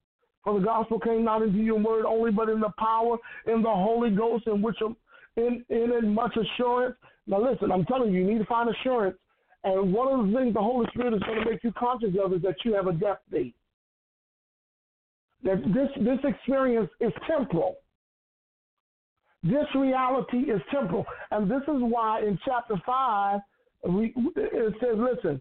for 0.44 0.58
the 0.58 0.64
gospel 0.64 0.98
came 0.98 1.24
not 1.24 1.42
into 1.42 1.58
your 1.58 1.78
word 1.78 2.04
only, 2.04 2.30
but 2.32 2.48
in 2.48 2.60
the 2.60 2.72
power 2.78 3.16
in 3.46 3.62
the 3.62 3.70
Holy 3.70 4.10
Ghost, 4.10 4.46
in 4.46 4.60
which 4.60 4.76
in 5.36 5.64
in, 5.68 6.14
much 6.14 6.36
assurance. 6.36 6.96
Now 7.26 7.42
listen, 7.48 7.70
I'm 7.70 7.84
telling 7.84 8.12
you, 8.12 8.20
you 8.20 8.32
need 8.32 8.38
to 8.38 8.44
find 8.46 8.68
assurance. 8.68 9.16
And 9.64 9.92
one 9.92 10.08
of 10.08 10.26
the 10.26 10.36
things 10.36 10.54
the 10.54 10.60
Holy 10.60 10.86
Spirit 10.92 11.14
is 11.14 11.22
going 11.22 11.44
to 11.44 11.50
make 11.50 11.62
you 11.62 11.72
conscious 11.72 12.10
of 12.22 12.32
is 12.32 12.42
that 12.42 12.56
you 12.64 12.74
have 12.74 12.88
a 12.88 12.92
death 12.92 13.18
date. 13.30 13.54
That 15.44 15.62
this 15.72 15.88
this 16.04 16.18
experience 16.24 16.90
is 17.00 17.12
temporal. 17.28 17.76
This 19.44 19.66
reality 19.74 20.38
is 20.38 20.60
temporal, 20.70 21.04
and 21.30 21.50
this 21.50 21.62
is 21.62 21.80
why 21.80 22.20
in 22.20 22.38
chapter 22.44 22.74
five 22.84 23.40
we, 23.88 24.14
it 24.36 24.74
says, 24.80 24.96
"Listen, 24.96 25.40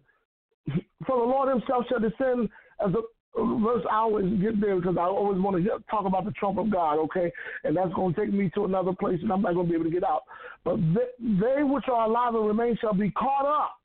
for 1.06 1.18
the 1.18 1.24
Lord 1.24 1.50
Himself 1.50 1.86
shall 1.88 2.00
descend 2.00 2.50
as 2.84 2.94
a 2.94 3.02
verse 3.36 3.84
I 3.90 3.98
always 3.98 4.26
get 4.42 4.60
there 4.60 4.76
because 4.76 4.98
I 4.98 5.04
always 5.04 5.40
want 5.42 5.64
to 5.64 5.70
talk 5.90 6.06
about 6.06 6.26
the 6.26 6.32
trump 6.32 6.58
of 6.58 6.72
God, 6.72 7.00
okay? 7.00 7.32
And 7.64 7.76
that's 7.76 7.94
going 7.94 8.14
to 8.14 8.22
take 8.22 8.34
me 8.34 8.52
to 8.56 8.66
another 8.66 8.94
place, 8.94 9.20
and 9.22 9.32
I'm 9.32 9.42
not 9.42 9.54
going 9.54 9.68
to 9.68 9.70
be 9.70 9.76
able 9.76 9.86
to 9.86 9.92
get 9.92 10.04
out. 10.04 10.24
But 10.64 10.78
they, 10.78 11.08
they 11.20 11.64
which 11.64 11.86
are 11.88 12.06
alive 12.06 12.36
and 12.36 12.48
remain 12.48 12.78
shall 12.80 12.94
be 12.94 13.12
caught 13.12 13.46
up 13.46 13.78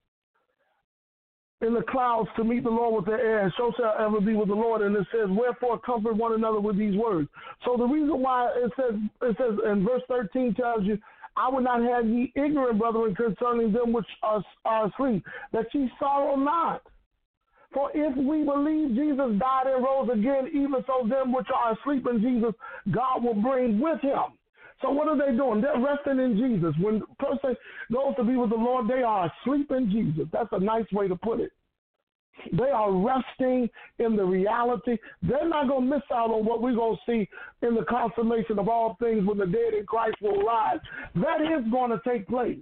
in 1.62 1.72
the 1.72 1.82
clouds 1.82 2.28
to 2.36 2.44
meet 2.44 2.64
the 2.64 2.70
Lord 2.70 2.94
with 2.96 3.06
their 3.06 3.24
air, 3.24 3.44
and 3.44 3.52
so 3.56 3.72
shall 3.76 3.94
ever 3.98 4.20
be 4.20 4.34
with 4.34 4.48
the 4.48 4.54
Lord. 4.54 4.82
And 4.82 4.94
it 4.96 5.06
says, 5.12 5.28
Wherefore 5.30 5.78
comfort 5.78 6.16
one 6.16 6.34
another 6.34 6.60
with 6.60 6.76
these 6.76 6.96
words. 6.96 7.28
So 7.64 7.76
the 7.76 7.86
reason 7.86 8.20
why 8.20 8.50
it 8.56 8.72
says 8.76 9.00
it 9.22 9.36
says 9.38 9.58
in 9.70 9.84
verse 9.84 10.02
13 10.08 10.54
tells 10.54 10.84
you, 10.84 10.98
I 11.36 11.48
would 11.50 11.64
not 11.64 11.82
have 11.82 12.06
ye 12.06 12.32
ignorant, 12.34 12.78
brethren, 12.78 13.14
concerning 13.14 13.72
them 13.72 13.92
which 13.92 14.06
are, 14.22 14.42
are 14.64 14.86
asleep, 14.86 15.24
that 15.52 15.66
ye 15.72 15.90
sorrow 15.98 16.36
not. 16.36 16.82
For 17.76 17.90
if 17.92 18.16
we 18.16 18.42
believe 18.42 18.96
Jesus 18.96 19.38
died 19.38 19.66
and 19.66 19.84
rose 19.84 20.08
again, 20.10 20.48
even 20.48 20.82
so 20.86 21.06
them 21.06 21.30
which 21.30 21.46
are 21.54 21.76
asleep 21.76 22.06
in 22.10 22.22
Jesus, 22.22 22.54
God 22.90 23.22
will 23.22 23.34
bring 23.34 23.78
with 23.78 24.00
him. 24.00 24.32
So 24.80 24.88
what 24.88 25.08
are 25.08 25.18
they 25.18 25.36
doing? 25.36 25.60
They're 25.60 25.78
resting 25.78 26.18
in 26.18 26.38
Jesus. 26.38 26.74
When 26.80 27.02
a 27.02 27.22
person 27.22 27.54
goes 27.92 28.16
to 28.16 28.24
be 28.24 28.34
with 28.34 28.48
the 28.48 28.56
Lord, 28.56 28.88
they 28.88 29.02
are 29.02 29.30
asleep 29.30 29.70
in 29.72 29.90
Jesus. 29.90 30.24
That's 30.32 30.48
a 30.52 30.58
nice 30.58 30.90
way 30.90 31.06
to 31.06 31.16
put 31.16 31.38
it. 31.38 31.52
They 32.50 32.70
are 32.70 32.90
resting 32.90 33.68
in 33.98 34.16
the 34.16 34.24
reality. 34.24 34.96
They're 35.22 35.46
not 35.46 35.68
going 35.68 35.90
to 35.90 35.96
miss 35.96 36.04
out 36.10 36.30
on 36.30 36.46
what 36.46 36.62
we're 36.62 36.74
going 36.74 36.96
to 36.96 37.12
see 37.12 37.28
in 37.60 37.74
the 37.74 37.84
consummation 37.84 38.58
of 38.58 38.70
all 38.70 38.96
things 38.98 39.26
when 39.26 39.36
the 39.36 39.44
dead 39.44 39.74
in 39.78 39.84
Christ 39.84 40.16
will 40.22 40.42
rise. 40.42 40.78
That 41.16 41.42
is 41.42 41.70
going 41.70 41.90
to 41.90 42.00
take 42.08 42.26
place. 42.26 42.56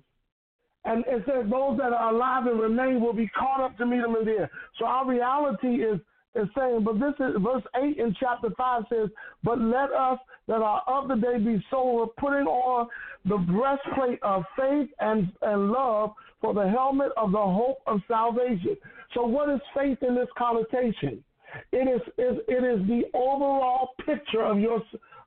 And 0.84 1.04
it 1.06 1.24
says 1.26 1.50
those 1.50 1.78
that 1.78 1.92
are 1.92 2.14
alive 2.14 2.46
and 2.46 2.60
remain 2.60 3.00
will 3.00 3.14
be 3.14 3.28
caught 3.28 3.64
up 3.64 3.76
to 3.78 3.86
meet 3.86 4.02
them 4.02 4.16
in 4.16 4.24
the 4.24 4.32
air. 4.32 4.50
So 4.78 4.86
our 4.86 5.06
reality 5.06 5.82
is 5.82 6.00
is 6.36 6.48
saying, 6.58 6.82
but 6.82 6.94
this 6.94 7.14
is 7.20 7.36
verse 7.38 7.62
eight 7.76 7.98
in 7.98 8.14
chapter 8.18 8.48
five 8.56 8.82
says, 8.90 9.08
But 9.44 9.60
let 9.60 9.92
us 9.92 10.18
that 10.48 10.60
are 10.60 10.82
of 10.86 11.08
the 11.08 11.14
day 11.14 11.38
be 11.38 11.64
sober, 11.70 12.10
putting 12.18 12.46
on 12.46 12.88
the 13.24 13.36
breastplate 13.36 14.22
of 14.22 14.44
faith 14.56 14.90
and, 15.00 15.32
and 15.42 15.70
love 15.70 16.12
for 16.40 16.52
the 16.52 16.68
helmet 16.68 17.12
of 17.16 17.32
the 17.32 17.38
hope 17.38 17.78
of 17.86 18.00
salvation. 18.08 18.76
So 19.14 19.24
what 19.24 19.48
is 19.48 19.60
faith 19.74 19.98
in 20.02 20.14
this 20.14 20.28
connotation? 20.36 21.24
It 21.72 21.88
is, 21.88 22.02
is 22.18 22.38
it 22.48 22.64
is 22.64 22.86
the 22.88 23.02
overall 23.14 23.90
picture 24.04 24.42
of 24.42 24.58
your 24.58 24.82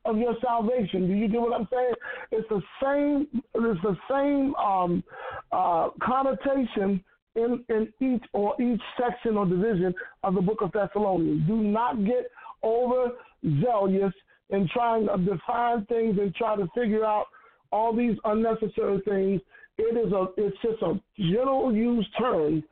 of 0.08 0.18
your 0.18 0.36
salvation. 0.42 1.08
Do 1.08 1.14
you 1.14 1.28
get 1.28 1.42
what 1.42 1.54
I'm 1.54 1.68
saying? 1.72 1.94
It's 2.32 2.48
the 2.50 2.62
same. 2.82 3.28
It's 3.56 3.82
the 3.82 3.98
same 4.10 4.56
um, 4.56 5.04
uh, 5.52 5.90
connotation 6.02 7.04
in 7.36 7.64
in 7.70 7.94
each 8.00 8.24
or 8.34 8.60
each 8.62 8.82
section 9.00 9.38
or 9.38 9.46
division 9.46 9.94
of 10.24 10.36
the 10.36 10.42
Book 10.42 10.60
of 10.62 10.72
Thessalonians. 10.72 11.48
Do 11.48 11.56
not 11.56 12.04
get 12.06 12.30
overzealous 12.64 14.14
in 14.50 14.68
trying 14.74 15.08
to 15.08 15.18
define 15.18 15.86
things 15.86 16.18
and 16.20 16.34
try 16.36 16.56
to 16.56 16.68
figure 16.74 17.06
out 17.06 17.26
all 17.72 17.96
these 17.96 18.18
unnecessary 18.24 19.02
things. 19.06 19.42
It 19.78 19.98
is 19.98 20.12
a 20.12 20.28
it's 20.38 20.58
just 20.62 20.82
a 20.82 21.00
general 21.18 21.74
use 21.74 22.08
term 22.18 22.64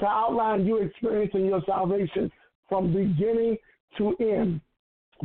to 0.00 0.06
outline 0.06 0.66
you 0.66 0.78
experiencing 0.78 1.46
your 1.46 1.62
salvation 1.64 2.30
from 2.68 2.92
beginning 2.92 3.56
to 3.98 4.16
end. 4.20 4.60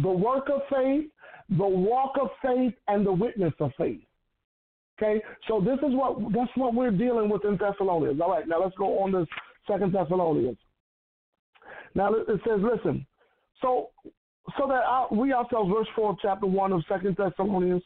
The 0.02 0.10
work 0.10 0.50
of 0.50 0.62
faith, 0.70 1.06
the 1.50 1.68
walk 1.68 2.14
of 2.22 2.30
faith, 2.42 2.74
and 2.88 3.06
the 3.06 3.12
witness 3.12 3.54
of 3.60 3.72
faith. 3.78 4.02
Okay, 5.00 5.22
so 5.48 5.60
this 5.60 5.78
is 5.88 5.96
what 5.96 6.18
that's 6.34 6.52
what 6.56 6.74
we're 6.74 6.92
dealing 6.92 7.30
with 7.30 7.46
in 7.46 7.58
Thessalonians. 7.58 8.20
All 8.20 8.32
right, 8.32 8.48
now 8.48 8.62
let's 8.64 8.76
go 8.78 9.00
on 9.00 9.12
to 9.12 9.26
Second 9.68 9.94
Thessalonians. 9.94 10.58
Now 11.94 12.14
it 12.14 12.28
says, 12.28 12.60
listen, 12.62 13.06
so 13.62 13.90
so 14.58 14.68
that 14.68 15.16
we 15.16 15.34
ourselves, 15.34 15.72
verse 15.72 15.88
four 15.96 16.18
chapter 16.22 16.48
one 16.48 16.74
of 16.74 16.84
Second 16.90 17.16
Thessalonians, 17.18 17.84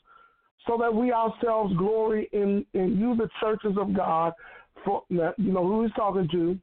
so 0.67 0.78
that 0.78 0.93
we 0.93 1.12
ourselves 1.12 1.76
glory 1.78 2.30
in 2.32 2.65
in 2.74 2.97
you, 2.97 3.15
the 3.15 3.30
churches 3.39 3.78
of 3.80 3.93
God, 3.93 4.34
for 4.86 5.04
you 5.10 5.34
know 5.38 5.67
who 5.67 5.84
he's 5.84 5.93
talking 5.93 6.30
to, 6.32 6.58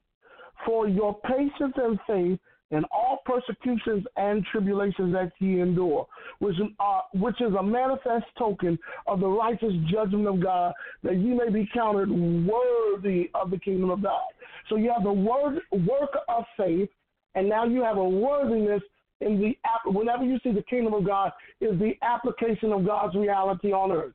for 0.65 0.89
your 0.89 1.19
patience 1.21 1.75
and 1.77 1.99
faith 2.07 2.39
in 2.71 2.85
all 2.91 3.23
persecutions 3.25 4.05
and 4.17 4.45
tribulations 4.53 5.13
that 5.15 5.33
ye 5.39 5.61
endure, 5.61 6.07
which 6.39 6.57
are 6.79 7.05
which 7.15 7.41
is 7.41 7.55
a 7.59 7.63
manifest 7.63 8.27
token 8.39 8.79
of 9.07 9.21
the 9.21 9.27
righteous 9.27 9.73
judgment 9.91 10.27
of 10.27 10.43
God, 10.43 10.75
that 11.03 11.17
ye 11.17 11.35
may 11.35 11.51
be 11.51 11.69
counted 11.73 12.11
worthy 12.11 13.31
of 13.35 13.51
the 13.51 13.59
kingdom 13.59 13.91
of 13.91 14.03
God. 14.03 14.29
So 14.69 14.77
you 14.77 14.93
have 14.93 15.03
the 15.03 15.13
word 15.13 15.61
work 15.73 16.11
of 16.29 16.45
faith, 16.57 16.91
and 17.35 17.49
now 17.49 17.65
you 17.65 17.83
have 17.83 17.97
a 17.97 18.09
worthiness 18.09 18.83
in 19.21 19.41
the 19.41 19.57
whenever 19.91 20.25
you 20.25 20.39
see 20.45 20.53
the 20.53 20.63
kingdom 20.63 20.95
of 20.95 21.07
God 21.07 21.33
is 21.61 21.79
the 21.79 21.93
application 22.03 22.73
of 22.73 22.87
God's 22.87 23.17
reality 23.17 23.73
on 23.73 23.93
earth. 23.93 24.13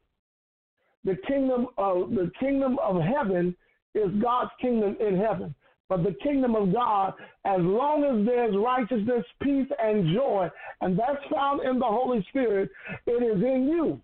The 1.05 1.17
kingdom 1.27 1.67
of 1.77 2.11
the 2.11 2.31
kingdom 2.39 2.77
of 2.81 3.01
heaven 3.01 3.55
is 3.95 4.09
God's 4.21 4.51
kingdom 4.61 4.95
in 4.99 5.17
heaven. 5.17 5.53
But 5.89 6.03
the 6.03 6.15
kingdom 6.23 6.55
of 6.55 6.73
God, 6.73 7.13
as 7.45 7.59
long 7.59 8.03
as 8.03 8.25
there's 8.25 8.55
righteousness, 8.55 9.25
peace, 9.41 9.67
and 9.81 10.13
joy, 10.15 10.49
and 10.81 10.97
that's 10.97 11.23
found 11.31 11.61
in 11.63 11.79
the 11.79 11.85
Holy 11.85 12.25
Spirit, 12.29 12.69
it 13.05 13.23
is 13.23 13.43
in 13.43 13.67
you. 13.67 14.01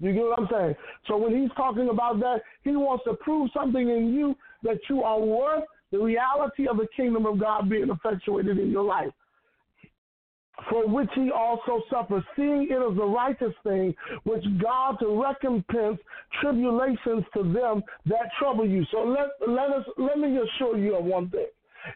You 0.00 0.12
get 0.12 0.22
what 0.22 0.38
I'm 0.38 0.48
saying? 0.50 0.74
So 1.06 1.16
when 1.16 1.40
he's 1.40 1.50
talking 1.56 1.88
about 1.88 2.18
that, 2.20 2.42
he 2.64 2.70
wants 2.70 3.04
to 3.04 3.14
prove 3.14 3.50
something 3.54 3.88
in 3.88 4.12
you 4.12 4.34
that 4.62 4.78
you 4.88 5.02
are 5.02 5.20
worth 5.20 5.64
the 5.90 5.98
reality 5.98 6.66
of 6.66 6.76
the 6.76 6.88
kingdom 6.96 7.26
of 7.26 7.38
God 7.38 7.68
being 7.68 7.90
effectuated 7.90 8.58
in 8.58 8.70
your 8.70 8.84
life 8.84 9.12
for 10.68 10.86
which 10.86 11.08
he 11.14 11.30
also 11.30 11.82
suffers, 11.90 12.22
seeing 12.36 12.68
it 12.70 12.74
is 12.74 12.96
the 12.96 13.04
righteous 13.04 13.54
thing 13.64 13.94
which 14.24 14.44
God 14.60 14.96
to 15.00 15.22
recompense 15.22 15.98
tribulations 16.40 17.24
to 17.34 17.42
them 17.42 17.82
that 18.06 18.30
trouble 18.38 18.68
you. 18.68 18.84
So 18.90 18.98
let 18.98 19.28
let 19.48 19.70
us 19.70 19.84
let 19.96 20.18
me 20.18 20.38
assure 20.38 20.78
you 20.78 20.96
of 20.96 21.04
one 21.04 21.30
thing. 21.30 21.46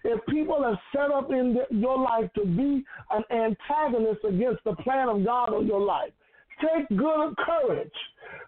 If 0.05 0.25
people 0.27 0.65
are 0.65 0.81
set 0.93 1.13
up 1.13 1.31
in 1.31 1.55
the, 1.55 1.77
your 1.77 1.99
life 1.99 2.31
to 2.35 2.45
be 2.45 2.85
an 3.11 3.23
antagonist 3.31 4.25
against 4.29 4.65
the 4.65 4.75
plan 4.77 5.09
of 5.09 5.25
God 5.25 5.55
on 5.55 5.67
your 5.67 5.81
life, 5.81 6.11
take 6.61 6.89
good 6.97 7.37
courage. 7.37 7.93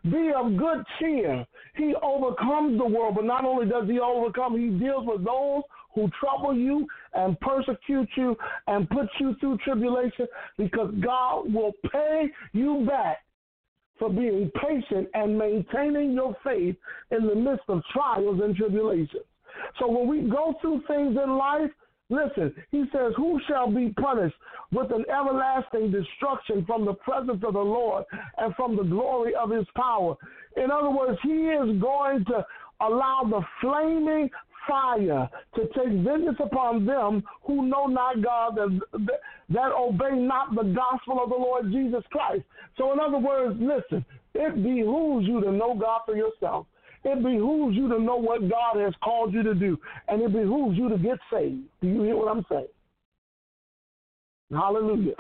Be 0.05 0.33
of 0.37 0.57
good 0.57 0.85
cheer. 0.99 1.47
He 1.77 1.95
overcomes 2.03 2.79
the 2.79 2.87
world, 2.87 3.15
but 3.15 3.25
not 3.25 3.45
only 3.45 3.69
does 3.69 3.89
he 3.89 4.01
overcome, 4.01 4.59
he 4.59 4.71
deals 4.79 5.05
with 5.07 5.25
those 5.25 5.63
who 5.95 6.11
trouble 6.21 6.55
you 6.55 6.87
and 7.15 7.39
persecute 7.41 8.09
you 8.17 8.37
and 8.67 8.89
put 8.91 9.09
you 9.21 9.35
through 9.41 9.59
tribulation 9.59 10.27
because 10.57 10.93
God 11.01 11.53
will 11.53 11.73
pay 11.91 12.27
you 12.53 12.87
back 12.87 13.19
for 13.99 14.11
being 14.11 14.51
patient 14.63 15.09
and 15.15 15.37
maintaining 15.37 16.13
your 16.13 16.37
faith 16.45 16.77
in 17.11 17.27
the 17.27 17.35
midst 17.35 17.65
of 17.69 17.83
trials 17.93 18.41
and 18.43 18.55
tribulations. 18.55 19.25
So 19.79 19.89
when 19.89 20.09
we 20.09 20.31
go 20.31 20.55
through 20.61 20.83
things 20.87 21.17
in 21.23 21.37
life, 21.37 21.71
listen, 22.11 22.55
he 22.71 22.85
says, 22.93 23.13
Who 23.17 23.41
shall 23.49 23.71
be 23.71 23.93
punished 24.01 24.37
with 24.71 24.93
an 24.93 25.05
everlasting 25.11 25.91
destruction 25.91 26.65
from 26.65 26.85
the 26.85 26.95
presence 26.95 27.43
of 27.45 27.55
the 27.55 27.61
Lord 27.61 28.05
and 28.39 28.55
from 28.55 28.77
the 28.77 28.85
glory 28.85 29.35
of 29.35 29.51
his 29.51 29.67
power? 29.75 30.15
In 30.57 30.71
other 30.71 30.91
words, 30.91 31.19
he 31.23 31.49
is 31.49 31.81
going 31.81 32.25
to 32.27 32.47
allow 32.81 33.23
the 33.29 33.41
flaming 33.61 34.31
fire 34.69 35.29
to 35.55 35.63
take 35.69 35.93
vengeance 36.05 36.39
upon 36.39 36.85
them 36.85 37.23
who 37.43 37.67
know 37.67 37.87
not 37.87 38.23
God, 38.23 38.57
that, 38.57 39.19
that 39.49 39.73
obey 39.73 40.15
not 40.15 40.55
the 40.55 40.63
gospel 40.63 41.23
of 41.23 41.31
the 41.31 41.37
Lord 41.37 41.73
Jesus 41.73 42.05
Christ. 42.11 42.45
So, 42.77 42.93
in 42.93 43.01
other 43.01 43.19
words, 43.19 43.59
listen, 43.61 44.05
it 44.35 44.55
behooves 44.63 45.27
you 45.27 45.41
to 45.41 45.51
know 45.51 45.75
God 45.75 46.03
for 46.07 46.17
yourself. 46.17 46.67
It 47.05 47.23
behooves 47.23 47.77
you 47.77 47.89
to 47.89 47.99
know 47.99 48.17
what 48.17 48.49
God 48.49 48.77
has 48.77 48.93
called 49.03 49.33
you 49.33 49.43
to 49.43 49.55
do, 49.55 49.79
and 50.09 50.21
it 50.23 50.33
behooves 50.33 50.77
you 50.77 50.89
to 50.89 50.99
get 50.99 51.19
saved. 51.33 51.63
Do 51.81 51.89
you 51.89 52.03
hear 52.03 52.17
what 52.17 52.29
I'm 52.29 52.45
saying? 52.49 52.67
Hallelujah. 54.53 55.15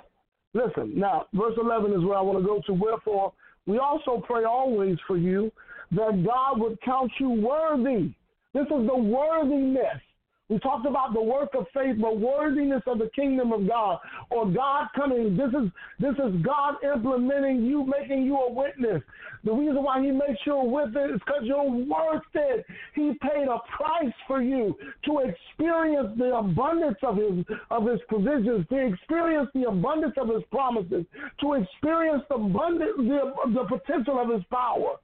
Listen, 0.54 0.92
now, 0.98 1.26
verse 1.34 1.54
11 1.60 1.92
is 1.92 2.04
where 2.04 2.16
I 2.16 2.20
want 2.20 2.38
to 2.38 2.44
go 2.44 2.60
to. 2.66 2.72
Wherefore, 2.72 3.32
we 3.66 3.78
also 3.78 4.22
pray 4.26 4.44
always 4.44 4.96
for 5.06 5.16
you 5.16 5.52
that 5.92 6.24
God 6.24 6.60
would 6.60 6.80
count 6.82 7.12
you 7.18 7.30
worthy 7.30 8.12
this 8.58 8.66
is 8.66 8.86
the 8.88 8.96
worthiness. 8.96 10.02
We 10.48 10.58
talked 10.58 10.86
about 10.86 11.12
the 11.12 11.22
work 11.22 11.50
of 11.56 11.66
faith, 11.74 11.96
but 12.00 12.18
worthiness 12.18 12.82
of 12.86 12.98
the 12.98 13.10
kingdom 13.14 13.52
of 13.52 13.68
God, 13.68 13.98
or 14.30 14.50
God 14.50 14.88
coming. 14.96 15.36
This 15.36 15.50
is 15.50 15.70
this 16.00 16.14
is 16.14 16.42
God 16.42 16.76
implementing 16.82 17.66
you, 17.66 17.84
making 17.84 18.24
you 18.24 18.36
a 18.36 18.50
witness. 18.50 19.02
The 19.44 19.52
reason 19.52 19.82
why 19.82 20.02
He 20.02 20.10
makes 20.10 20.40
you 20.46 20.54
a 20.54 20.64
witness 20.64 21.16
is 21.16 21.20
because 21.24 21.42
you're 21.44 21.70
worth 21.70 22.22
it. 22.34 22.66
He 22.94 23.12
paid 23.20 23.46
a 23.46 23.58
price 23.76 24.14
for 24.26 24.42
you 24.42 24.74
to 25.04 25.18
experience 25.18 26.16
the 26.18 26.34
abundance 26.34 26.98
of 27.02 27.16
His 27.16 27.44
of 27.70 27.86
His 27.86 28.00
provisions, 28.08 28.66
to 28.70 28.88
experience 28.88 29.50
the 29.54 29.68
abundance 29.68 30.14
of 30.16 30.28
His 30.34 30.42
promises, 30.50 31.04
to 31.42 31.54
experience 31.54 32.24
the 32.30 32.36
abundance, 32.36 32.96
the, 32.96 33.32
the 33.52 33.64
potential 33.68 34.18
of 34.18 34.30
His 34.32 34.42
power. 34.50 34.96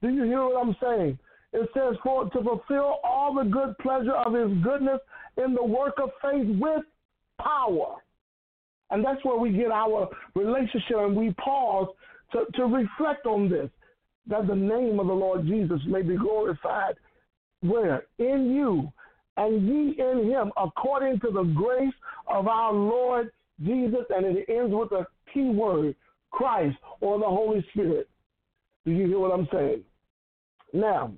Do 0.00 0.08
you 0.08 0.22
hear 0.22 0.44
what 0.44 0.64
I'm 0.64 0.76
saying? 0.80 1.18
It 1.52 1.68
says, 1.74 1.96
for 2.02 2.30
to 2.30 2.42
fulfill 2.42 2.98
all 3.04 3.34
the 3.34 3.44
good 3.44 3.76
pleasure 3.78 4.14
of 4.14 4.32
his 4.32 4.50
goodness 4.62 5.00
in 5.36 5.54
the 5.54 5.64
work 5.64 5.94
of 6.02 6.10
faith 6.22 6.46
with 6.58 6.84
power. 7.40 7.96
And 8.90 9.04
that's 9.04 9.24
where 9.24 9.38
we 9.38 9.52
get 9.52 9.70
our 9.70 10.08
relationship 10.34 10.96
and 10.96 11.16
we 11.16 11.32
pause 11.32 11.88
to, 12.32 12.44
to 12.54 12.64
reflect 12.64 13.26
on 13.26 13.48
this. 13.48 13.68
That 14.28 14.46
the 14.46 14.54
name 14.54 15.00
of 15.00 15.08
the 15.08 15.12
Lord 15.12 15.46
Jesus 15.46 15.80
may 15.86 16.02
be 16.02 16.16
glorified. 16.16 16.94
Where? 17.60 18.04
In 18.18 18.54
you 18.54 18.92
and 19.36 19.66
ye 19.66 19.96
in 19.98 20.30
him, 20.30 20.52
according 20.56 21.20
to 21.20 21.30
the 21.30 21.42
grace 21.42 21.94
of 22.28 22.46
our 22.46 22.72
Lord 22.72 23.30
Jesus. 23.64 24.04
And 24.10 24.24
it 24.24 24.46
ends 24.48 24.72
with 24.72 24.92
a 24.92 25.06
key 25.32 25.48
word 25.48 25.96
Christ 26.30 26.76
or 27.00 27.18
the 27.18 27.24
Holy 27.24 27.64
Spirit. 27.72 28.08
Do 28.84 28.92
you 28.92 29.06
hear 29.06 29.18
what 29.18 29.32
I'm 29.32 29.48
saying? 29.52 29.82
Now, 30.72 31.12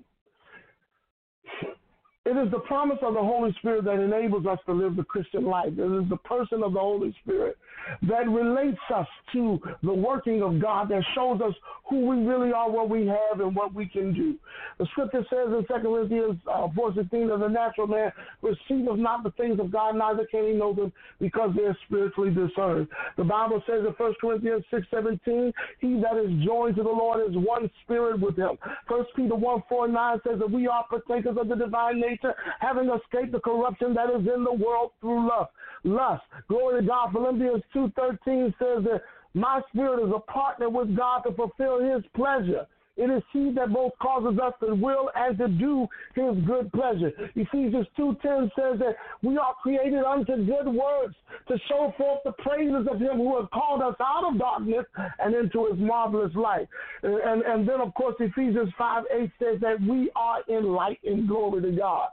it 2.27 2.37
is 2.37 2.51
the 2.51 2.61
promise 2.61 2.99
of 3.03 3.15
the 3.15 3.21
Holy 3.21 3.53
Spirit 3.59 3.85
that 3.85 4.01
enables 4.01 4.47
us 4.47 4.59
to 4.67 4.73
live 4.73 4.97
the 4.97 5.05
Christian 5.05 5.45
life. 5.45 5.73
It 5.77 6.03
is 6.03 6.09
the 6.09 6.19
person 6.25 6.63
of 6.63 6.73
the 6.73 6.81
Holy 6.81 7.15
Spirit 7.23 7.59
that 8.03 8.29
relates 8.29 8.79
us 8.95 9.07
to 9.33 9.61
the 9.83 9.93
working 9.93 10.43
of 10.43 10.61
God, 10.61 10.89
that 10.91 11.03
shows 11.15 11.41
us 11.41 11.55
who 11.89 12.07
we 12.07 12.17
really 12.25 12.53
are, 12.53 12.71
what 12.71 12.89
we 12.89 13.07
have, 13.07 13.41
and 13.41 13.55
what 13.55 13.75
we 13.75 13.87
can 13.87 14.15
do. 14.15 14.35
The 14.79 14.87
scripture 14.87 15.25
says 15.31 15.49
in 15.49 15.65
2 15.69 15.83
Corinthians 15.83 16.39
uh, 16.47 16.69
4.16 16.69 17.29
that 17.29 17.39
the 17.41 17.49
natural 17.49 17.87
man 17.87 18.11
receiveth 18.43 18.99
not 18.99 19.23
the 19.23 19.31
things 19.33 19.61
of 19.61 19.71
God, 19.71 19.97
neither 19.97 20.27
can 20.27 20.47
he 20.47 20.53
know 20.53 20.73
them 20.73 20.93
because 21.21 21.51
they're 21.55 21.77
spiritually 21.87 22.31
discerned. 22.31 22.89
The 23.17 23.25
Bible 23.25 23.63
says 23.67 23.81
in 23.87 23.93
1 23.93 24.15
Corinthians 24.21 24.65
6.17, 24.73 25.53
he 25.81 26.01
that 26.01 26.17
is 26.17 26.45
joined 26.45 26.77
to 26.77 26.83
the 26.83 26.89
Lord 26.89 27.29
is 27.29 27.37
one 27.37 27.71
spirit 27.85 28.21
with 28.21 28.37
him. 28.37 28.57
1 28.89 29.05
Peter 29.15 29.35
1, 29.35 29.63
4, 29.69 29.89
9 29.89 30.21
says 30.27 30.39
that 30.39 30.51
we 30.51 30.67
are 30.67 30.85
partakers 30.89 31.37
of 31.39 31.49
the 31.49 31.57
divine 31.57 32.01
nature, 32.01 32.35
having 32.61 32.91
escaped 32.91 33.33
the 33.33 33.41
corruption 33.41 33.95
that 33.95 34.09
is 34.11 34.27
in 34.35 34.45
the 34.45 34.53
world 34.53 34.93
through 35.01 35.29
lust. 35.29 35.51
Lust. 35.85 36.23
Glory 36.49 36.81
to 36.81 36.87
God. 36.87 37.13
Philippians 37.13 37.63
2.13 37.75 38.55
says 38.59 38.85
that 38.85 39.03
my 39.35 39.61
spirit 39.73 40.07
is 40.07 40.13
a 40.15 40.21
partner 40.21 40.69
with 40.69 40.97
God 40.97 41.21
to 41.21 41.33
fulfill 41.33 41.81
his 41.81 42.05
pleasure. 42.15 42.67
It 42.97 43.11
is 43.11 43.23
he 43.33 43.51
that 43.57 43.73
both 43.73 43.93
causes 44.01 44.39
us 44.39 44.53
to 44.61 44.75
will 44.75 45.11
and 45.17 45.37
to 45.39 45.49
do 45.49 45.87
his 46.15 46.37
good 46.45 46.73
pleasure. 46.73 47.11
Ephesians 47.35 47.87
2.10 47.99 48.51
says 48.55 48.79
that 48.79 48.97
we 49.23 49.37
are 49.37 49.55
created 49.63 50.05
unto 50.05 50.45
good 50.45 50.67
works 50.67 51.15
to 51.49 51.59
show 51.69 51.93
forth 51.99 52.21
the 52.25 52.33
praises 52.33 52.87
of 52.91 53.01
him 53.01 53.17
who 53.17 53.37
has 53.41 53.49
called 53.53 53.83
us 53.83 53.97
out 54.01 54.25
of 54.31 54.39
darkness 54.39 54.85
and 55.19 55.35
into 55.35 55.67
his 55.67 55.79
marvelous 55.79 56.33
light. 56.37 56.69
And, 57.03 57.43
and 57.43 57.69
then, 57.69 57.81
of 57.81 57.93
course, 57.95 58.15
Ephesians 58.21 58.71
5, 58.79 59.05
8 59.13 59.31
says 59.41 59.61
that 59.61 59.81
we 59.81 60.11
are 60.15 60.39
in 60.47 60.73
light 60.73 61.01
and 61.05 61.27
glory 61.27 61.63
to 61.63 61.73
God. 61.77 62.09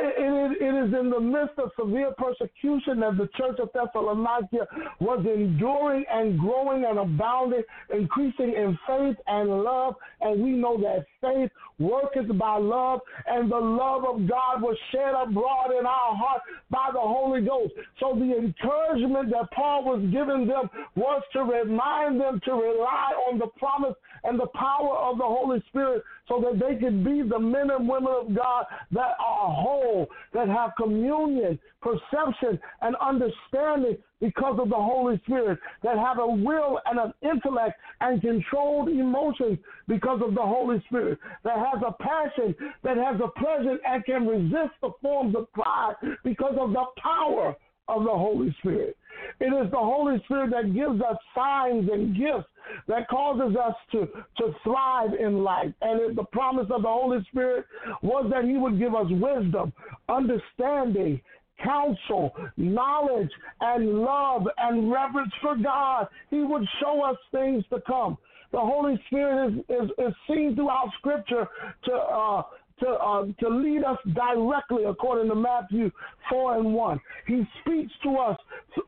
It, 0.00 0.14
it, 0.18 0.62
it 0.62 0.88
is 0.88 0.94
in 0.98 1.10
the 1.10 1.20
midst 1.20 1.58
of 1.58 1.70
severe 1.78 2.12
persecution 2.18 3.00
that 3.00 3.16
the 3.16 3.28
church 3.38 3.58
of 3.60 3.70
Thessalonica 3.72 4.66
was 4.98 5.24
enduring 5.24 6.04
and 6.12 6.38
growing 6.38 6.84
and 6.84 6.98
abounding, 6.98 7.62
increasing 7.94 8.54
in 8.54 8.76
faith 8.86 9.16
and 9.28 9.62
love 9.62 9.94
and 10.24 10.42
we 10.42 10.50
know 10.50 10.76
that 10.78 11.04
faith 11.20 11.50
worketh 11.78 12.36
by 12.38 12.56
love, 12.58 13.00
and 13.26 13.50
the 13.50 13.56
love 13.56 14.04
of 14.04 14.28
God 14.28 14.62
was 14.62 14.76
shed 14.90 15.12
abroad 15.14 15.70
in 15.78 15.86
our 15.86 16.16
heart 16.16 16.42
by 16.70 16.88
the 16.92 17.00
Holy 17.00 17.42
Ghost. 17.42 17.74
So 18.00 18.14
the 18.14 18.36
encouragement 18.36 19.30
that 19.30 19.50
Paul 19.54 19.84
was 19.84 20.00
giving 20.10 20.46
them 20.46 20.70
was 20.96 21.22
to 21.34 21.40
remind 21.40 22.20
them 22.20 22.40
to 22.46 22.52
rely 22.52 23.12
on 23.30 23.38
the 23.38 23.48
promise 23.58 23.94
and 24.24 24.40
the 24.40 24.48
power 24.54 24.96
of 24.96 25.18
the 25.18 25.24
Holy 25.24 25.62
Spirit 25.68 26.02
so 26.28 26.40
that 26.40 26.58
they 26.58 26.76
could 26.76 27.04
be 27.04 27.22
the 27.22 27.38
men 27.38 27.70
and 27.70 27.88
women 27.88 28.12
of 28.12 28.34
God 28.34 28.64
that 28.92 29.16
are 29.20 29.52
whole, 29.52 30.08
that 30.32 30.48
have 30.48 30.70
communion, 30.76 31.58
perception, 31.82 32.58
and 32.82 32.96
understanding 32.96 33.98
because 34.20 34.58
of 34.58 34.70
the 34.70 34.76
Holy 34.76 35.20
Spirit, 35.26 35.58
that 35.82 35.98
have 35.98 36.18
a 36.18 36.26
will 36.26 36.80
and 36.86 36.98
an 36.98 37.12
intellect 37.22 37.78
and 38.00 38.22
controlled 38.22 38.88
emotions 38.88 39.58
because 39.86 40.20
of 40.24 40.34
the 40.34 40.42
Holy 40.42 40.82
Spirit, 40.86 41.18
that 41.42 41.58
has 41.58 41.82
a 41.86 41.92
passion, 42.02 42.54
that 42.82 42.96
has 42.96 43.20
a 43.22 43.28
pleasure 43.38 43.78
and 43.86 44.04
can 44.04 44.26
resist 44.26 44.72
the 44.80 44.90
forms 45.02 45.36
of 45.36 45.52
pride 45.52 45.94
because 46.24 46.56
of 46.58 46.72
the 46.72 46.84
power 47.02 47.54
of 47.88 48.04
the 48.04 48.10
Holy 48.10 48.54
Spirit. 48.58 48.96
It 49.40 49.46
is 49.46 49.70
the 49.70 49.78
Holy 49.78 50.18
Spirit 50.24 50.50
that 50.50 50.74
gives 50.74 51.00
us 51.00 51.16
signs 51.34 51.88
and 51.92 52.16
gifts 52.16 52.48
that 52.88 53.08
causes 53.08 53.56
us 53.56 53.74
to, 53.92 54.06
to 54.38 54.54
thrive 54.62 55.10
in 55.18 55.42
life. 55.42 55.72
And 55.82 56.16
the 56.16 56.24
promise 56.24 56.66
of 56.70 56.82
the 56.82 56.88
Holy 56.88 57.24
Spirit 57.30 57.64
was 58.02 58.30
that 58.30 58.44
He 58.44 58.56
would 58.56 58.78
give 58.78 58.94
us 58.94 59.06
wisdom, 59.10 59.72
understanding, 60.08 61.20
counsel, 61.62 62.34
knowledge, 62.56 63.30
and 63.60 64.00
love 64.00 64.46
and 64.58 64.90
reverence 64.90 65.32
for 65.40 65.56
God. 65.56 66.08
He 66.30 66.40
would 66.40 66.66
show 66.80 67.02
us 67.02 67.16
things 67.32 67.64
to 67.70 67.80
come. 67.86 68.18
The 68.52 68.60
Holy 68.60 69.00
Spirit 69.06 69.52
is, 69.52 69.58
is, 69.68 69.90
is 69.98 70.14
seen 70.28 70.54
throughout 70.54 70.90
Scripture 70.98 71.48
to 71.84 71.92
uh, 71.92 72.42
to 72.80 72.86
uh, 72.88 73.24
to 73.40 73.48
lead 73.48 73.84
us 73.84 73.98
directly 74.14 74.84
according 74.84 75.28
to 75.28 75.34
Matthew 75.34 75.90
four 76.30 76.56
and 76.56 76.74
one. 76.74 77.00
He 77.26 77.42
speaks 77.60 77.92
to 78.02 78.16
us 78.16 78.38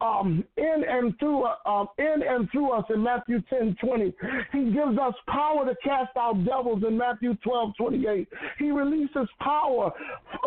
um, 0.00 0.44
in 0.56 0.84
and 0.88 1.18
through 1.18 1.44
um, 1.66 1.88
in 1.98 2.22
and 2.26 2.48
through 2.50 2.72
us 2.72 2.84
in 2.92 3.02
Matthew 3.02 3.40
ten 3.48 3.76
twenty. 3.80 4.12
He 4.52 4.64
gives 4.64 4.98
us 4.98 5.14
power 5.28 5.64
to 5.66 5.74
cast 5.84 6.16
out 6.16 6.44
devils 6.44 6.82
in 6.86 6.96
Matthew 6.96 7.34
twelve 7.44 7.72
twenty 7.76 8.06
eight. 8.06 8.28
He 8.58 8.70
releases 8.70 9.28
power 9.40 9.92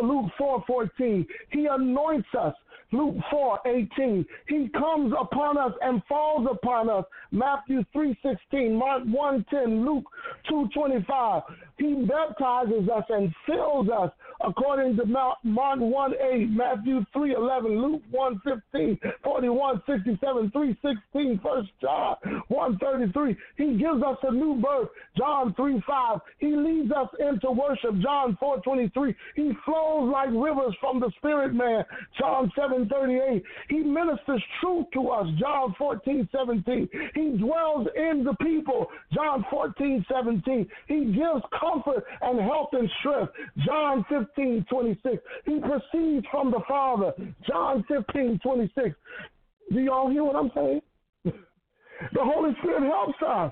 Luke 0.02 0.32
four 0.38 0.63
fourteen. 0.67 1.25
He 1.52 1.67
anoints 1.69 2.30
us 2.38 2.54
Luke 2.91 3.15
4 3.30 3.60
18. 3.67 4.25
He 4.47 4.69
comes 4.69 5.13
upon 5.19 5.58
us 5.58 5.73
and 5.82 6.02
falls 6.10 6.47
upon 6.52 6.89
us. 6.89 7.06
Matthew 7.32 7.84
3 7.93 8.17
16. 8.23 8.75
Mark 8.75 9.04
1 9.06 9.45
10. 9.49 9.86
Luke 9.86 10.06
2 10.49 10.69
25. 10.73 11.43
He 11.79 12.05
baptizes 12.05 12.89
us 12.89 13.05
and 13.09 13.33
fills 13.47 13.87
us 13.89 14.11
according 14.45 14.97
to 14.97 15.05
Mark 15.05 15.37
1 15.43 16.13
8, 16.13 16.49
Matthew 16.49 17.05
3 17.13 17.35
11, 17.35 17.81
Luke 17.81 18.01
1 18.11 18.41
15, 18.43 18.99
41 19.23 19.81
67, 19.87 20.51
3 20.51 20.77
16, 20.81 21.39
1 21.41 21.69
John 21.81 22.15
1 22.49 22.77
33. 22.79 23.35
He 23.57 23.77
gives 23.77 24.03
us 24.03 24.17
a 24.23 24.31
new 24.31 24.55
birth, 24.61 24.89
John 25.17 25.53
3 25.55 25.81
5. 25.87 26.19
He 26.39 26.55
leads 26.55 26.91
us 26.91 27.07
into 27.19 27.51
worship, 27.51 27.97
John 28.01 28.37
4 28.39 28.59
23. 28.59 29.15
He 29.35 29.51
flows 29.65 30.11
like 30.11 30.29
rivers 30.31 30.75
from 30.81 30.99
the 30.99 31.11
spirit 31.17 31.53
man, 31.53 31.85
John 32.19 32.51
7 32.57 32.89
38. 32.89 33.43
He 33.69 33.79
ministers 33.79 34.43
truth 34.61 34.87
to 34.93 35.09
us, 35.09 35.27
John 35.39 35.73
14 35.77 36.27
17. 36.35 36.89
He 37.15 37.37
dwells 37.37 37.87
in 37.95 38.25
the 38.25 38.35
people, 38.43 38.87
John 39.13 39.45
14 39.49 40.05
17. 40.11 40.67
He 40.87 41.05
gives 41.05 41.43
comfort 41.69 42.03
and 42.21 42.39
health 42.39 42.69
and 42.73 42.89
strength. 42.99 43.32
John 43.65 44.05
15, 44.10 44.65
26. 44.69 45.17
He 45.45 45.60
proceeds 45.60 46.25
from 46.32 46.51
the 46.51 46.62
Father. 46.67 47.13
John 47.47 47.84
15, 47.88 48.39
26. 48.41 48.95
Do 49.71 49.79
y'all 49.79 50.10
hear 50.10 50.23
what 50.23 50.36
I'm 50.36 50.51
saying? 50.55 50.82
The 52.13 52.21
Holy 52.21 52.53
Spirit 52.62 52.84
helps 52.84 53.21
us. 53.27 53.51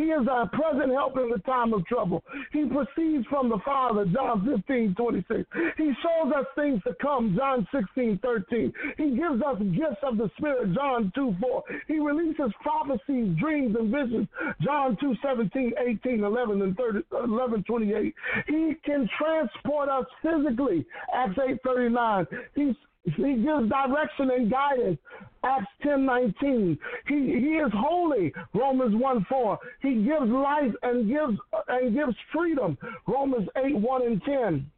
He 0.00 0.06
is 0.06 0.26
our 0.28 0.48
present 0.48 0.92
help 0.92 1.18
in 1.18 1.28
the 1.28 1.42
time 1.44 1.74
of 1.74 1.84
trouble. 1.84 2.24
He 2.54 2.64
proceeds 2.64 3.26
from 3.26 3.50
the 3.50 3.58
Father, 3.66 4.06
John 4.06 4.48
15, 4.50 4.94
26. 4.94 5.44
He 5.76 5.92
shows 6.02 6.32
us 6.34 6.46
things 6.56 6.80
to 6.84 6.94
come, 7.02 7.36
John 7.36 7.68
16, 7.70 8.18
13. 8.22 8.72
He 8.96 9.10
gives 9.10 9.42
us 9.42 9.58
gifts 9.58 10.00
of 10.02 10.16
the 10.16 10.30
Spirit, 10.38 10.72
John 10.74 11.12
2, 11.14 11.36
4. 11.38 11.64
He 11.86 11.98
releases 11.98 12.50
prophecies, 12.62 13.36
dreams, 13.38 13.76
and 13.78 13.92
visions, 13.92 14.26
John 14.62 14.96
2, 14.98 15.16
17, 15.22 15.72
18, 15.86 16.24
11, 16.24 16.62
and 16.62 16.74
30, 16.78 17.00
11, 17.22 17.64
28. 17.64 18.14
He 18.46 18.72
can 18.82 19.06
transport 19.18 19.90
us 19.90 20.06
physically, 20.22 20.86
Acts 21.14 21.38
8, 21.46 21.58
39. 21.62 22.26
He 22.54 22.74
he 23.04 23.34
gives 23.34 23.68
direction 23.68 24.30
and 24.30 24.50
guidance. 24.50 24.98
Acts 25.42 25.66
10 25.82 26.04
19. 26.04 26.78
He, 27.08 27.14
he 27.14 27.56
is 27.56 27.72
holy. 27.74 28.32
Romans 28.54 28.94
1 28.94 29.26
4. 29.28 29.58
He 29.80 29.94
gives 30.04 30.30
life 30.30 30.72
and 30.82 31.08
gives 31.08 31.38
and 31.68 31.94
gives 31.94 32.16
freedom. 32.32 32.76
Romans 33.06 33.48
8 33.56 33.76
1 33.76 34.06
and 34.06 34.22
10. 34.22 34.70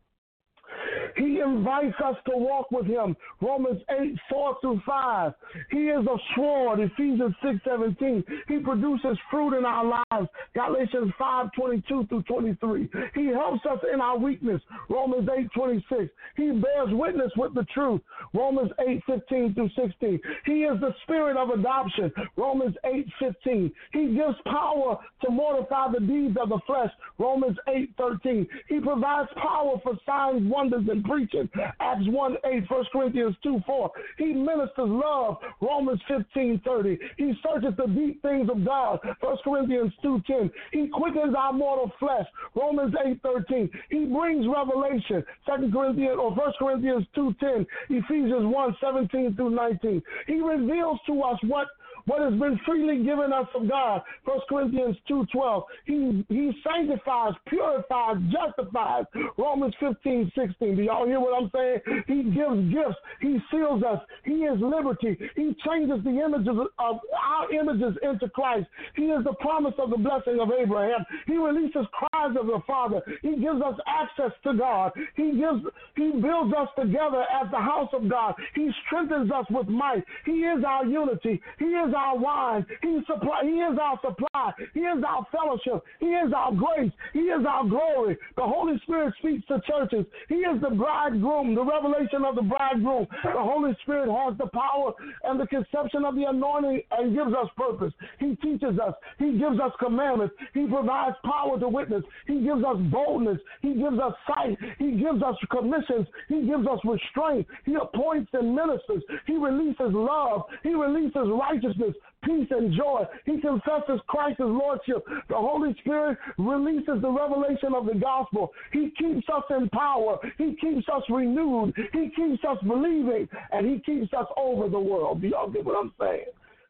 He 1.17 1.41
invites 1.41 1.95
us 2.05 2.17
to 2.27 2.37
walk 2.37 2.71
with 2.71 2.87
him. 2.87 3.17
Romans 3.41 3.83
8, 3.91 4.15
4 4.31 4.57
through 4.61 4.81
5. 4.87 5.33
He 5.71 5.89
is 5.89 6.07
a 6.07 6.17
sword. 6.35 6.81
Ephesians 6.81 7.35
6, 7.43 7.59
17. 7.65 8.25
He 8.49 8.59
produces 8.59 9.19
fruit 9.31 9.59
in 9.59 9.65
our 9.65 9.85
lives. 9.85 10.29
Galatians 10.55 11.13
5, 11.19 11.51
22 11.57 12.07
through 12.07 12.23
23. 12.23 12.89
He 13.15 13.27
helps 13.27 13.65
us 13.67 13.79
in 13.93 14.01
our 14.01 14.19
weakness. 14.19 14.61
Romans 14.89 15.29
8, 15.37 15.49
26. 15.55 16.11
He 16.37 16.51
bears 16.51 16.89
witness 16.91 17.31
with 17.37 17.55
the 17.55 17.67
truth. 17.75 18.01
Romans 18.33 18.71
8, 18.87 19.03
15 19.07 19.55
through 19.55 19.71
16. 19.77 20.21
He 20.47 20.53
is 20.65 20.81
the 20.81 20.95
spirit 21.03 21.37
of 21.37 21.51
adoption. 21.51 22.13
Romans 22.37 22.75
8, 22.85 23.07
15. 23.19 23.73
He 23.93 24.15
gives 24.15 24.37
power 24.47 24.99
to 25.25 25.31
mortify 25.31 25.93
the 25.93 26.01
deeds 26.01 26.37
of 26.41 26.49
the 26.49 26.61
flesh. 26.67 26.91
Romans 27.19 27.57
8, 27.69 27.91
13. 27.99 28.47
He 28.69 28.81
provides 28.81 29.29
power 29.37 29.75
for 29.83 29.99
signs, 30.07 30.51
wonders, 30.51 30.62
and 30.71 31.05
preaching. 31.05 31.49
Acts 31.81 32.07
1 32.07 32.37
8, 32.45 32.71
1 32.71 32.85
Corinthians 32.93 33.37
2 33.43 33.61
4. 33.67 33.91
He 34.19 34.33
ministers 34.33 34.71
love. 34.79 35.39
Romans 35.61 36.01
15 36.09 36.61
30. 36.65 36.99
He 37.17 37.33
searches 37.43 37.75
the 37.77 37.87
deep 37.87 38.23
things 38.23 38.49
of 38.51 38.65
God. 38.65 39.01
1 39.21 39.37
Corinthians 39.45 39.93
2 40.03 40.23
10. 40.27 40.51
He 40.73 40.89
quickens 40.89 41.35
our 41.37 41.53
mortal 41.53 41.91
flesh. 41.99 42.27
Romans 42.55 42.95
8 43.05 43.21
13. 43.23 43.71
He 43.91 44.05
brings 44.05 44.47
revelation. 44.47 45.25
2 45.47 45.71
Corinthians 45.73 46.19
or 46.21 46.35
1 46.35 46.53
Corinthians 46.59 47.07
2 47.15 47.35
10. 47.41 47.67
Ephesians 47.91 48.47
1 48.47 48.77
17 48.81 49.35
through 49.37 49.51
19. 49.51 50.03
He 50.27 50.41
reveals 50.41 50.99
to 51.07 51.23
us 51.23 51.39
what 51.45 51.69
what 52.07 52.21
has 52.21 52.39
been 52.39 52.59
freely 52.67 53.05
given 53.05 53.33
us 53.33 53.47
of 53.55 53.69
God. 53.69 54.03
1 54.25 54.41
Corinthians 54.49 54.97
2.12. 55.09 55.63
He, 55.87 56.25
he 56.29 56.53
sanctifies, 56.65 57.33
purifies, 57.47 58.17
justifies. 58.31 59.05
Romans 59.37 59.75
15, 59.81 60.33
16. 60.35 60.77
Do 60.77 60.83
y'all 60.83 61.07
hear 61.07 61.21
what 61.21 61.41
I'm 61.41 61.51
saying? 61.55 62.05
He 62.07 62.23
gives 62.31 62.73
gifts. 62.73 62.99
He 63.21 63.39
seals 63.51 63.83
us. 63.83 64.01
He 64.25 64.45
is 64.45 64.59
liberty. 64.61 65.19
He 65.37 65.57
changes 65.67 66.03
the 66.05 66.23
images 66.25 66.57
of 66.79 67.01
our 67.23 67.53
images 67.53 67.97
into 68.03 68.29
Christ. 68.29 68.67
He 68.97 69.05
is 69.05 69.25
the 69.25 69.35
promise 69.35 69.75
of 69.79 69.91
the 69.91 69.97
blessing 69.97 70.41
of 70.41 70.51
Abraham. 70.51 71.05
He 71.27 71.37
releases 71.37 71.87
cries 71.93 72.37
of 72.39 72.47
the 72.47 72.61
Father. 72.67 73.03
He 73.23 73.37
gives 73.37 73.61
us 73.63 73.79
access 73.87 74.33
to 74.45 74.55
God. 74.55 74.93
He 75.17 75.33
gives 75.33 75.63
he 75.97 76.11
builds 76.11 76.55
us 76.55 76.69
together 76.79 77.25
as 77.43 77.51
the 77.51 77.59
house 77.59 77.91
of 77.93 78.09
God. 78.09 78.35
He 78.55 78.71
strengthens 78.87 79.31
us 79.31 79.47
with 79.51 79.69
might. 79.69 80.05
He 80.25 80.33
is 80.33 80.65
our 80.67 80.85
unity. 80.85 81.41
He 81.59 81.67
is 81.67 81.92
is 81.93 81.97
our 81.97 82.19
wine. 82.19 82.67
He 82.81 83.01
supply. 83.07 83.43
He 83.43 83.61
is 83.61 83.79
our 83.81 83.99
supply. 84.01 84.53
He 84.73 84.81
is 84.81 85.05
our 85.07 85.27
fellowship. 85.31 85.85
He 86.01 86.07
is 86.07 86.33
our 86.35 86.53
grace. 86.53 86.93
He 87.13 87.21
is 87.21 87.45
our 87.47 87.67
glory. 87.67 88.17
The 88.37 88.43
Holy 88.43 88.79
Spirit 88.83 89.15
speaks 89.19 89.47
to 89.49 89.61
churches. 89.69 90.07
He 90.29 90.37
is 90.37 90.61
the 90.61 90.71
bridegroom, 90.71 91.55
the 91.55 91.65
revelation 91.65 92.25
of 92.25 92.37
the 92.37 92.43
bridegroom. 92.43 93.07
The 93.23 93.43
Holy 93.43 93.77
Spirit 93.83 94.09
has 94.11 94.39
the 94.39 94.47
power 94.47 94.93
and 95.25 95.39
the 95.39 95.47
conception 95.47 96.05
of 96.05 96.15
the 96.15 96.25
anointing 96.25 96.83
and 96.93 97.15
gives 97.15 97.33
us 97.33 97.49
purpose. 97.57 97.93
He 98.19 98.37
teaches 98.37 98.79
us. 98.79 98.95
He 99.19 99.39
gives 99.39 99.61
us 99.61 99.73
commandments. 99.79 100.35
He 100.55 100.67
provides 100.67 101.17
power 101.25 101.59
to 101.61 101.69
witness. 101.69 102.03
He 102.27 102.41
gives 102.41 102.65
us 102.65 102.77
boldness. 102.91 103.39
He 103.61 103.75
gives 103.75 103.99
us 103.99 104.15
sight. 104.27 104.57
He 104.79 104.93
gives 104.93 105.23
us 105.23 105.37
commissions. 105.51 106.07
He 106.29 106.47
gives 106.47 106.67
us 106.67 106.79
restraint. 106.85 107.47
He 107.65 107.75
appoints 107.75 108.31
and 108.33 108.55
ministers. 108.55 109.03
He 109.27 109.35
releases 109.35 109.93
love. 109.93 110.43
He 110.63 110.75
releases 110.75 111.27
righteousness 111.27 111.82
righteousness, 111.83 112.03
peace, 112.25 112.49
and 112.51 112.73
joy. 112.73 113.03
He 113.27 113.41
confesses 113.41 114.01
Christ's 114.07 114.41
Lordship. 114.41 115.05
The 115.29 115.35
Holy 115.35 115.75
Spirit 115.81 116.19
releases 116.39 117.01
the 117.01 117.11
revelation 117.11 117.75
of 117.75 117.87
the 117.87 117.95
gospel. 117.95 118.53
He 118.73 118.93
keeps 118.99 119.27
us 119.29 119.45
in 119.51 119.69
power. 119.71 120.19
He 120.39 120.57
keeps 120.61 120.87
us 120.93 121.03
renewed. 121.09 121.75
He 121.93 122.11
keeps 122.15 122.45
us 122.49 122.59
believing, 122.67 123.29
and 123.53 123.67
He 123.67 123.81
keeps 123.81 124.13
us 124.15 124.27
over 124.37 124.69
the 124.69 124.81
world. 124.81 125.21
Do 125.21 125.29
y'all 125.29 125.51
get 125.51 125.65
what 125.65 125.77
I'm 125.83 125.93
saying? 126.01 126.27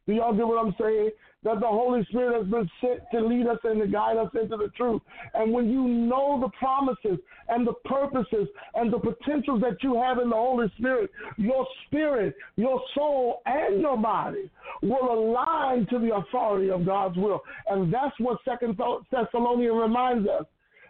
Do 0.06 0.14
y'all 0.14 0.34
get 0.34 0.46
what 0.46 0.64
I'm 0.64 0.74
saying? 0.80 1.10
That 1.44 1.60
the 1.60 1.66
Holy 1.66 2.04
Spirit 2.04 2.36
has 2.36 2.50
been 2.50 2.70
sent 2.80 3.00
to 3.12 3.26
lead 3.26 3.46
us 3.46 3.58
and 3.64 3.80
to 3.80 3.86
guide 3.86 4.16
us 4.16 4.30
into 4.40 4.56
the 4.56 4.68
truth. 4.76 5.02
And 5.34 5.52
when 5.52 5.70
you 5.70 5.82
know 5.82 6.38
the 6.40 6.50
promises 6.58 7.18
and 7.48 7.66
the 7.66 7.74
purposes 7.84 8.48
and 8.74 8.92
the 8.92 8.98
potentials 8.98 9.60
that 9.62 9.82
you 9.82 10.00
have 10.00 10.18
in 10.18 10.30
the 10.30 10.36
Holy 10.36 10.72
Spirit, 10.78 11.10
your 11.36 11.66
spirit, 11.86 12.34
your 12.56 12.80
soul, 12.94 13.42
and 13.46 13.80
your 13.80 13.96
body 13.96 14.50
will 14.82 15.12
align 15.12 15.86
to 15.90 15.98
the 15.98 16.14
authority 16.14 16.70
of 16.70 16.86
God's 16.86 17.16
will. 17.16 17.42
And 17.68 17.92
that's 17.92 18.18
what 18.18 18.38
Second 18.44 18.78
Thessalonians 19.10 19.76
reminds 19.80 20.28
us 20.28 20.46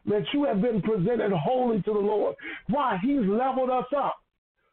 that 0.06 0.24
you 0.32 0.44
have 0.44 0.60
been 0.60 0.82
presented 0.82 1.32
wholly 1.32 1.80
to 1.82 1.92
the 1.92 1.98
Lord. 1.98 2.34
Why? 2.68 2.98
He's 3.02 3.20
leveled 3.20 3.70
us 3.70 3.86
up 3.96 4.21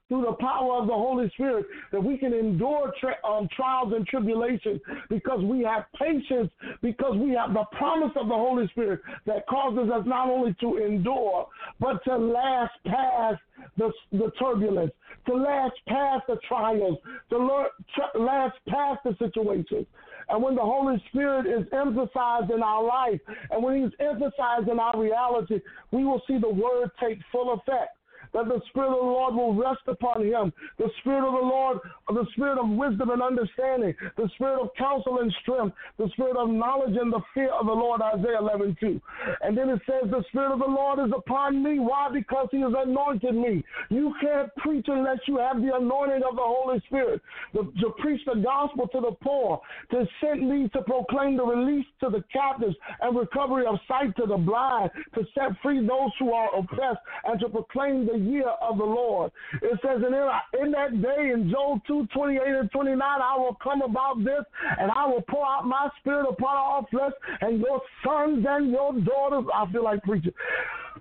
through 0.10 0.26
the 0.26 0.34
power 0.40 0.82
of 0.82 0.88
the 0.88 0.94
Holy 0.94 1.30
Spirit 1.30 1.66
that 1.92 2.04
we 2.04 2.18
can 2.18 2.34
endure 2.34 2.92
tri- 3.00 3.16
um, 3.24 3.48
trials 3.56 3.94
and 3.96 4.06
tribulations 4.08 4.82
because 5.08 5.42
we 5.44 5.64
have 5.64 5.86
patience, 5.98 6.52
because 6.82 7.16
we 7.16 7.32
have 7.32 7.54
the 7.54 7.64
promise 7.78 8.12
of 8.20 8.28
the 8.28 8.34
Holy 8.34 8.68
Spirit 8.70 9.02
that 9.26 9.48
causes 9.48 9.90
us 9.92 10.04
not 10.06 10.28
only 10.28 10.56
to 10.60 10.78
endure, 10.78 11.48
but 11.80 12.04
to 12.04 12.18
last 12.18 12.74
past 12.86 13.40
the, 13.78 13.92
the 14.12 14.32
turbulence, 14.40 14.92
to 15.28 15.36
last 15.36 15.76
past 15.88 16.24
the 16.28 16.38
trials, 16.48 16.98
to 17.30 17.38
learn, 17.38 17.68
last 18.16 18.58
past 18.68 19.00
the 19.06 19.16
situations. 19.20 19.86
And 20.30 20.44
when 20.44 20.56
the 20.56 20.62
Holy 20.62 21.04
Spirit 21.10 21.48
is 21.48 21.66
emphasized 21.72 22.52
in 22.52 22.62
our 22.62 22.84
life, 22.84 23.20
and 23.52 23.64
when 23.64 23.84
He's 23.84 23.92
emphasized 24.00 24.70
in 24.70 24.80
our 24.80 25.00
reality, 25.00 25.60
we 25.92 26.04
will 26.04 26.22
see 26.28 26.38
the 26.40 26.50
Word 26.50 26.92
take 27.00 27.20
full 27.32 27.54
effect 27.54 27.99
that 28.34 28.46
the 28.46 28.62
Spirit 28.70 28.90
of 28.90 29.00
the 29.00 29.12
Lord 29.12 29.36
will 29.36 29.54
rest 29.54 29.82
upon 29.88 30.26
him. 30.26 30.54
The 30.78 30.90
Spirit 31.02 31.26
of 31.26 31.34
the 31.34 31.48
Lord, 31.48 31.80
the 32.08 32.26
Spirit 32.34 32.60
of 32.60 32.70
wisdom 32.70 33.10
and 33.10 33.22
understanding, 33.22 33.96
the 34.18 34.30
Spirit 34.36 34.62
of 34.62 34.70
counsel 34.78 35.20
and 35.20 35.34
strength, 35.42 35.76
the 35.98 36.10
Spirit 36.14 36.38
of 36.38 36.50
knowledge 36.50 36.96
and 37.00 37.12
the 37.12 37.22
fear 37.34 37.52
of 37.52 37.66
the 37.66 37.74
Lord, 37.74 38.02
Isaiah 38.02 38.40
11 38.40 38.78
2. 38.80 39.02
And 39.42 39.58
then 39.58 39.70
it 39.70 39.82
says, 39.86 40.10
The 40.10 40.24
Spirit 40.30 40.54
of 40.54 40.60
the 40.60 40.66
Lord 40.66 41.00
is 41.00 41.14
upon 41.16 41.64
me. 41.64 41.80
Why? 41.80 42.10
Because 42.14 42.48
he 42.52 42.62
has 42.62 42.74
anointed 42.76 43.36
me. 43.36 43.64
You 43.90 44.14
can't 44.22 44.54
preach 44.58 44.86
unless 44.88 45.20
you 45.28 45.38
have 45.38 45.62
the 45.62 45.76
anointing 45.76 46.24
of 46.28 46.36
the 46.36 46.46
Holy 46.46 46.80
Spirit 46.88 47.22
to, 47.54 47.72
to 47.82 47.94
preach 48.00 48.22
the 48.26 48.40
gospel 48.40 48.88
to 48.88 49.00
the 49.02 49.16
poor, 49.22 49.62
to 49.92 50.06
send 50.22 50.50
me 50.50 50.70
to 50.70 50.82
proclaim 50.84 51.38
the 51.38 51.46
release 51.46 51.86
to 52.02 52.10
the 52.10 52.24
captives 52.32 52.76
and 53.02 53.18
recovery 53.18 53.66
of 53.66 53.76
sight 53.88 54.16
to 54.18 54.26
the 54.26 54.38
blind, 54.38 54.92
to 55.16 55.24
set 55.34 55.50
free 55.62 55.80
those 55.80 56.12
who 56.20 56.32
are 56.34 56.56
oppressed, 56.58 57.00
and 57.26 57.40
to 57.40 57.50
proclaim 57.50 58.06
the 58.06 58.19
year 58.20 58.50
of 58.62 58.78
the 58.78 58.84
Lord. 58.84 59.32
It 59.62 59.80
says 59.82 60.02
in, 60.06 60.14
in 60.62 60.72
that 60.72 61.02
day 61.02 61.32
in 61.34 61.50
Joel 61.50 61.82
2 61.88 62.08
28 62.14 62.42
and 62.46 62.72
29, 62.72 63.02
I 63.02 63.38
will 63.38 63.58
come 63.62 63.82
about 63.82 64.20
this 64.20 64.44
and 64.80 64.92
I 64.92 65.06
will 65.06 65.24
pour 65.30 65.46
out 65.46 65.66
my 65.66 65.90
spirit 66.00 66.28
upon 66.30 66.56
all 66.56 66.88
flesh, 66.92 67.12
and 67.42 67.60
your 67.60 67.82
sons 68.04 68.46
and 68.48 68.72
your 68.72 68.94
daughters, 69.02 69.46
I 69.54 69.72
feel 69.72 69.84
like 69.84 70.04
preaching, 70.04 70.34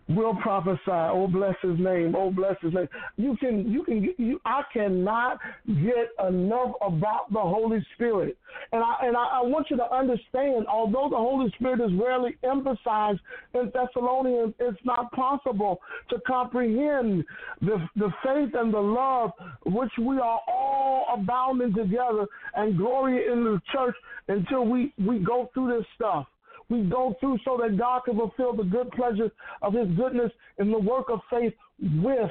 will 0.08 0.34
prophesy. 0.36 0.80
Oh, 0.86 1.26
bless 1.26 1.54
his 1.62 1.78
name. 1.78 2.14
Oh, 2.16 2.30
bless 2.30 2.56
his 2.62 2.72
name. 2.72 2.88
You 3.16 3.36
can, 3.36 3.70
you 3.70 3.84
can, 3.84 4.14
you, 4.16 4.40
I 4.44 4.62
cannot 4.72 5.38
get 5.66 6.08
enough 6.26 6.72
about 6.80 7.30
the 7.32 7.40
Holy 7.40 7.84
Spirit. 7.94 8.38
And 8.72 8.82
I, 8.82 8.94
and 9.02 9.16
I, 9.16 9.40
I 9.40 9.42
want 9.42 9.66
you 9.70 9.76
to 9.76 9.94
understand, 9.94 10.66
although 10.66 11.08
the 11.10 11.16
Holy 11.16 11.52
Spirit 11.58 11.80
is 11.80 11.92
rarely 12.00 12.36
emphasized 12.42 13.20
in 13.54 13.70
Thessalonians, 13.74 14.54
it's 14.58 14.78
not 14.84 15.12
possible 15.12 15.80
to 16.10 16.16
comprehend 16.26 17.24
the, 17.60 17.76
the 17.96 18.10
faith 18.24 18.54
and 18.54 18.72
the 18.72 18.78
love 18.78 19.32
which 19.66 19.92
we 19.98 20.16
are 20.18 20.40
all 20.48 21.06
abounding 21.14 21.74
together 21.74 22.26
and 22.54 22.78
glory 22.78 23.30
in 23.30 23.44
the 23.44 23.60
church 23.72 23.94
until 24.28 24.64
we, 24.64 24.92
we 24.98 25.18
go 25.18 25.50
through 25.52 25.76
this 25.76 25.86
stuff 25.94 26.26
we 26.68 26.82
go 26.82 27.16
through 27.20 27.38
so 27.44 27.58
that 27.62 27.78
God 27.78 28.02
can 28.04 28.16
fulfill 28.16 28.54
the 28.54 28.64
good 28.64 28.90
pleasure 28.92 29.30
of 29.62 29.72
His 29.74 29.88
goodness 29.96 30.30
in 30.58 30.70
the 30.70 30.78
work 30.78 31.06
of 31.10 31.20
faith 31.30 31.54
with 32.02 32.30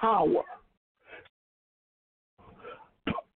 power. 0.00 0.42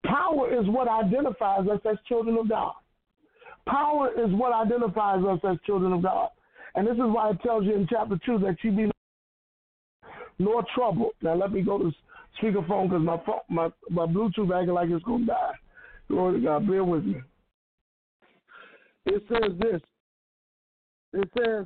Power 0.05 0.53
is 0.53 0.67
what 0.67 0.87
identifies 0.87 1.67
us 1.67 1.79
as 1.89 1.97
children 2.07 2.37
of 2.37 2.49
God. 2.49 2.73
Power 3.67 4.09
is 4.11 4.33
what 4.33 4.53
identifies 4.53 5.23
us 5.23 5.39
as 5.47 5.57
children 5.65 5.93
of 5.93 6.01
God. 6.01 6.29
And 6.75 6.87
this 6.87 6.95
is 6.95 6.99
why 7.01 7.31
it 7.31 7.41
tells 7.41 7.65
you 7.65 7.75
in 7.75 7.87
chapter 7.89 8.19
2 8.25 8.39
that 8.39 8.57
you 8.63 8.71
be 8.71 8.91
nor 10.39 10.63
trouble. 10.73 11.11
Now 11.21 11.35
let 11.35 11.51
me 11.51 11.61
go 11.61 11.77
to 11.77 11.91
speakerphone 12.41 12.89
because 12.89 13.03
my, 13.03 13.19
my 13.49 13.69
my 13.89 14.05
Bluetooth 14.11 14.53
acting 14.53 14.73
like 14.73 14.89
it's 14.89 15.03
going 15.03 15.21
to 15.21 15.27
die. 15.27 15.53
Glory 16.07 16.39
to 16.39 16.45
God. 16.45 16.67
Bear 16.67 16.83
with 16.83 17.03
me. 17.03 17.21
It 19.05 19.23
says 19.29 19.51
this 19.59 19.81
it 21.13 21.29
says, 21.37 21.65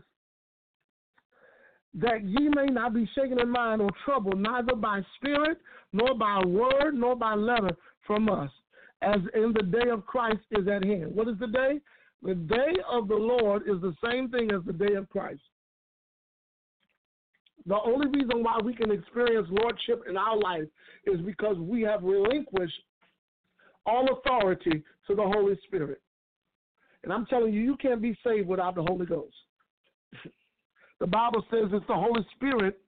that 1.95 2.23
ye 2.23 2.49
may 2.49 2.65
not 2.65 2.93
be 2.93 3.09
shaken 3.15 3.39
in 3.39 3.49
mind 3.49 3.81
or 3.81 3.89
troubled, 4.03 4.39
neither 4.39 4.75
by 4.75 5.01
spirit, 5.15 5.57
nor 5.93 6.13
by 6.13 6.41
word, 6.45 6.93
nor 6.93 7.15
by 7.15 7.33
letter 7.33 7.75
from 8.05 8.29
us, 8.29 8.49
as 9.01 9.19
in 9.33 9.53
the 9.53 9.63
day 9.63 9.89
of 9.89 10.05
Christ 10.05 10.41
is 10.51 10.67
at 10.67 10.83
hand. 10.83 11.15
What 11.15 11.29
is 11.29 11.39
the 11.39 11.47
day? 11.47 11.79
The 12.21 12.35
day 12.35 12.73
of 12.89 13.07
the 13.07 13.15
Lord 13.15 13.63
is 13.63 13.79
the 13.81 13.95
same 14.03 14.29
thing 14.29 14.51
as 14.51 14.61
the 14.65 14.73
day 14.73 14.95
of 14.95 15.09
Christ. 15.09 15.41
The 17.67 17.79
only 17.83 18.07
reason 18.07 18.43
why 18.43 18.59
we 18.63 18.73
can 18.73 18.91
experience 18.91 19.47
lordship 19.49 20.03
in 20.07 20.17
our 20.17 20.37
life 20.37 20.67
is 21.05 21.19
because 21.21 21.57
we 21.57 21.81
have 21.83 22.03
relinquished 22.03 22.81
all 23.85 24.07
authority 24.17 24.83
to 25.07 25.15
the 25.15 25.23
Holy 25.23 25.57
Spirit. 25.67 26.01
And 27.06 27.14
I'm 27.14 27.26
telling 27.28 27.53
you, 27.53 27.62
you 27.62 27.78
can't 27.78 28.01
be 28.01 28.18
saved 28.26 28.47
without 28.47 28.76
the 28.76 28.82
Holy 28.82 29.06
Ghost. 29.06 29.36
the 30.99 31.08
Bible 31.08 31.45
says 31.51 31.70
it's 31.72 31.88
the 31.88 31.93
Holy 31.93 32.26
Spirit 32.36 32.80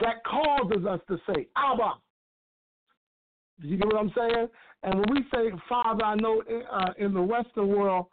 that 0.00 0.24
causes 0.24 0.86
us 0.86 1.00
to 1.08 1.18
say, 1.26 1.48
Abba. 1.56 1.94
Do 3.60 3.68
you 3.68 3.76
get 3.76 3.86
what 3.86 3.96
I'm 3.96 4.12
saying? 4.16 4.48
And 4.84 5.00
when 5.00 5.10
we 5.10 5.24
say 5.32 5.50
Father, 5.68 6.04
I 6.04 6.14
know 6.14 6.42
uh, 6.72 6.90
in 6.98 7.14
the 7.14 7.22
Western 7.22 7.68
world, 7.68 8.06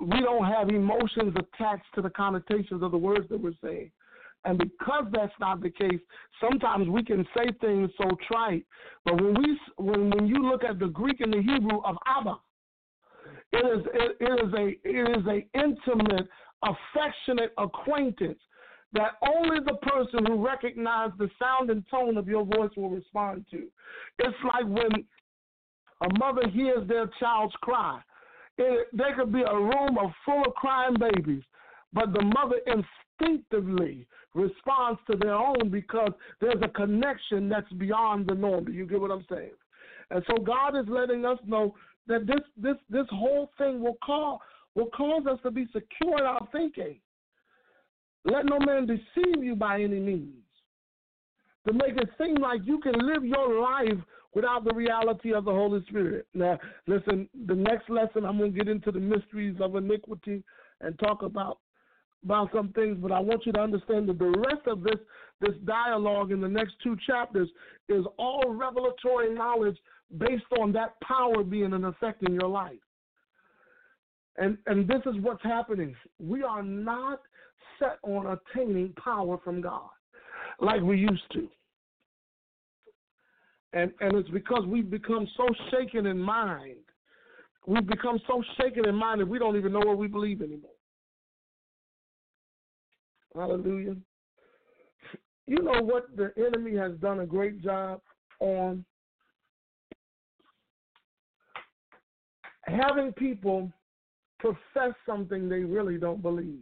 we 0.00 0.20
don't 0.20 0.44
have 0.46 0.68
emotions 0.68 1.34
attached 1.36 1.86
to 1.94 2.02
the 2.02 2.10
connotations 2.10 2.82
of 2.82 2.90
the 2.90 2.98
words 2.98 3.28
that 3.28 3.40
we're 3.40 3.52
saying. 3.62 3.90
And 4.44 4.58
because 4.58 5.04
that's 5.12 5.32
not 5.38 5.60
the 5.60 5.70
case, 5.70 6.00
sometimes 6.40 6.88
we 6.88 7.04
can 7.04 7.26
say 7.36 7.52
things 7.60 7.90
so 7.98 8.10
trite. 8.26 8.64
But 9.04 9.16
when 9.16 9.34
we 9.34 9.60
when 9.76 10.10
when 10.10 10.26
you 10.26 10.50
look 10.50 10.64
at 10.64 10.78
the 10.78 10.86
Greek 10.86 11.20
and 11.20 11.32
the 11.32 11.42
Hebrew 11.42 11.82
of 11.84 11.96
Abba, 12.06 12.36
it 13.60 13.78
is 13.78 13.86
it, 13.94 14.46
is 14.46 14.52
a 14.54 14.88
it 14.88 15.18
is 15.18 15.26
a 15.26 15.58
intimate, 15.58 16.28
affectionate 16.62 17.52
acquaintance 17.58 18.38
that 18.92 19.12
only 19.22 19.60
the 19.64 19.76
person 19.82 20.26
who 20.26 20.44
recognizes 20.44 21.16
the 21.18 21.30
sound 21.38 21.70
and 21.70 21.84
tone 21.88 22.16
of 22.16 22.26
your 22.26 22.44
voice 22.44 22.70
will 22.76 22.90
respond 22.90 23.44
to. 23.50 23.68
It's 24.18 24.36
like 24.44 24.64
when 24.64 25.04
a 26.02 26.18
mother 26.18 26.48
hears 26.48 26.86
their 26.88 27.08
child's 27.20 27.54
cry. 27.60 28.00
It, 28.58 28.88
there 28.92 29.14
could 29.14 29.32
be 29.32 29.42
a 29.42 29.54
room 29.54 29.96
of 29.98 30.10
full 30.24 30.42
of 30.46 30.54
crying 30.54 30.96
babies, 30.98 31.42
but 31.92 32.12
the 32.12 32.22
mother 32.22 32.56
instinctively 32.66 34.06
responds 34.34 35.00
to 35.10 35.16
their 35.16 35.34
own 35.34 35.70
because 35.70 36.12
there's 36.40 36.62
a 36.62 36.68
connection 36.68 37.48
that's 37.48 37.70
beyond 37.74 38.26
the 38.26 38.34
norm. 38.34 38.68
You 38.68 38.86
get 38.86 39.00
what 39.00 39.10
I'm 39.10 39.24
saying? 39.30 39.50
And 40.10 40.24
so 40.26 40.42
God 40.42 40.76
is 40.76 40.86
letting 40.88 41.24
us 41.24 41.38
know 41.46 41.74
that 42.10 42.26
this 42.26 42.42
this 42.56 42.76
this 42.90 43.06
whole 43.10 43.50
thing 43.56 43.80
will 43.80 43.96
call 44.04 44.42
will 44.74 44.90
cause 44.96 45.22
us 45.30 45.38
to 45.44 45.50
be 45.50 45.66
secure 45.66 46.18
in 46.18 46.24
our 46.26 46.46
thinking. 46.52 47.00
Let 48.24 48.44
no 48.44 48.58
man 48.58 48.86
deceive 48.86 49.42
you 49.42 49.56
by 49.56 49.80
any 49.80 50.00
means. 50.00 50.34
To 51.66 51.72
make 51.72 51.96
it 51.96 52.08
seem 52.18 52.34
like 52.36 52.60
you 52.64 52.80
can 52.80 52.94
live 52.94 53.24
your 53.24 53.60
life 53.60 53.98
without 54.34 54.64
the 54.64 54.74
reality 54.74 55.32
of 55.32 55.44
the 55.44 55.52
Holy 55.52 55.84
Spirit. 55.88 56.26
Now, 56.34 56.58
listen, 56.86 57.28
the 57.46 57.54
next 57.54 57.88
lesson 57.88 58.24
I'm 58.24 58.38
going 58.38 58.52
to 58.52 58.58
get 58.58 58.68
into 58.68 58.90
the 58.90 59.00
mysteries 59.00 59.56
of 59.60 59.76
iniquity 59.76 60.42
and 60.80 60.98
talk 60.98 61.22
about 61.22 61.58
about 62.22 62.50
some 62.52 62.68
things, 62.74 62.98
but 63.00 63.12
I 63.12 63.20
want 63.20 63.46
you 63.46 63.52
to 63.52 63.60
understand 63.60 64.06
that 64.08 64.18
the 64.18 64.34
rest 64.48 64.66
of 64.66 64.82
this 64.82 64.98
this 65.40 65.54
dialogue 65.64 66.32
in 66.32 66.40
the 66.40 66.48
next 66.48 66.74
two 66.82 66.96
chapters 67.06 67.48
is 67.88 68.04
all 68.18 68.52
revelatory 68.52 69.32
knowledge 69.32 69.78
based 70.18 70.44
on 70.58 70.72
that 70.72 71.00
power 71.00 71.42
being 71.44 71.72
an 71.72 71.84
effect 71.84 72.22
in 72.22 72.34
your 72.34 72.48
life. 72.48 72.72
And 74.36 74.56
and 74.66 74.88
this 74.88 75.02
is 75.06 75.20
what's 75.20 75.42
happening. 75.42 75.94
We 76.18 76.42
are 76.42 76.62
not 76.62 77.20
set 77.78 77.98
on 78.02 78.38
attaining 78.38 78.94
power 79.02 79.38
from 79.42 79.60
God 79.60 79.90
like 80.60 80.80
we 80.80 80.98
used 80.98 81.30
to. 81.32 81.48
And 83.72 83.92
and 84.00 84.14
it's 84.14 84.30
because 84.30 84.64
we've 84.66 84.90
become 84.90 85.28
so 85.36 85.46
shaken 85.70 86.06
in 86.06 86.18
mind. 86.18 86.76
We've 87.66 87.86
become 87.86 88.18
so 88.26 88.42
shaken 88.60 88.88
in 88.88 88.94
mind 88.94 89.20
that 89.20 89.28
we 89.28 89.38
don't 89.38 89.56
even 89.56 89.72
know 89.72 89.80
what 89.80 89.98
we 89.98 90.08
believe 90.08 90.40
anymore. 90.40 90.70
Hallelujah. 93.34 93.96
You 95.46 95.62
know 95.62 95.82
what 95.82 96.16
the 96.16 96.32
enemy 96.36 96.76
has 96.76 96.92
done 97.00 97.20
a 97.20 97.26
great 97.26 97.62
job 97.62 98.00
on 98.40 98.84
having 102.70 103.12
people 103.12 103.70
profess 104.38 104.94
something 105.06 105.48
they 105.48 105.60
really 105.60 105.98
don't 105.98 106.22
believe. 106.22 106.60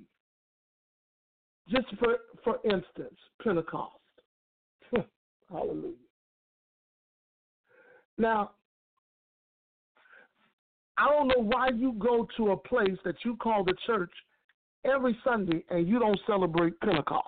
Just 1.68 1.86
for, 1.98 2.16
for 2.42 2.58
instance, 2.64 3.18
Pentecost. 3.42 3.92
Hallelujah. 5.50 5.92
Now, 8.16 8.50
I 10.98 11.08
don't 11.10 11.28
know 11.28 11.44
why 11.44 11.68
you 11.74 11.92
go 11.98 12.26
to 12.36 12.50
a 12.50 12.56
place 12.56 12.98
that 13.04 13.14
you 13.24 13.36
call 13.36 13.64
the 13.64 13.74
church 13.86 14.10
every 14.84 15.16
Sunday 15.22 15.64
and 15.70 15.86
you 15.86 15.98
don't 15.98 16.18
celebrate 16.26 16.78
Pentecost. 16.80 17.24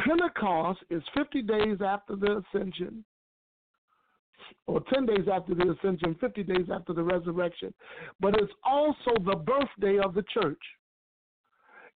Pentecost 0.00 0.80
is 0.90 1.02
50 1.14 1.42
days 1.42 1.78
after 1.84 2.16
the 2.16 2.42
ascension, 2.52 3.04
or 4.66 4.80
10 4.92 5.06
days 5.06 5.26
after 5.32 5.54
the 5.54 5.74
ascension, 5.78 6.16
50 6.20 6.42
days 6.42 6.66
after 6.72 6.92
the 6.92 7.02
resurrection, 7.02 7.72
but 8.20 8.34
it's 8.40 8.52
also 8.64 9.12
the 9.24 9.36
birthday 9.36 9.98
of 9.98 10.14
the 10.14 10.24
church. 10.32 10.60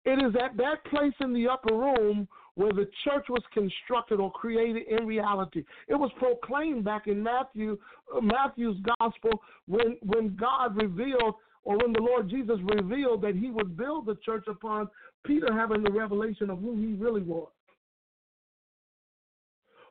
It 0.05 0.25
is 0.25 0.35
at 0.41 0.57
that 0.57 0.85
place 0.85 1.15
in 1.21 1.33
the 1.33 1.49
upper 1.49 1.75
room 1.75 2.29
where 2.55 2.73
the 2.73 2.89
church 3.05 3.27
was 3.29 3.43
constructed 3.53 4.19
or 4.19 4.33
created 4.33 4.85
in 4.89 5.07
reality. 5.07 5.65
It 5.89 5.95
was 5.95 6.11
proclaimed 6.19 6.85
back 6.85 7.07
in 7.07 7.23
Matthew 7.23 7.77
uh, 8.15 8.21
Matthew's 8.21 8.79
gospel 8.99 9.43
when 9.67 9.99
when 10.03 10.37
God 10.37 10.77
revealed 10.81 11.35
or 11.65 11.77
when 11.79 11.93
the 11.93 12.01
Lord 12.01 12.31
Jesus 12.31 12.59
revealed 12.63 13.21
that 13.23 13.35
he 13.35 13.51
would 13.51 13.77
build 13.77 14.07
the 14.07 14.17
church 14.25 14.45
upon 14.49 14.89
Peter 15.25 15.53
having 15.53 15.83
the 15.83 15.91
revelation 15.91 16.49
of 16.49 16.61
who 16.61 16.77
he 16.77 16.95
really 16.95 17.23
was. 17.23 17.49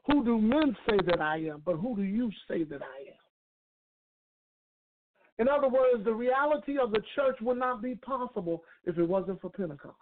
Who 0.07 0.23
do 0.23 0.39
men 0.39 0.75
say 0.87 0.97
that 1.07 1.21
I 1.21 1.37
am? 1.37 1.61
But 1.65 1.77
who 1.77 1.95
do 1.95 2.03
you 2.03 2.31
say 2.47 2.63
that 2.63 2.81
I 2.81 3.09
am? 3.09 3.15
In 5.37 5.49
other 5.49 5.67
words, 5.67 6.03
the 6.03 6.13
reality 6.13 6.77
of 6.77 6.91
the 6.91 7.01
church 7.15 7.35
would 7.41 7.57
not 7.57 7.81
be 7.81 7.95
possible 7.95 8.63
if 8.85 8.97
it 8.97 9.03
wasn't 9.03 9.41
for 9.41 9.49
Pentecost. 9.49 9.95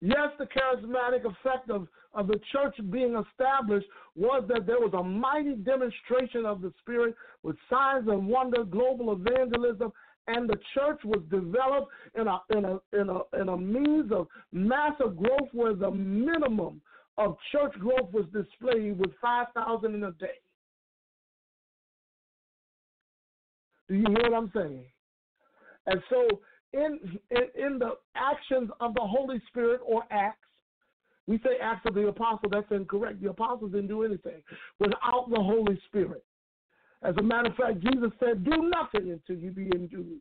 Yes, 0.00 0.28
the 0.38 0.46
charismatic 0.46 1.24
effect 1.24 1.70
of, 1.70 1.88
of 2.12 2.26
the 2.28 2.40
church 2.52 2.76
being 2.90 3.16
established 3.16 3.86
was 4.14 4.44
that 4.48 4.66
there 4.66 4.78
was 4.78 4.92
a 4.94 5.02
mighty 5.02 5.54
demonstration 5.54 6.46
of 6.46 6.60
the 6.60 6.72
Spirit 6.80 7.14
with 7.42 7.56
signs 7.68 8.08
and 8.08 8.26
wonder, 8.26 8.64
global 8.64 9.12
evangelism, 9.12 9.92
and 10.26 10.48
the 10.48 10.58
church 10.74 11.00
was 11.04 11.22
developed 11.30 11.90
in 12.18 12.28
a, 12.28 12.40
in 12.56 12.64
a, 12.64 12.78
in 12.98 13.08
a, 13.08 13.40
in 13.40 13.48
a 13.48 13.56
means 13.56 14.10
of 14.12 14.26
massive 14.52 15.16
growth 15.16 15.48
where 15.52 15.74
the 15.74 15.90
minimum 15.90 16.80
of 17.18 17.36
church 17.52 17.72
growth 17.78 18.12
was 18.12 18.26
displayed 18.32 18.98
with 18.98 19.10
5,000 19.20 19.94
in 19.94 20.04
a 20.04 20.12
day. 20.12 20.26
Do 23.88 23.94
you 23.94 24.06
hear 24.08 24.30
what 24.30 24.34
I'm 24.34 24.52
saying? 24.54 24.84
And 25.86 26.02
so 26.08 26.40
in, 26.74 26.98
in, 27.30 27.66
in 27.66 27.78
the 27.78 27.92
actions 28.16 28.70
of 28.80 28.94
the 28.94 29.02
Holy 29.02 29.40
Spirit 29.48 29.80
or 29.84 30.02
acts. 30.10 30.38
We 31.26 31.38
say 31.38 31.56
acts 31.62 31.86
of 31.86 31.94
the 31.94 32.08
apostle, 32.08 32.50
that's 32.50 32.66
incorrect. 32.70 33.22
The 33.22 33.30
apostles 33.30 33.72
didn't 33.72 33.88
do 33.88 34.02
anything 34.02 34.42
without 34.78 35.30
the 35.30 35.40
Holy 35.40 35.80
Spirit. 35.86 36.22
As 37.02 37.14
a 37.18 37.22
matter 37.22 37.50
of 37.50 37.56
fact, 37.56 37.80
Jesus 37.80 38.10
said, 38.20 38.44
Do 38.44 38.70
nothing 38.70 39.10
until 39.10 39.42
you 39.42 39.50
be 39.50 39.70
endued 39.74 40.20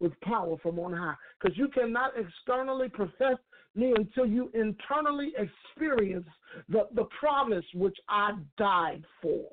with 0.00 0.12
power 0.20 0.56
from 0.62 0.78
on 0.78 0.92
high. 0.92 1.14
Because 1.40 1.56
you 1.56 1.68
cannot 1.68 2.12
externally 2.18 2.88
profess 2.88 3.36
until 3.74 4.26
you 4.26 4.50
internally 4.54 5.32
experience 5.38 6.26
the, 6.68 6.86
the 6.94 7.04
promise 7.18 7.64
which 7.74 7.96
I 8.08 8.32
died 8.58 9.04
for 9.20 9.44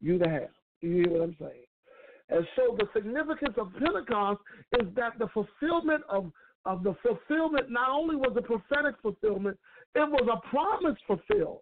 you 0.00 0.18
to 0.18 0.28
have. 0.28 0.50
You 0.80 0.96
hear 0.96 1.10
what 1.10 1.22
I'm 1.22 1.36
saying? 1.40 1.64
And 2.30 2.46
so 2.56 2.76
the 2.78 2.86
significance 2.94 3.54
of 3.58 3.72
Pentecost 3.78 4.40
is 4.80 4.88
that 4.96 5.18
the 5.18 5.28
fulfillment 5.28 6.02
of, 6.08 6.30
of 6.64 6.82
the 6.82 6.94
fulfillment 7.02 7.70
not 7.70 7.90
only 7.90 8.16
was 8.16 8.34
a 8.36 8.42
prophetic 8.42 8.94
fulfillment, 9.02 9.58
it 9.94 10.08
was 10.10 10.28
a 10.32 10.48
promise 10.48 10.96
fulfilled. 11.06 11.60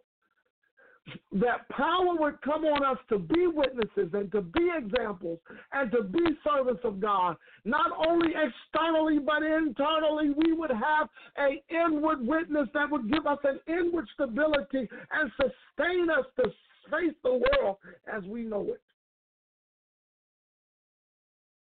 That 1.32 1.68
power 1.70 2.14
would 2.16 2.40
come 2.42 2.64
on 2.64 2.84
us 2.84 2.98
to 3.08 3.18
be 3.18 3.46
witnesses 3.46 4.10
and 4.12 4.30
to 4.32 4.40
be 4.40 4.70
examples 4.76 5.40
and 5.72 5.90
to 5.90 6.04
be 6.04 6.20
servants 6.44 6.82
of 6.84 7.00
God. 7.00 7.36
Not 7.64 7.90
only 8.06 8.28
externally, 8.28 9.18
but 9.18 9.42
internally, 9.42 10.30
we 10.30 10.52
would 10.52 10.70
have 10.70 11.08
an 11.36 11.58
inward 11.70 12.26
witness 12.26 12.68
that 12.74 12.90
would 12.90 13.10
give 13.10 13.26
us 13.26 13.38
an 13.44 13.58
inward 13.66 14.06
stability 14.14 14.88
and 15.12 15.30
sustain 15.40 16.08
us 16.08 16.24
to 16.36 16.44
face 16.90 17.14
the 17.24 17.32
world 17.32 17.78
as 18.12 18.22
we 18.24 18.42
know 18.42 18.62
it. 18.68 18.80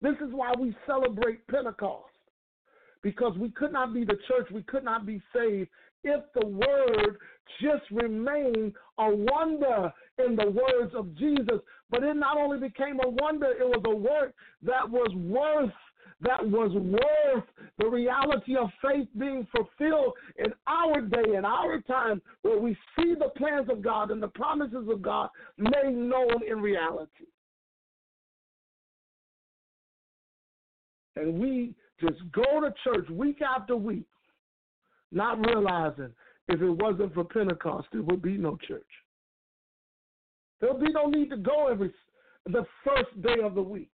This 0.02 0.16
is 0.26 0.32
why 0.32 0.52
we 0.58 0.74
celebrate 0.86 1.46
Pentecost. 1.46 2.06
Because 3.02 3.36
we 3.38 3.50
could 3.50 3.72
not 3.72 3.94
be 3.94 4.04
the 4.04 4.18
church, 4.28 4.50
we 4.52 4.62
could 4.62 4.84
not 4.84 5.06
be 5.06 5.22
saved 5.34 5.68
if 6.04 6.22
the 6.34 6.46
word 6.46 7.16
just 7.60 7.90
remained 7.90 8.72
a 8.98 9.14
wonder 9.14 9.92
in 10.24 10.36
the 10.36 10.50
words 10.50 10.94
of 10.94 11.14
Jesus. 11.16 11.60
But 11.90 12.02
it 12.02 12.14
not 12.14 12.36
only 12.36 12.58
became 12.58 13.00
a 13.04 13.08
wonder, 13.08 13.46
it 13.46 13.66
was 13.66 13.82
a 13.86 13.94
work 13.94 14.34
that 14.62 14.88
was 14.88 15.10
worth 15.14 15.72
that 16.22 16.46
was 16.46 16.70
worth 16.74 17.44
the 17.78 17.86
reality 17.86 18.54
of 18.54 18.68
faith 18.82 19.08
being 19.18 19.46
fulfilled 19.54 20.12
in 20.36 20.52
our 20.66 21.00
day, 21.00 21.34
in 21.34 21.46
our 21.46 21.80
time, 21.82 22.20
where 22.42 22.58
we 22.58 22.76
see 22.96 23.14
the 23.14 23.30
plans 23.38 23.68
of 23.70 23.80
God 23.80 24.10
and 24.10 24.22
the 24.22 24.28
promises 24.28 24.86
of 24.88 25.00
God 25.00 25.30
made 25.56 25.94
known 25.94 26.46
in 26.46 26.60
reality. 26.60 27.24
And 31.16 31.38
we 31.38 31.74
just 32.00 32.20
go 32.32 32.60
to 32.60 32.72
church 32.84 33.08
week 33.10 33.40
after 33.42 33.76
week, 33.76 34.04
not 35.12 35.44
realizing 35.46 36.10
if 36.48 36.60
it 36.60 36.70
wasn't 36.70 37.14
for 37.14 37.24
Pentecost, 37.24 37.88
there 37.92 38.02
would 38.02 38.22
be 38.22 38.36
no 38.36 38.58
church. 38.66 38.82
There'll 40.60 40.78
be 40.78 40.92
no 40.92 41.06
need 41.06 41.30
to 41.30 41.36
go 41.36 41.68
every 41.68 41.92
the 42.46 42.64
first 42.84 43.22
day 43.22 43.42
of 43.42 43.54
the 43.54 43.62
week. 43.62 43.90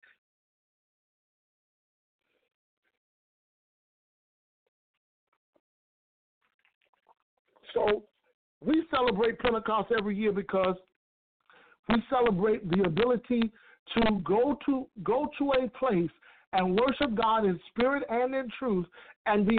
So 7.73 8.03
we 8.65 8.83
celebrate 8.89 9.39
Pentecost 9.39 9.91
every 9.97 10.15
year 10.15 10.31
because 10.31 10.75
we 11.89 12.01
celebrate 12.09 12.69
the 12.69 12.83
ability 12.83 13.51
to 13.95 14.19
go 14.23 14.57
to 14.65 14.87
go 15.03 15.29
to 15.37 15.51
a 15.53 15.69
place 15.77 16.09
and 16.53 16.77
worship 16.79 17.15
God 17.15 17.45
in 17.45 17.59
spirit 17.69 18.03
and 18.09 18.33
in 18.33 18.47
truth 18.57 18.85
and 19.27 19.45
be 19.45 19.57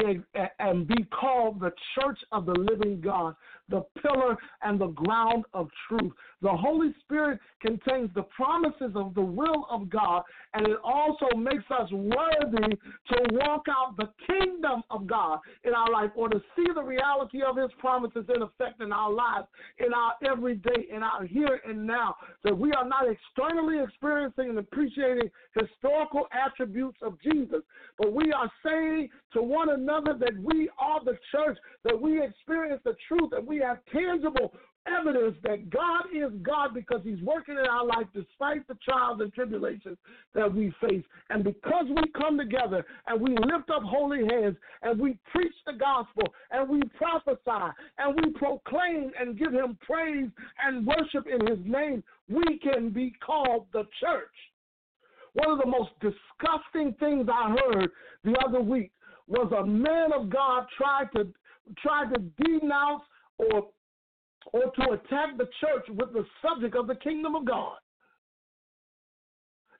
and 0.59 0.89
be 0.89 1.05
called 1.05 1.61
the 1.61 1.73
church 1.95 2.19
of 2.33 2.47
the 2.47 2.53
living 2.53 3.01
God, 3.01 3.35
the 3.69 3.85
pillar 4.03 4.37
and 4.62 4.81
the 4.81 4.89
ground 4.89 5.45
of 5.53 5.69
truth. 5.89 6.12
The 6.41 6.51
Holy 6.51 6.95
Spirit 7.01 7.39
contains 7.61 8.11
the 8.14 8.23
promises 8.23 8.93
of 8.95 9.14
the 9.14 9.23
will 9.23 9.66
of 9.71 9.91
God, 9.91 10.23
and 10.55 10.66
it 10.66 10.79
also 10.83 11.37
makes 11.37 11.64
us 11.71 11.91
worthy 11.93 12.77
to 12.77 13.16
walk 13.33 13.66
out 13.69 13.97
the 13.97 14.09
kingdom 14.27 14.83
of 14.91 15.07
God 15.07 15.41
in 15.64 15.75
our 15.75 15.91
life 15.91 16.11
or 16.14 16.29
to 16.29 16.41
see 16.57 16.66
the 16.75 16.83
reality 16.83 17.43
of 17.43 17.57
His 17.57 17.71
promises 17.79 18.25
in 18.35 18.43
effect 18.43 18.81
in 18.81 18.93
our 18.93 19.12
lives, 19.12 19.47
in 19.85 19.93
our 19.93 20.12
everyday, 20.31 20.87
in 20.91 21.03
our 21.03 21.25
here 21.25 21.61
and 21.66 21.87
now. 21.87 22.14
That 22.45 22.57
we 22.57 22.73
are 22.73 22.89
not 22.89 23.05
externally 23.09 23.83
experiencing 23.83 24.51
and 24.51 24.59
appreciating 24.59 25.31
historical 25.55 26.27
attributes 26.33 26.99
of 27.03 27.21
Jesus, 27.21 27.62
but 27.99 28.12
we 28.12 28.33
are 28.33 28.51
saying 28.64 29.09
to 29.33 29.43
one 29.43 29.57
one 29.59 29.70
another 29.70 30.14
that 30.18 30.38
we 30.40 30.70
are 30.78 31.04
the 31.04 31.18
church, 31.32 31.59
that 31.84 32.00
we 32.00 32.22
experience 32.22 32.80
the 32.84 32.94
truth, 33.09 33.32
and 33.36 33.46
we 33.46 33.59
have 33.59 33.78
tangible 33.92 34.52
evidence 34.86 35.36
that 35.42 35.68
God 35.68 36.04
is 36.14 36.30
God 36.42 36.72
because 36.74 37.00
He's 37.02 37.20
working 37.22 37.56
in 37.56 37.66
our 37.66 37.84
life 37.84 38.06
despite 38.14 38.66
the 38.68 38.76
trials 38.88 39.20
and 39.20 39.32
tribulations 39.32 39.98
that 40.34 40.52
we 40.52 40.72
face. 40.80 41.02
And 41.30 41.42
because 41.42 41.86
we 41.88 42.02
come 42.16 42.38
together 42.38 42.86
and 43.09 43.20
we 43.20 43.30
lift 43.30 43.68
up 43.70 43.82
holy 43.82 44.20
hands 44.26 44.56
and 44.82 44.98
we 44.98 45.18
preach 45.32 45.54
the 45.66 45.72
gospel 45.72 46.32
and 46.52 46.68
we 46.68 46.80
prophesy 46.96 47.74
and 47.98 48.14
we 48.14 48.30
proclaim 48.32 49.11
and 49.20 49.38
give 49.38 49.52
Him 49.52 49.76
praise 49.82 50.30
and 50.64 50.86
worship 50.86 51.26
in 51.26 51.46
His 51.46 51.59
name, 51.64 52.02
we 52.28 52.59
can 52.59 52.90
be 52.90 53.12
called 53.24 53.66
the 53.72 53.82
church. 54.00 54.34
One 55.34 55.50
of 55.50 55.59
the 55.59 55.66
most 55.66 55.90
disgusting 56.00 56.94
things 56.98 57.28
I 57.32 57.50
heard 57.50 57.90
the 58.24 58.34
other 58.46 58.61
week 58.61 58.92
was 59.29 59.53
a 59.53 59.66
man 59.66 60.12
of 60.12 60.31
God 60.31 60.66
tried 60.76 61.09
to 61.16 61.29
tried 61.83 62.12
to 62.14 62.20
denounce 62.43 63.03
or 63.39 63.68
or 64.53 64.62
to 64.62 64.93
attack 64.93 65.37
the 65.37 65.49
church 65.61 65.87
with 65.91 66.12
the 66.12 66.24
subject 66.43 66.74
of 66.74 66.87
the 66.87 66.95
kingdom 66.97 67.35
of 67.35 67.45
God. 67.45 67.76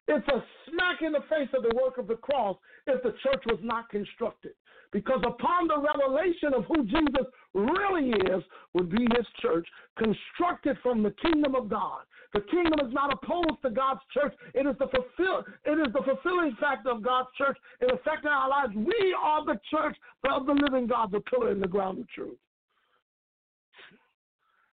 It's 0.09 0.29
a 0.29 0.43
smack 0.67 1.03
in 1.03 1.13
the 1.13 1.21
face 1.29 1.49
of 1.55 1.63
the 1.63 1.79
work 1.81 1.99
of 1.99 2.07
the 2.07 2.17
cross 2.17 2.57
if 2.87 3.03
the 3.03 3.13
church 3.23 3.43
was 3.47 3.59
not 3.63 3.91
constructed. 3.91 4.53
Because 4.91 5.21
upon 5.27 5.69
the 5.69 5.77
revelation 5.79 6.55
of 6.55 6.65
who 6.65 6.83
Jesus 6.85 7.27
really 7.53 8.09
is, 8.09 8.43
would 8.73 8.89
be 8.89 9.07
his 9.15 9.27
church, 9.43 9.69
constructed 9.99 10.79
from 10.83 11.03
the 11.03 11.15
kingdom 11.23 11.55
of 11.55 11.69
God. 11.69 12.01
The 12.33 12.41
kingdom 12.41 12.87
is 12.87 12.93
not 12.93 13.13
opposed 13.13 13.61
to 13.63 13.71
God's 13.71 14.01
church. 14.15 14.33
It 14.55 14.67
is 14.67 14.77
the 14.79 14.89
fulfill 14.89 15.45
it 15.65 15.79
is 15.79 15.93
the 15.93 16.03
fulfilling 16.05 16.57
factor 16.59 16.91
of 16.91 17.03
God's 17.03 17.29
church 17.37 17.57
in 17.83 17.91
affecting 17.91 18.31
our 18.31 18.49
lives. 18.49 18.75
We 18.75 19.17
are 19.23 19.45
the 19.45 19.61
church 19.71 19.97
of 20.31 20.47
the 20.47 20.53
living 20.53 20.87
God, 20.87 21.13
the 21.13 21.21
pillar 21.21 21.53
in 21.53 21.61
the 21.61 21.69
ground 21.69 21.99
of 21.99 22.09
truth. 22.09 22.39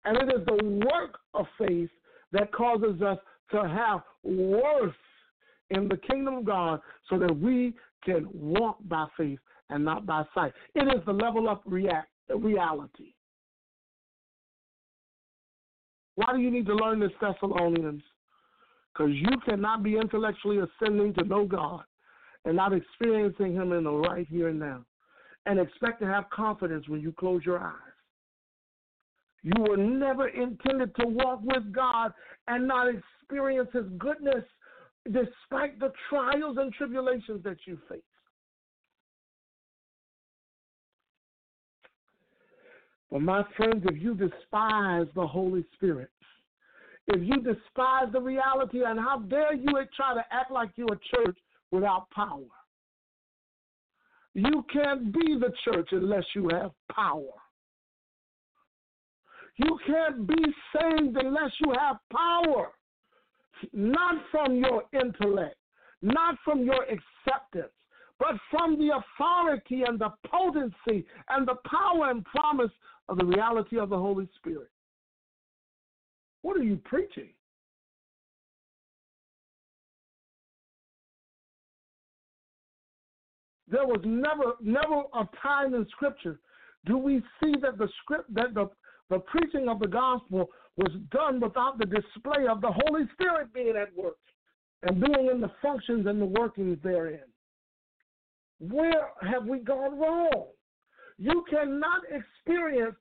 And 0.03 0.17
it 0.17 0.33
is 0.35 0.45
the 0.45 0.87
work 0.91 1.19
of 1.33 1.45
faith 1.57 1.89
that 2.31 2.51
causes 2.51 3.01
us 3.01 3.17
to 3.51 3.67
have 3.67 4.01
worth 4.23 4.93
in 5.71 5.87
the 5.87 5.97
kingdom 5.97 6.35
of 6.35 6.45
God 6.45 6.79
so 7.09 7.17
that 7.19 7.35
we 7.37 7.73
can 8.03 8.27
walk 8.33 8.77
by 8.87 9.05
faith 9.17 9.39
and 9.69 9.83
not 9.83 10.05
by 10.05 10.23
sight. 10.33 10.53
It 10.75 10.83
is 10.83 11.03
the 11.05 11.13
level 11.13 11.49
up 11.49 11.63
react, 11.65 12.09
reality. 12.29 13.13
Why 16.15 16.33
do 16.33 16.39
you 16.39 16.51
need 16.51 16.65
to 16.67 16.75
learn 16.75 16.99
this, 16.99 17.11
Thessalonians? 17.19 18.03
Because 18.93 19.11
you 19.13 19.37
cannot 19.45 19.83
be 19.83 19.97
intellectually 19.97 20.59
ascending 20.59 21.13
to 21.15 21.23
know 21.23 21.45
God 21.45 21.83
and 22.45 22.55
not 22.55 22.73
experiencing 22.73 23.53
Him 23.53 23.71
in 23.71 23.85
the 23.85 23.91
right 23.91 24.27
here 24.29 24.49
and 24.49 24.59
now 24.59 24.85
and 25.45 25.59
expect 25.59 26.01
to 26.01 26.05
have 26.05 26.29
confidence 26.29 26.87
when 26.87 27.01
you 27.01 27.11
close 27.13 27.41
your 27.45 27.59
eyes. 27.59 27.73
You 29.43 29.63
were 29.67 29.77
never 29.77 30.27
intended 30.27 30.95
to 30.97 31.07
walk 31.07 31.39
with 31.43 31.73
God 31.73 32.13
and 32.47 32.67
not 32.67 32.87
experience 32.89 33.69
His 33.73 33.85
goodness 33.97 34.43
despite 35.05 35.79
the 35.79 35.91
trials 36.09 36.57
and 36.59 36.73
tribulations 36.73 37.43
that 37.43 37.57
you 37.65 37.77
face. 37.89 38.01
But 43.11 43.21
my 43.21 43.43
friends, 43.57 43.83
if 43.85 44.01
you 44.01 44.15
despise 44.15 45.07
the 45.15 45.27
Holy 45.27 45.65
Spirit, 45.75 46.09
if 47.07 47.21
you 47.21 47.41
despise 47.41 48.11
the 48.13 48.21
reality, 48.21 48.83
and 48.85 48.99
how 48.99 49.19
dare 49.19 49.53
you 49.53 49.73
try 49.95 50.13
to 50.13 50.23
act 50.31 50.51
like 50.51 50.69
you're 50.75 50.93
a 50.93 51.15
church 51.15 51.37
without 51.71 52.09
power? 52.11 52.43
You 54.33 54.63
can't 54.71 55.11
be 55.11 55.37
the 55.39 55.51
church 55.65 55.89
unless 55.91 56.23
you 56.33 56.49
have 56.53 56.71
power. 56.95 57.33
You 59.57 59.77
can't 59.85 60.25
be 60.25 60.43
saved 60.73 61.17
unless 61.17 61.51
you 61.59 61.73
have 61.77 61.97
power, 62.11 62.71
not 63.73 64.15
from 64.31 64.55
your 64.55 64.83
intellect, 64.93 65.55
not 66.01 66.35
from 66.43 66.63
your 66.63 66.83
acceptance, 66.83 67.71
but 68.19 68.35
from 68.49 68.77
the 68.77 68.89
authority 68.89 69.83
and 69.87 69.99
the 69.99 70.11
potency 70.25 71.05
and 71.29 71.47
the 71.47 71.55
power 71.65 72.09
and 72.09 72.25
promise 72.25 72.71
of 73.09 73.17
the 73.17 73.25
reality 73.25 73.79
of 73.79 73.89
the 73.89 73.97
Holy 73.97 74.27
Spirit. 74.37 74.69
What 76.41 76.57
are 76.57 76.63
you 76.63 76.77
preaching? 76.83 77.29
There 83.67 83.85
was 83.85 84.01
never 84.03 84.55
never 84.59 85.03
a 85.13 85.27
time 85.41 85.73
in 85.73 85.87
Scripture 85.91 86.39
do 86.85 86.97
we 86.97 87.21
see 87.41 87.53
that 87.61 87.77
the 87.77 87.87
script 88.01 88.33
that 88.33 88.53
the, 88.53 88.69
the 89.09 89.19
preaching 89.19 89.67
of 89.69 89.79
the 89.79 89.87
gospel 89.87 90.49
was 90.77 90.91
done 91.11 91.39
without 91.39 91.77
the 91.77 91.85
display 91.85 92.47
of 92.49 92.61
the 92.61 92.71
Holy 92.71 93.03
Spirit 93.13 93.53
being 93.53 93.75
at 93.75 93.95
work 93.95 94.17
and 94.83 95.01
being 95.01 95.29
in 95.31 95.41
the 95.41 95.51
functions 95.61 96.07
and 96.07 96.21
the 96.21 96.25
workings 96.25 96.77
therein. 96.83 97.19
Where 98.59 99.09
have 99.21 99.45
we 99.45 99.59
gone 99.59 99.99
wrong? 99.99 100.47
You 101.17 101.43
cannot 101.49 102.01
experience 102.09 102.95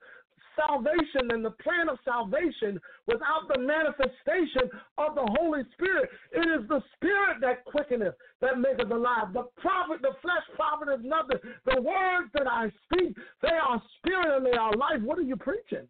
salvation 0.57 1.31
and 1.31 1.45
the 1.45 1.51
plan 1.63 1.89
of 1.89 1.99
salvation 2.05 2.81
without 3.07 3.49
the 3.53 3.61
manifestation 3.61 4.69
of 4.99 5.15
the 5.15 5.27
Holy 5.39 5.63
Spirit. 5.73 6.11
It 6.33 6.61
is 6.61 6.69
the 6.69 6.83
Spirit 6.97 7.41
that 7.41 7.65
quickeneth, 7.65 8.15
that 8.41 8.59
maketh 8.59 8.91
alive. 8.91 9.33
The 9.33 9.45
profit, 9.59 10.03
the 10.03 10.17
flesh 10.23 10.45
profit 10.57 10.89
is 10.99 11.05
nothing. 11.05 11.39
The 11.67 11.81
words 11.81 12.31
that 12.35 12.47
I 12.47 12.71
speak, 12.85 13.17
they 13.43 13.49
are 13.49 13.83
spirit 13.99 14.37
and 14.37 14.47
they 14.47 14.59
are 14.59 14.73
life. 14.77 15.01
What 15.03 15.19
are 15.19 15.23
you 15.23 15.37
preaching? 15.37 15.87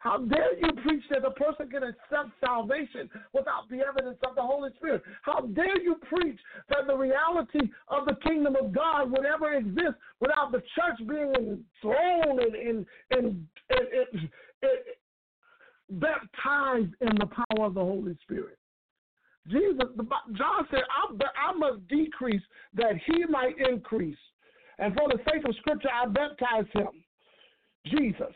How 0.00 0.16
dare 0.16 0.58
you 0.58 0.72
preach 0.82 1.04
that 1.10 1.26
a 1.26 1.30
person 1.30 1.68
can 1.68 1.82
accept 1.82 2.30
salvation 2.42 3.08
without 3.34 3.68
the 3.70 3.80
evidence 3.86 4.16
of 4.26 4.34
the 4.34 4.40
Holy 4.40 4.70
Spirit? 4.76 5.02
How 5.22 5.40
dare 5.40 5.80
you 5.80 5.96
preach 6.08 6.38
that 6.70 6.86
the 6.86 6.96
reality 6.96 7.70
of 7.88 8.06
the 8.06 8.16
kingdom 8.26 8.56
of 8.56 8.72
God 8.72 9.10
would 9.10 9.26
ever 9.26 9.52
exist 9.52 9.96
without 10.18 10.52
the 10.52 10.62
church 10.74 11.06
being 11.06 11.34
enthroned 11.36 12.40
and, 12.40 12.54
and, 12.54 12.86
and, 13.10 13.46
and, 13.68 14.28
and 14.62 16.00
baptized 16.00 16.94
in 17.02 17.14
the 17.18 17.26
power 17.26 17.66
of 17.66 17.74
the 17.74 17.84
Holy 17.84 18.16
Spirit? 18.22 18.56
Jesus, 19.48 19.84
John 20.32 20.66
said, 20.70 20.80
I, 20.90 21.50
I 21.50 21.52
must 21.52 21.86
decrease 21.88 22.42
that 22.74 22.94
he 23.06 23.26
might 23.26 23.54
increase. 23.58 24.16
And 24.78 24.94
for 24.94 25.08
the 25.08 25.18
sake 25.30 25.46
of 25.46 25.54
Scripture, 25.56 25.90
I 25.92 26.06
baptize 26.06 26.64
him, 26.72 26.88
Jesus. 27.84 28.34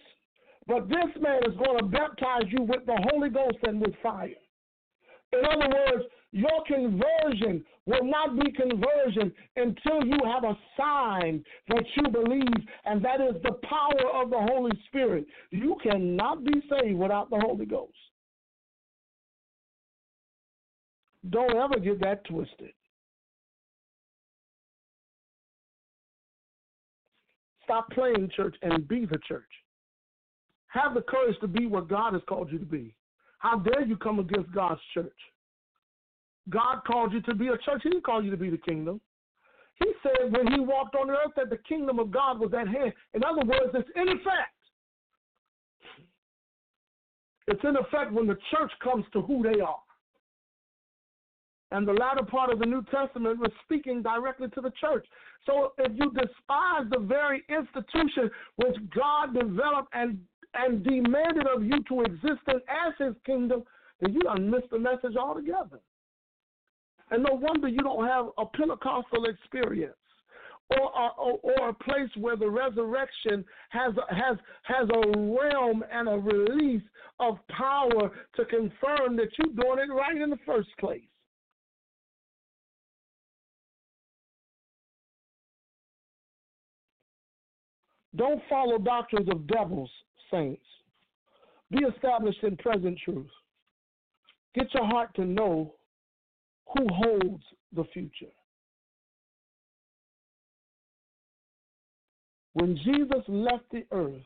But 0.67 0.89
this 0.89 1.21
man 1.21 1.41
is 1.47 1.57
going 1.57 1.79
to 1.79 1.85
baptize 1.85 2.45
you 2.49 2.63
with 2.63 2.87
the 2.87 2.97
Holy 3.11 3.29
Ghost 3.29 3.59
and 3.65 3.81
with 3.81 3.95
fire. 4.03 4.31
In 5.33 5.45
other 5.45 5.69
words, 5.69 6.05
your 6.33 6.65
conversion 6.67 7.65
will 7.87 8.05
not 8.05 8.39
be 8.39 8.51
conversion 8.53 9.33
until 9.57 10.05
you 10.05 10.19
have 10.25 10.45
a 10.45 10.57
sign 10.77 11.45
that 11.69 11.85
you 11.97 12.09
believe, 12.11 12.67
and 12.87 13.05
that 13.05 13.21
is 13.21 13.35
the 13.43 13.53
power 13.69 14.23
of 14.23 14.31
the 14.31 14.39
Holy 14.39 14.73
Spirit. 14.87 15.27
You 15.51 15.77
cannot 15.83 16.45
be 16.45 16.63
saved 16.71 16.99
without 16.99 17.31
the 17.31 17.41
Holy 17.41 17.67
Ghost. 17.67 17.93
Don't 21.31 21.57
ever 21.57 21.79
get 21.79 22.01
that 22.01 22.25
twisted. 22.25 22.73
Stop 27.65 27.91
playing 27.91 28.31
church 28.37 28.57
and 28.63 28.87
be 28.87 29.07
the 29.07 29.19
church. 29.27 29.45
Have 30.75 30.95
the 30.95 31.03
courage 31.03 31.37
to 31.41 31.47
be 31.47 31.67
what 31.67 31.89
God 31.89 32.15
has 32.15 32.23
called 32.29 32.51
you 32.51 32.59
to 32.59 32.65
be. 32.65 32.95
How 33.39 33.59
dare 33.59 33.85
you 33.85 33.97
come 33.97 34.19
against 34.19 34.51
God's 34.53 34.81
church? 34.93 35.17
God 36.51 36.81
called 36.85 37.13
you 37.13 37.23
to 37.23 37.35
be 37.35 37.47
a 37.47 37.57
church. 37.59 37.83
He 37.85 37.91
didn't 37.91 38.05
call 38.05 38.23
you 38.23 38.33
to 38.33 38.37
be 38.37 38.51
the 38.51 38.59
kingdom. 38.59 39.01
He 39.77 39.93
said 40.03 40.33
when 40.33 40.53
he 40.53 40.59
walked 40.59 40.97
on 40.97 41.07
the 41.07 41.13
earth 41.13 41.33
that 41.37 41.51
the 41.51 41.59
kingdom 41.69 42.01
of 42.01 42.11
God 42.11 42.41
was 42.41 42.53
at 42.53 42.67
hand. 42.67 42.93
In 43.15 43.23
other 43.23 43.45
words, 43.47 43.73
it's 43.73 43.89
in 43.95 44.09
effect. 44.09 44.51
It's 47.47 47.63
in 47.63 47.77
effect 47.77 48.13
when 48.13 48.27
the 48.27 48.39
church 48.51 48.73
comes 48.83 49.05
to 49.13 49.23
who 49.23 49.45
they 49.45 49.61
are. 49.61 49.79
And 51.71 51.87
the 51.87 51.93
latter 51.93 52.25
part 52.25 52.53
of 52.53 52.59
the 52.59 52.67
New 52.67 52.85
Testament 52.91 53.39
was 53.39 53.51
speaking 53.65 54.03
directly 54.03 54.49
to 54.49 54.61
the 54.61 54.73
church. 54.81 55.07
So 55.47 55.73
if 55.79 55.93
you 55.95 56.11
despise 56.11 56.89
the 56.91 57.01
very 57.01 57.43
institution 57.49 58.31
which 58.57 58.77
God 58.95 59.35
developed 59.35 59.89
and 59.93 60.19
and 60.55 60.85
demanded 60.85 61.47
of 61.47 61.65
you 61.65 61.83
to 61.89 62.03
exist 62.03 62.43
in 62.49 62.61
as 62.69 62.95
his 62.99 63.15
kingdom, 63.25 63.63
then 64.01 64.13
you 64.13 64.21
done 64.21 64.51
missed 64.51 64.71
the 64.71 64.79
message 64.79 65.17
altogether. 65.17 65.81
And 67.11 67.23
no 67.23 67.35
wonder 67.35 67.69
you 67.69 67.79
don't 67.79 68.07
have 68.07 68.27
a 68.39 68.47
Pentecostal 68.47 69.27
experience. 69.27 69.95
Or, 70.71 70.91
or, 71.21 71.39
or 71.43 71.69
a 71.69 71.75
place 71.75 72.09
where 72.17 72.37
the 72.37 72.49
resurrection 72.49 73.45
has 73.69 73.93
has 74.09 74.39
has 74.63 74.89
a 74.89 75.19
realm 75.19 75.85
and 75.93 76.09
a 76.09 76.13
release 76.13 76.83
of 77.21 77.37
power 77.49 78.11
to 78.37 78.45
confirm 78.47 79.15
that 79.17 79.29
you're 79.37 79.55
doing 79.63 79.79
it 79.87 79.93
right 79.93 80.17
in 80.17 80.31
the 80.31 80.39
first 80.47 80.71
place. 80.81 81.03
Don't 88.17 88.41
follow 88.49 88.79
doctrines 88.79 89.29
of 89.29 89.47
devils 89.47 89.91
saints. 90.31 90.63
Be 91.71 91.85
established 91.85 92.43
in 92.43 92.57
present 92.57 92.99
truth. 93.05 93.31
Get 94.55 94.73
your 94.75 94.87
heart 94.87 95.15
to 95.17 95.25
know 95.25 95.75
who 96.75 96.87
holds 96.93 97.43
the 97.75 97.85
future. 97.93 98.33
When 102.53 102.77
Jesus 102.77 103.25
left 103.27 103.65
the 103.73 103.85
earth, 103.91 104.23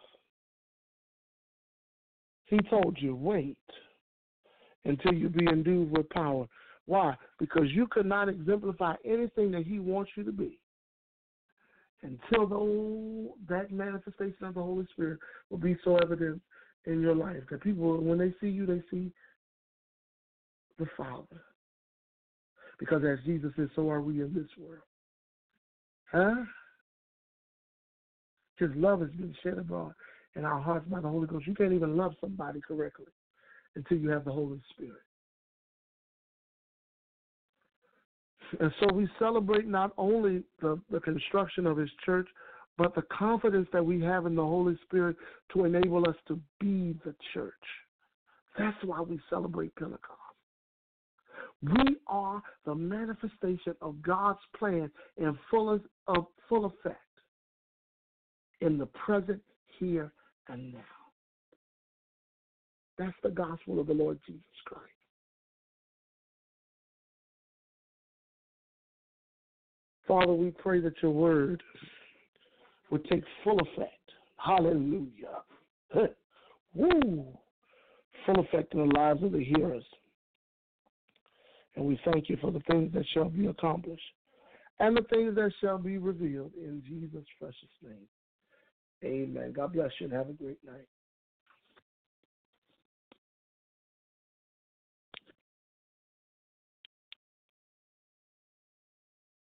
he 2.46 2.58
told 2.70 2.96
you, 3.00 3.14
wait 3.14 3.56
until 4.84 5.14
you 5.14 5.28
be 5.28 5.46
endued 5.46 5.90
with 5.90 6.08
power. 6.10 6.46
Why? 6.86 7.14
Because 7.38 7.70
you 7.70 7.86
could 7.86 8.06
not 8.06 8.28
exemplify 8.28 8.94
anything 9.04 9.50
that 9.52 9.66
he 9.66 9.78
wants 9.78 10.10
you 10.16 10.24
to 10.24 10.32
be 10.32 10.58
until 12.02 12.46
the, 12.46 13.30
that 13.48 13.72
manifestation 13.72 14.44
of 14.44 14.54
the 14.54 14.62
Holy 14.62 14.86
Spirit 14.92 15.18
will 15.50 15.58
be 15.58 15.76
so 15.84 15.96
evident 15.96 16.40
in 16.86 17.00
your 17.00 17.14
life 17.14 17.42
that 17.50 17.62
people, 17.62 18.00
when 18.00 18.18
they 18.18 18.32
see 18.40 18.48
you, 18.48 18.66
they 18.66 18.82
see 18.90 19.10
the 20.78 20.86
Father. 20.96 21.42
Because 22.78 23.02
as 23.04 23.18
Jesus 23.24 23.52
is, 23.58 23.68
so 23.74 23.90
are 23.90 24.00
we 24.00 24.22
in 24.22 24.32
this 24.32 24.46
world. 24.56 24.82
Huh? 26.12 26.44
His 28.56 28.70
love 28.74 29.00
has 29.00 29.10
been 29.10 29.34
shed 29.42 29.58
abroad 29.58 29.92
in 30.36 30.44
our 30.44 30.60
hearts 30.60 30.86
by 30.88 31.00
the 31.00 31.08
Holy 31.08 31.26
Ghost. 31.26 31.46
You 31.46 31.54
can't 31.54 31.72
even 31.72 31.96
love 31.96 32.12
somebody 32.20 32.60
correctly 32.60 33.06
until 33.74 33.98
you 33.98 34.10
have 34.10 34.24
the 34.24 34.32
Holy 34.32 34.60
Spirit. 34.70 35.02
And 38.60 38.72
so 38.80 38.92
we 38.92 39.08
celebrate 39.18 39.66
not 39.66 39.92
only 39.98 40.42
the, 40.60 40.80
the 40.90 41.00
construction 41.00 41.66
of 41.66 41.76
his 41.76 41.90
church, 42.04 42.28
but 42.76 42.94
the 42.94 43.02
confidence 43.02 43.68
that 43.72 43.84
we 43.84 44.00
have 44.02 44.26
in 44.26 44.34
the 44.34 44.42
Holy 44.42 44.78
Spirit 44.84 45.16
to 45.52 45.64
enable 45.64 46.08
us 46.08 46.14
to 46.28 46.40
be 46.60 46.96
the 47.04 47.14
church. 47.34 47.52
That's 48.56 48.76
why 48.84 49.00
we 49.00 49.20
celebrate 49.28 49.74
Pentecost. 49.76 50.14
We 51.62 51.96
are 52.06 52.40
the 52.64 52.74
manifestation 52.74 53.74
of 53.82 54.00
God's 54.00 54.38
plan 54.56 54.90
in 55.16 55.36
full, 55.50 55.80
of, 56.06 56.26
full 56.48 56.66
effect 56.66 56.96
in 58.60 58.78
the 58.78 58.86
present, 58.86 59.40
here, 59.78 60.12
and 60.48 60.72
now. 60.72 60.78
That's 62.96 63.16
the 63.22 63.30
gospel 63.30 63.80
of 63.80 63.86
the 63.86 63.94
Lord 63.94 64.18
Jesus 64.26 64.42
Christ. 64.64 64.97
Father, 70.08 70.32
we 70.32 70.50
pray 70.50 70.80
that 70.80 70.94
your 71.02 71.12
word 71.12 71.62
would 72.90 73.04
take 73.04 73.22
full 73.44 73.58
effect. 73.60 73.92
Hallelujah. 74.36 75.42
Woo! 76.74 77.26
Full 78.26 78.40
effect 78.40 78.72
in 78.72 78.88
the 78.88 78.94
lives 78.94 79.22
of 79.22 79.32
the 79.32 79.44
hearers. 79.44 79.84
And 81.76 81.84
we 81.84 82.00
thank 82.10 82.28
you 82.28 82.38
for 82.40 82.50
the 82.50 82.60
things 82.70 82.92
that 82.94 83.04
shall 83.12 83.28
be 83.28 83.46
accomplished 83.46 84.02
and 84.80 84.96
the 84.96 85.02
things 85.10 85.34
that 85.34 85.52
shall 85.60 85.78
be 85.78 85.98
revealed 85.98 86.52
in 86.56 86.82
Jesus' 86.86 87.26
precious 87.38 87.56
name. 87.82 88.08
Amen. 89.04 89.52
God 89.54 89.72
bless 89.72 89.90
you 90.00 90.06
and 90.06 90.14
have 90.14 90.28
a 90.28 90.32
great 90.32 90.58
night. 90.64 90.88